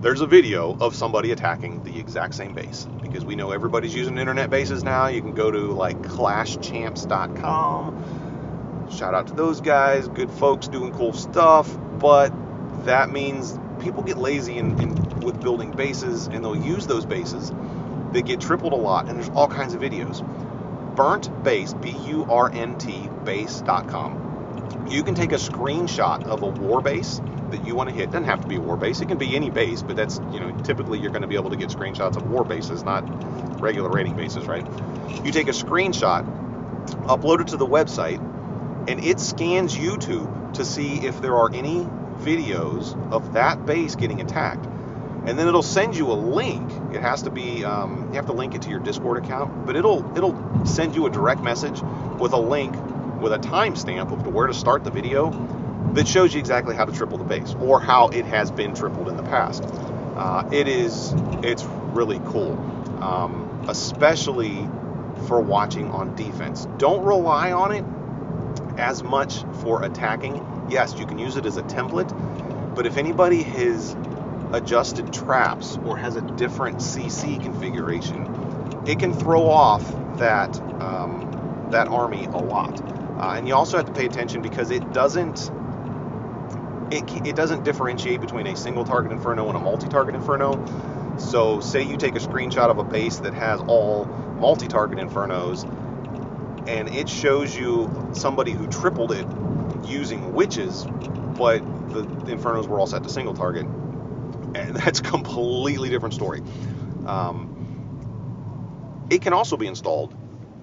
there's 0.00 0.20
a 0.20 0.26
video 0.26 0.76
of 0.80 0.96
somebody 0.96 1.30
attacking 1.30 1.84
the 1.84 2.00
exact 2.00 2.34
same 2.34 2.54
base 2.54 2.88
because 3.02 3.24
we 3.24 3.36
know 3.36 3.52
everybody's 3.52 3.94
using 3.94 4.18
internet 4.18 4.50
bases 4.50 4.82
now. 4.82 5.06
You 5.06 5.22
can 5.22 5.32
go 5.32 5.48
to 5.48 5.72
like 5.72 6.02
clashchamps.com 6.02 8.90
Shout 8.90 9.14
out 9.14 9.28
to 9.28 9.34
those 9.34 9.62
guys, 9.62 10.08
good 10.08 10.30
folks 10.30 10.68
doing 10.68 10.92
cool 10.92 11.14
stuff, 11.14 11.74
but 11.98 12.30
that 12.84 13.10
means 13.10 13.58
people 13.80 14.02
get 14.02 14.18
lazy 14.18 14.58
in, 14.58 14.78
in, 14.80 15.20
with 15.20 15.40
building 15.40 15.70
bases 15.70 16.26
and 16.26 16.44
they'll 16.44 16.54
use 16.54 16.86
those 16.86 17.06
bases. 17.06 17.50
They 18.12 18.20
get 18.20 18.40
tripled 18.40 18.74
a 18.74 18.76
lot, 18.76 19.08
and 19.08 19.16
there's 19.16 19.30
all 19.30 19.48
kinds 19.48 19.72
of 19.72 19.80
videos. 19.80 20.20
Burnt 20.94 21.42
Base, 21.42 21.72
B 21.74 21.90
U 22.06 22.26
R 22.28 22.50
N 22.52 22.78
T, 22.78 23.08
base.com. 23.24 24.86
you 24.90 25.02
can 25.02 25.14
take 25.14 25.32
a 25.32 25.36
screenshot 25.36 26.24
of 26.24 26.42
a 26.42 26.46
war 26.46 26.80
base 26.80 27.20
that 27.50 27.66
you 27.66 27.74
want 27.74 27.88
to 27.90 27.94
hit. 27.94 28.04
It 28.04 28.12
Doesn't 28.12 28.24
have 28.24 28.40
to 28.42 28.48
be 28.48 28.56
a 28.56 28.60
war 28.60 28.76
base. 28.76 29.00
It 29.00 29.08
can 29.08 29.18
be 29.18 29.36
any 29.36 29.50
base, 29.50 29.82
but 29.82 29.96
that's 29.96 30.18
you 30.32 30.40
know 30.40 30.50
typically 30.62 30.98
you're 30.98 31.10
going 31.10 31.22
to 31.22 31.28
be 31.28 31.36
able 31.36 31.50
to 31.50 31.56
get 31.56 31.70
screenshots 31.70 32.16
of 32.16 32.30
war 32.30 32.44
bases, 32.44 32.82
not 32.82 33.02
regular 33.60 33.90
raiding 33.90 34.16
bases, 34.16 34.46
right? 34.46 34.66
You 35.24 35.32
take 35.32 35.48
a 35.48 35.52
screenshot, 35.52 36.24
upload 37.06 37.40
it 37.40 37.48
to 37.48 37.56
the 37.56 37.66
website, 37.66 38.18
and 38.88 39.04
it 39.04 39.20
scans 39.20 39.76
YouTube 39.76 40.54
to 40.54 40.64
see 40.64 41.06
if 41.06 41.20
there 41.20 41.36
are 41.36 41.52
any 41.52 41.86
videos 42.18 42.96
of 43.12 43.34
that 43.34 43.64
base 43.66 43.94
getting 43.94 44.20
attacked. 44.20 44.66
And 45.26 45.38
then 45.38 45.46
it'll 45.46 45.62
send 45.62 45.96
you 45.96 46.10
a 46.10 46.14
link. 46.14 46.70
It 46.92 47.00
has 47.00 47.22
to 47.22 47.30
be 47.30 47.64
um, 47.64 48.08
you 48.08 48.14
have 48.14 48.26
to 48.26 48.32
link 48.32 48.54
it 48.54 48.62
to 48.62 48.70
your 48.70 48.80
Discord 48.80 49.24
account, 49.24 49.66
but 49.66 49.76
it'll 49.76 50.16
it'll 50.16 50.66
send 50.66 50.94
you 50.94 51.06
a 51.06 51.10
direct 51.10 51.42
message 51.42 51.80
with 52.18 52.32
a 52.32 52.40
link 52.40 52.74
with 53.20 53.32
a 53.32 53.38
timestamp 53.38 54.12
of 54.12 54.26
where 54.34 54.48
to 54.48 54.54
start 54.54 54.82
the 54.82 54.90
video 54.90 55.30
that 55.94 56.08
shows 56.08 56.34
you 56.34 56.40
exactly 56.40 56.74
how 56.74 56.84
to 56.84 56.92
triple 56.92 57.18
the 57.18 57.24
base 57.24 57.54
or 57.60 57.80
how 57.80 58.08
it 58.08 58.24
has 58.24 58.50
been 58.50 58.74
tripled 58.74 59.08
in 59.08 59.16
the 59.16 59.22
past. 59.22 59.62
Uh, 60.16 60.48
it 60.52 60.66
is 60.66 61.12
it's 61.42 61.64
really 61.94 62.20
cool, 62.26 62.52
um, 63.02 63.66
especially 63.68 64.68
for 65.28 65.40
watching 65.40 65.88
on 65.90 66.14
defense. 66.16 66.66
Don't 66.78 67.04
rely 67.04 67.52
on 67.52 67.72
it 67.72 67.84
as 68.78 69.02
much 69.02 69.44
for 69.60 69.84
attacking. 69.84 70.66
Yes, 70.68 70.98
you 70.98 71.06
can 71.06 71.18
use 71.18 71.36
it 71.36 71.46
as 71.46 71.56
a 71.56 71.62
template, 71.62 72.10
but 72.74 72.86
if 72.86 72.96
anybody 72.96 73.42
has 73.42 73.94
adjusted 74.52 75.12
traps 75.12 75.78
or 75.84 75.96
has 75.96 76.16
a 76.16 76.20
different 76.20 76.78
CC 76.78 77.42
configuration, 77.42 78.82
it 78.86 78.98
can 78.98 79.12
throw 79.12 79.48
off 79.48 79.82
that 80.18 80.60
um, 80.80 81.68
that 81.70 81.88
army 81.88 82.26
a 82.26 82.38
lot. 82.38 82.80
Uh, 83.18 83.34
and 83.36 83.48
you 83.48 83.54
also 83.54 83.76
have 83.76 83.86
to 83.86 83.92
pay 83.92 84.06
attention 84.06 84.42
because 84.42 84.70
it 84.70 84.92
doesn't 84.92 85.50
it, 86.90 87.26
it 87.26 87.36
doesn't 87.36 87.64
differentiate 87.64 88.20
between 88.20 88.46
a 88.46 88.56
single 88.56 88.84
target 88.84 89.12
inferno 89.12 89.48
and 89.48 89.56
a 89.56 89.60
multi-target 89.60 90.14
inferno. 90.14 91.16
So 91.18 91.60
say 91.60 91.82
you 91.82 91.96
take 91.96 92.16
a 92.16 92.18
screenshot 92.18 92.70
of 92.70 92.78
a 92.78 92.84
base 92.84 93.18
that 93.18 93.34
has 93.34 93.60
all 93.60 94.04
multi-target 94.38 94.98
infernos 94.98 95.66
and 96.68 96.88
it 96.88 97.08
shows 97.08 97.56
you 97.56 98.10
somebody 98.12 98.52
who 98.52 98.66
tripled 98.68 99.12
it 99.12 99.26
using 99.84 100.32
witches, 100.32 100.84
but 100.84 101.58
the 101.90 102.04
infernos 102.26 102.66
were 102.66 102.78
all 102.78 102.86
set 102.86 103.02
to 103.02 103.08
single 103.08 103.34
target. 103.34 103.66
And 104.54 104.76
that's 104.76 105.00
a 105.00 105.02
completely 105.02 105.88
different 105.88 106.14
story. 106.14 106.42
Um, 107.06 107.58
it 109.10 109.22
can 109.22 109.32
also 109.32 109.56
be 109.56 109.66
installed 109.66 110.14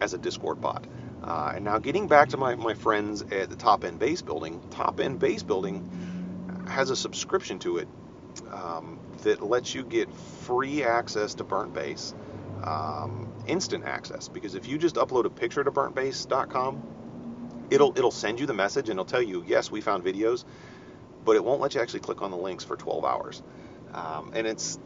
as 0.01 0.13
a 0.13 0.17
Discord 0.17 0.61
bot. 0.61 0.85
Uh, 1.23 1.53
and 1.55 1.65
now 1.65 1.79
getting 1.79 2.07
back 2.07 2.29
to 2.29 2.37
my, 2.37 2.55
my 2.55 2.73
friends 2.73 3.21
at 3.21 3.49
the 3.49 3.55
top 3.55 3.83
end 3.83 3.99
base 3.99 4.21
building, 4.21 4.61
top 4.71 4.99
end 4.99 5.19
base 5.19 5.43
building 5.43 6.65
has 6.67 6.89
a 6.89 6.95
subscription 6.95 7.59
to 7.59 7.77
it 7.77 7.87
um, 8.51 8.99
that 9.23 9.41
lets 9.41 9.75
you 9.75 9.83
get 9.83 10.13
free 10.13 10.83
access 10.83 11.33
to 11.35 11.43
burnt 11.43 11.73
base, 11.73 12.13
um, 12.63 13.31
instant 13.47 13.83
access. 13.85 14.29
Because 14.29 14.55
if 14.55 14.67
you 14.67 14.77
just 14.77 14.95
upload 14.95 15.25
a 15.25 15.29
picture 15.29 15.63
to 15.63 15.71
burntbase.com, 15.71 17.67
it'll 17.69 17.91
it'll 17.97 18.11
send 18.11 18.39
you 18.39 18.45
the 18.45 18.53
message 18.53 18.89
and 18.89 18.93
it'll 18.93 19.05
tell 19.05 19.21
you 19.21 19.43
yes 19.45 19.69
we 19.69 19.81
found 19.81 20.03
videos, 20.03 20.45
but 21.25 21.35
it 21.35 21.43
won't 21.43 21.61
let 21.61 21.75
you 21.75 21.81
actually 21.81 21.99
click 21.99 22.21
on 22.21 22.31
the 22.31 22.37
links 22.37 22.63
for 22.63 22.75
12 22.75 23.03
hours. 23.03 23.43
Um, 23.93 24.31
and 24.33 24.47
it's 24.47 24.79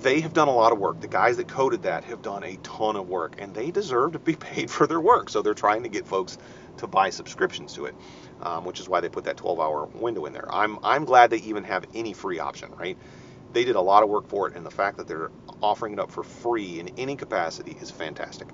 they 0.00 0.20
have 0.20 0.32
done 0.32 0.48
a 0.48 0.54
lot 0.54 0.72
of 0.72 0.78
work. 0.78 1.00
The 1.00 1.08
guys 1.08 1.36
that 1.36 1.48
coded 1.48 1.82
that 1.82 2.04
have 2.04 2.22
done 2.22 2.42
a 2.44 2.56
ton 2.62 2.96
of 2.96 3.08
work, 3.08 3.36
and 3.38 3.54
they 3.54 3.70
deserve 3.70 4.12
to 4.12 4.18
be 4.18 4.36
paid 4.36 4.70
for 4.70 4.86
their 4.86 5.00
work. 5.00 5.30
So 5.30 5.42
they're 5.42 5.54
trying 5.54 5.82
to 5.82 5.88
get 5.88 6.06
folks 6.06 6.38
to 6.78 6.86
buy 6.86 7.10
subscriptions 7.10 7.74
to 7.74 7.86
it, 7.86 7.94
um, 8.42 8.64
which 8.64 8.80
is 8.80 8.88
why 8.88 9.00
they 9.00 9.08
put 9.08 9.24
that 9.24 9.36
12-hour 9.36 9.86
window 9.94 10.24
in 10.26 10.32
there. 10.32 10.52
I'm 10.52 10.78
I'm 10.82 11.04
glad 11.04 11.30
they 11.30 11.38
even 11.38 11.64
have 11.64 11.84
any 11.94 12.12
free 12.12 12.38
option, 12.38 12.72
right? 12.78 12.96
They 13.52 13.64
did 13.64 13.76
a 13.76 13.80
lot 13.80 14.02
of 14.02 14.08
work 14.08 14.28
for 14.28 14.48
it, 14.48 14.56
and 14.56 14.64
the 14.64 14.70
fact 14.70 14.96
that 14.98 15.08
they're 15.08 15.30
offering 15.62 15.94
it 15.94 15.98
up 15.98 16.10
for 16.10 16.22
free 16.22 16.80
in 16.80 16.88
any 16.98 17.16
capacity 17.16 17.76
is 17.80 17.90
fantastic. 17.90 18.48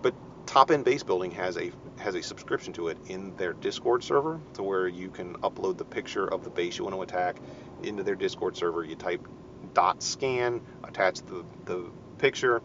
But 0.00 0.14
Top 0.46 0.70
End 0.70 0.84
Base 0.84 1.02
Building 1.02 1.32
has 1.32 1.56
a 1.58 1.72
has 1.98 2.14
a 2.14 2.22
subscription 2.22 2.72
to 2.74 2.88
it 2.88 2.98
in 3.08 3.36
their 3.36 3.52
Discord 3.52 4.02
server, 4.02 4.40
to 4.54 4.62
where 4.62 4.88
you 4.88 5.10
can 5.10 5.34
upload 5.36 5.76
the 5.76 5.84
picture 5.84 6.26
of 6.26 6.44
the 6.44 6.50
base 6.50 6.78
you 6.78 6.84
want 6.84 6.96
to 6.96 7.02
attack 7.02 7.36
into 7.84 8.02
their 8.02 8.14
Discord 8.14 8.56
server. 8.56 8.84
You 8.84 8.96
type 8.96 9.26
dot 9.74 10.02
scan, 10.02 10.60
attach 10.84 11.20
the, 11.22 11.44
the 11.64 11.90
picture, 12.18 12.62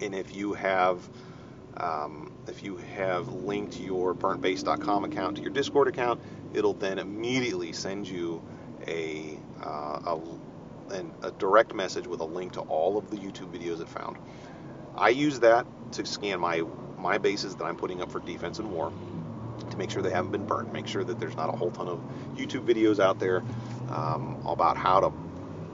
and 0.00 0.14
if 0.14 0.34
you 0.34 0.52
have 0.54 1.08
um, 1.76 2.32
if 2.48 2.62
you 2.62 2.76
have 2.76 3.28
linked 3.28 3.78
your 3.78 4.14
burntbase.com 4.14 5.04
account 5.04 5.36
to 5.36 5.42
your 5.42 5.52
Discord 5.52 5.88
account, 5.88 6.20
it'll 6.52 6.74
then 6.74 6.98
immediately 6.98 7.72
send 7.72 8.08
you 8.08 8.42
a, 8.86 9.38
uh, 9.64 10.16
a, 10.16 10.20
an, 10.94 11.12
a 11.22 11.30
direct 11.32 11.74
message 11.74 12.06
with 12.06 12.20
a 12.20 12.24
link 12.24 12.52
to 12.52 12.60
all 12.62 12.98
of 12.98 13.10
the 13.10 13.16
YouTube 13.16 13.56
videos 13.56 13.80
it 13.80 13.88
found. 13.88 14.16
I 14.96 15.10
use 15.10 15.40
that 15.40 15.66
to 15.92 16.04
scan 16.04 16.40
my 16.40 16.62
my 16.98 17.16
bases 17.16 17.56
that 17.56 17.64
I'm 17.64 17.76
putting 17.76 18.02
up 18.02 18.12
for 18.12 18.20
defense 18.20 18.58
and 18.58 18.70
war 18.70 18.92
to 19.70 19.76
make 19.76 19.90
sure 19.90 20.02
they 20.02 20.10
haven't 20.10 20.32
been 20.32 20.46
burnt, 20.46 20.72
make 20.72 20.86
sure 20.86 21.04
that 21.04 21.18
there's 21.20 21.36
not 21.36 21.48
a 21.52 21.56
whole 21.56 21.70
ton 21.70 21.88
of 21.88 22.00
YouTube 22.36 22.64
videos 22.64 22.98
out 22.98 23.18
there 23.18 23.42
um, 23.90 24.42
about 24.46 24.76
how 24.76 25.00
to 25.00 25.12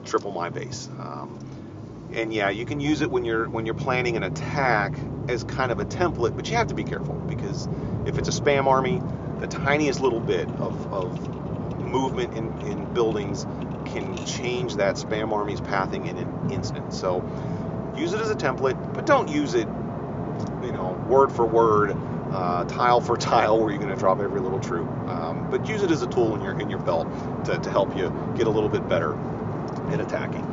triple 0.05 0.31
my 0.31 0.49
base. 0.49 0.89
Um, 0.99 1.39
and 2.13 2.33
yeah, 2.33 2.49
you 2.49 2.65
can 2.65 2.79
use 2.79 3.01
it 3.01 3.11
when 3.11 3.25
you're 3.25 3.49
when 3.49 3.65
you're 3.65 3.75
planning 3.75 4.15
an 4.15 4.23
attack 4.23 4.97
as 5.27 5.43
kind 5.43 5.71
of 5.71 5.79
a 5.79 5.85
template, 5.85 6.35
but 6.35 6.49
you 6.49 6.55
have 6.55 6.67
to 6.67 6.75
be 6.75 6.83
careful 6.83 7.15
because 7.15 7.67
if 8.05 8.17
it's 8.17 8.29
a 8.29 8.41
spam 8.41 8.65
army, 8.65 9.01
the 9.39 9.47
tiniest 9.47 10.01
little 10.01 10.21
bit 10.21 10.47
of, 10.51 10.93
of 10.93 11.79
movement 11.79 12.33
in, 12.35 12.59
in 12.67 12.93
buildings 12.93 13.45
can 13.85 14.25
change 14.25 14.75
that 14.75 14.95
spam 14.95 15.31
army's 15.31 15.61
pathing 15.61 16.07
in 16.07 16.17
an 16.17 16.49
instant. 16.51 16.93
So 16.93 17.23
use 17.95 18.13
it 18.13 18.21
as 18.21 18.29
a 18.29 18.35
template, 18.35 18.93
but 18.93 19.05
don't 19.05 19.27
use 19.27 19.53
it, 19.53 19.67
you 20.63 20.71
know, 20.71 21.03
word 21.07 21.31
for 21.31 21.45
word, 21.45 21.95
uh, 22.31 22.65
tile 22.65 23.01
for 23.01 23.17
tile, 23.17 23.59
where 23.59 23.69
you're 23.71 23.81
going 23.81 23.93
to 23.93 23.99
drop 23.99 24.19
every 24.19 24.39
little 24.39 24.59
troop. 24.59 24.87
Um, 25.07 25.49
but 25.49 25.67
use 25.67 25.81
it 25.83 25.91
as 25.91 26.01
a 26.01 26.07
tool 26.07 26.35
in 26.35 26.41
your 26.41 26.59
in 26.59 26.69
your 26.69 26.79
belt 26.79 27.07
to, 27.45 27.57
to 27.57 27.69
help 27.69 27.95
you 27.95 28.09
get 28.37 28.47
a 28.47 28.51
little 28.51 28.69
bit 28.69 28.87
better 28.87 29.13
in 29.91 29.99
attacking. 29.99 30.45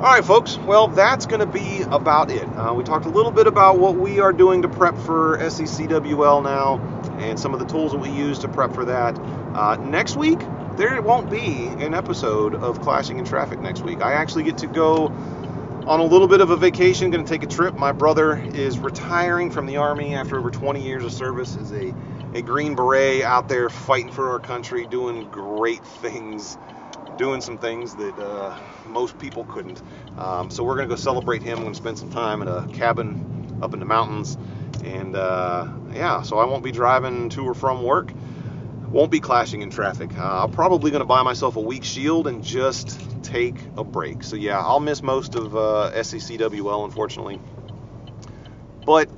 All 0.00 0.06
right, 0.06 0.24
folks. 0.24 0.56
Well, 0.56 0.88
that's 0.88 1.26
going 1.26 1.40
to 1.40 1.46
be 1.46 1.82
about 1.82 2.30
it. 2.30 2.44
Uh, 2.56 2.72
we 2.72 2.84
talked 2.84 3.04
a 3.04 3.10
little 3.10 3.30
bit 3.30 3.46
about 3.46 3.78
what 3.78 3.96
we 3.96 4.18
are 4.18 4.32
doing 4.32 4.62
to 4.62 4.68
prep 4.68 4.96
for 4.96 5.36
SECWL 5.38 6.42
now, 6.42 6.78
and 7.18 7.38
some 7.38 7.52
of 7.52 7.60
the 7.60 7.66
tools 7.66 7.92
that 7.92 7.98
we 7.98 8.08
use 8.08 8.38
to 8.38 8.48
prep 8.48 8.72
for 8.72 8.86
that. 8.86 9.18
Uh, 9.54 9.76
next 9.76 10.16
week, 10.16 10.38
there 10.76 11.02
won't 11.02 11.28
be 11.28 11.66
an 11.84 11.92
episode 11.92 12.54
of 12.54 12.80
Clashing 12.80 13.18
in 13.18 13.26
Traffic 13.26 13.60
next 13.60 13.82
week. 13.82 14.00
I 14.00 14.14
actually 14.14 14.44
get 14.44 14.56
to 14.58 14.66
go 14.66 15.08
on 15.90 15.98
a 15.98 16.04
little 16.04 16.28
bit 16.28 16.40
of 16.40 16.50
a 16.50 16.56
vacation. 16.56 17.10
Going 17.10 17.24
to 17.24 17.28
take 17.28 17.42
a 17.42 17.48
trip. 17.48 17.74
My 17.74 17.90
brother 17.90 18.36
is 18.54 18.78
retiring 18.78 19.50
from 19.50 19.66
the 19.66 19.76
army 19.78 20.14
after 20.14 20.38
over 20.38 20.48
20 20.48 20.80
years 20.80 21.04
of 21.04 21.12
service 21.12 21.56
as 21.56 21.72
a 21.72 21.92
a 22.32 22.42
Green 22.42 22.76
Beret 22.76 23.24
out 23.24 23.48
there 23.48 23.68
fighting 23.68 24.12
for 24.12 24.30
our 24.30 24.38
country, 24.38 24.86
doing 24.86 25.28
great 25.30 25.84
things 25.84 26.56
doing 27.16 27.40
some 27.40 27.58
things 27.58 27.96
that 27.96 28.18
uh, 28.18 28.58
most 28.86 29.18
people 29.18 29.44
couldn't. 29.44 29.82
Um, 30.18 30.50
so 30.50 30.64
we're 30.64 30.76
going 30.76 30.88
to 30.88 30.94
go 30.94 31.00
celebrate 31.00 31.42
him. 31.42 31.58
I'm 31.58 31.64
going 31.64 31.74
to 31.74 31.78
spend 31.78 31.98
some 31.98 32.10
time 32.10 32.42
at 32.42 32.48
a 32.48 32.66
cabin 32.72 33.58
up 33.62 33.74
in 33.74 33.80
the 33.80 33.86
mountains. 33.86 34.38
And 34.84 35.16
uh, 35.16 35.68
yeah, 35.92 36.22
so 36.22 36.38
I 36.38 36.46
won't 36.46 36.64
be 36.64 36.72
driving 36.72 37.28
to 37.30 37.44
or 37.44 37.54
from 37.54 37.82
work. 37.84 38.12
Won't 38.90 39.12
be 39.12 39.20
clashing 39.20 39.62
in 39.62 39.70
traffic. 39.70 40.16
Uh, 40.18 40.44
I'm 40.44 40.50
probably 40.50 40.90
going 40.90 41.00
to 41.00 41.06
buy 41.06 41.22
myself 41.22 41.56
a 41.56 41.60
week 41.60 41.84
shield 41.84 42.26
and 42.26 42.42
just 42.42 43.00
take 43.22 43.56
a 43.76 43.84
break. 43.84 44.24
So 44.24 44.34
yeah, 44.34 44.60
I'll 44.60 44.80
miss 44.80 45.02
most 45.02 45.36
of 45.36 45.54
uh, 45.54 45.92
SECWL, 45.94 46.84
unfortunately. 46.84 47.40
But 48.84 49.08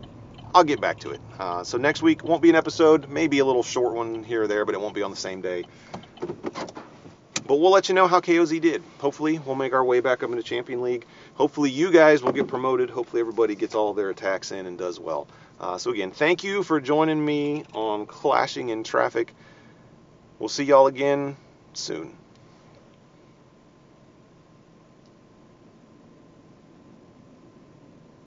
I'll 0.54 0.64
get 0.64 0.80
back 0.80 1.00
to 1.00 1.10
it. 1.10 1.20
Uh, 1.38 1.64
so 1.64 1.78
next 1.78 2.02
week 2.02 2.22
won't 2.22 2.42
be 2.42 2.50
an 2.50 2.56
episode, 2.56 3.08
maybe 3.08 3.38
a 3.38 3.44
little 3.44 3.62
short 3.62 3.94
one 3.94 4.22
here 4.22 4.42
or 4.42 4.46
there, 4.46 4.66
but 4.66 4.74
it 4.74 4.80
won't 4.80 4.94
be 4.94 5.02
on 5.02 5.10
the 5.10 5.16
same 5.16 5.40
day. 5.40 5.64
But 7.46 7.56
we'll 7.56 7.70
let 7.70 7.88
you 7.88 7.94
know 7.94 8.06
how 8.06 8.20
KOZ 8.20 8.60
did. 8.60 8.82
Hopefully, 8.98 9.38
we'll 9.38 9.56
make 9.56 9.72
our 9.72 9.84
way 9.84 10.00
back 10.00 10.22
up 10.22 10.30
into 10.30 10.42
Champion 10.42 10.82
League. 10.82 11.06
Hopefully, 11.34 11.70
you 11.70 11.90
guys 11.90 12.22
will 12.22 12.32
get 12.32 12.46
promoted. 12.46 12.90
Hopefully, 12.90 13.20
everybody 13.20 13.54
gets 13.54 13.74
all 13.74 13.94
their 13.94 14.10
attacks 14.10 14.52
in 14.52 14.66
and 14.66 14.78
does 14.78 15.00
well. 15.00 15.26
Uh, 15.58 15.76
so, 15.76 15.90
again, 15.90 16.12
thank 16.12 16.44
you 16.44 16.62
for 16.62 16.80
joining 16.80 17.24
me 17.24 17.64
on 17.74 18.06
Clashing 18.06 18.68
in 18.68 18.84
Traffic. 18.84 19.34
We'll 20.42 20.48
see 20.48 20.64
y'all 20.64 20.88
again 20.88 21.36
soon. 21.72 22.16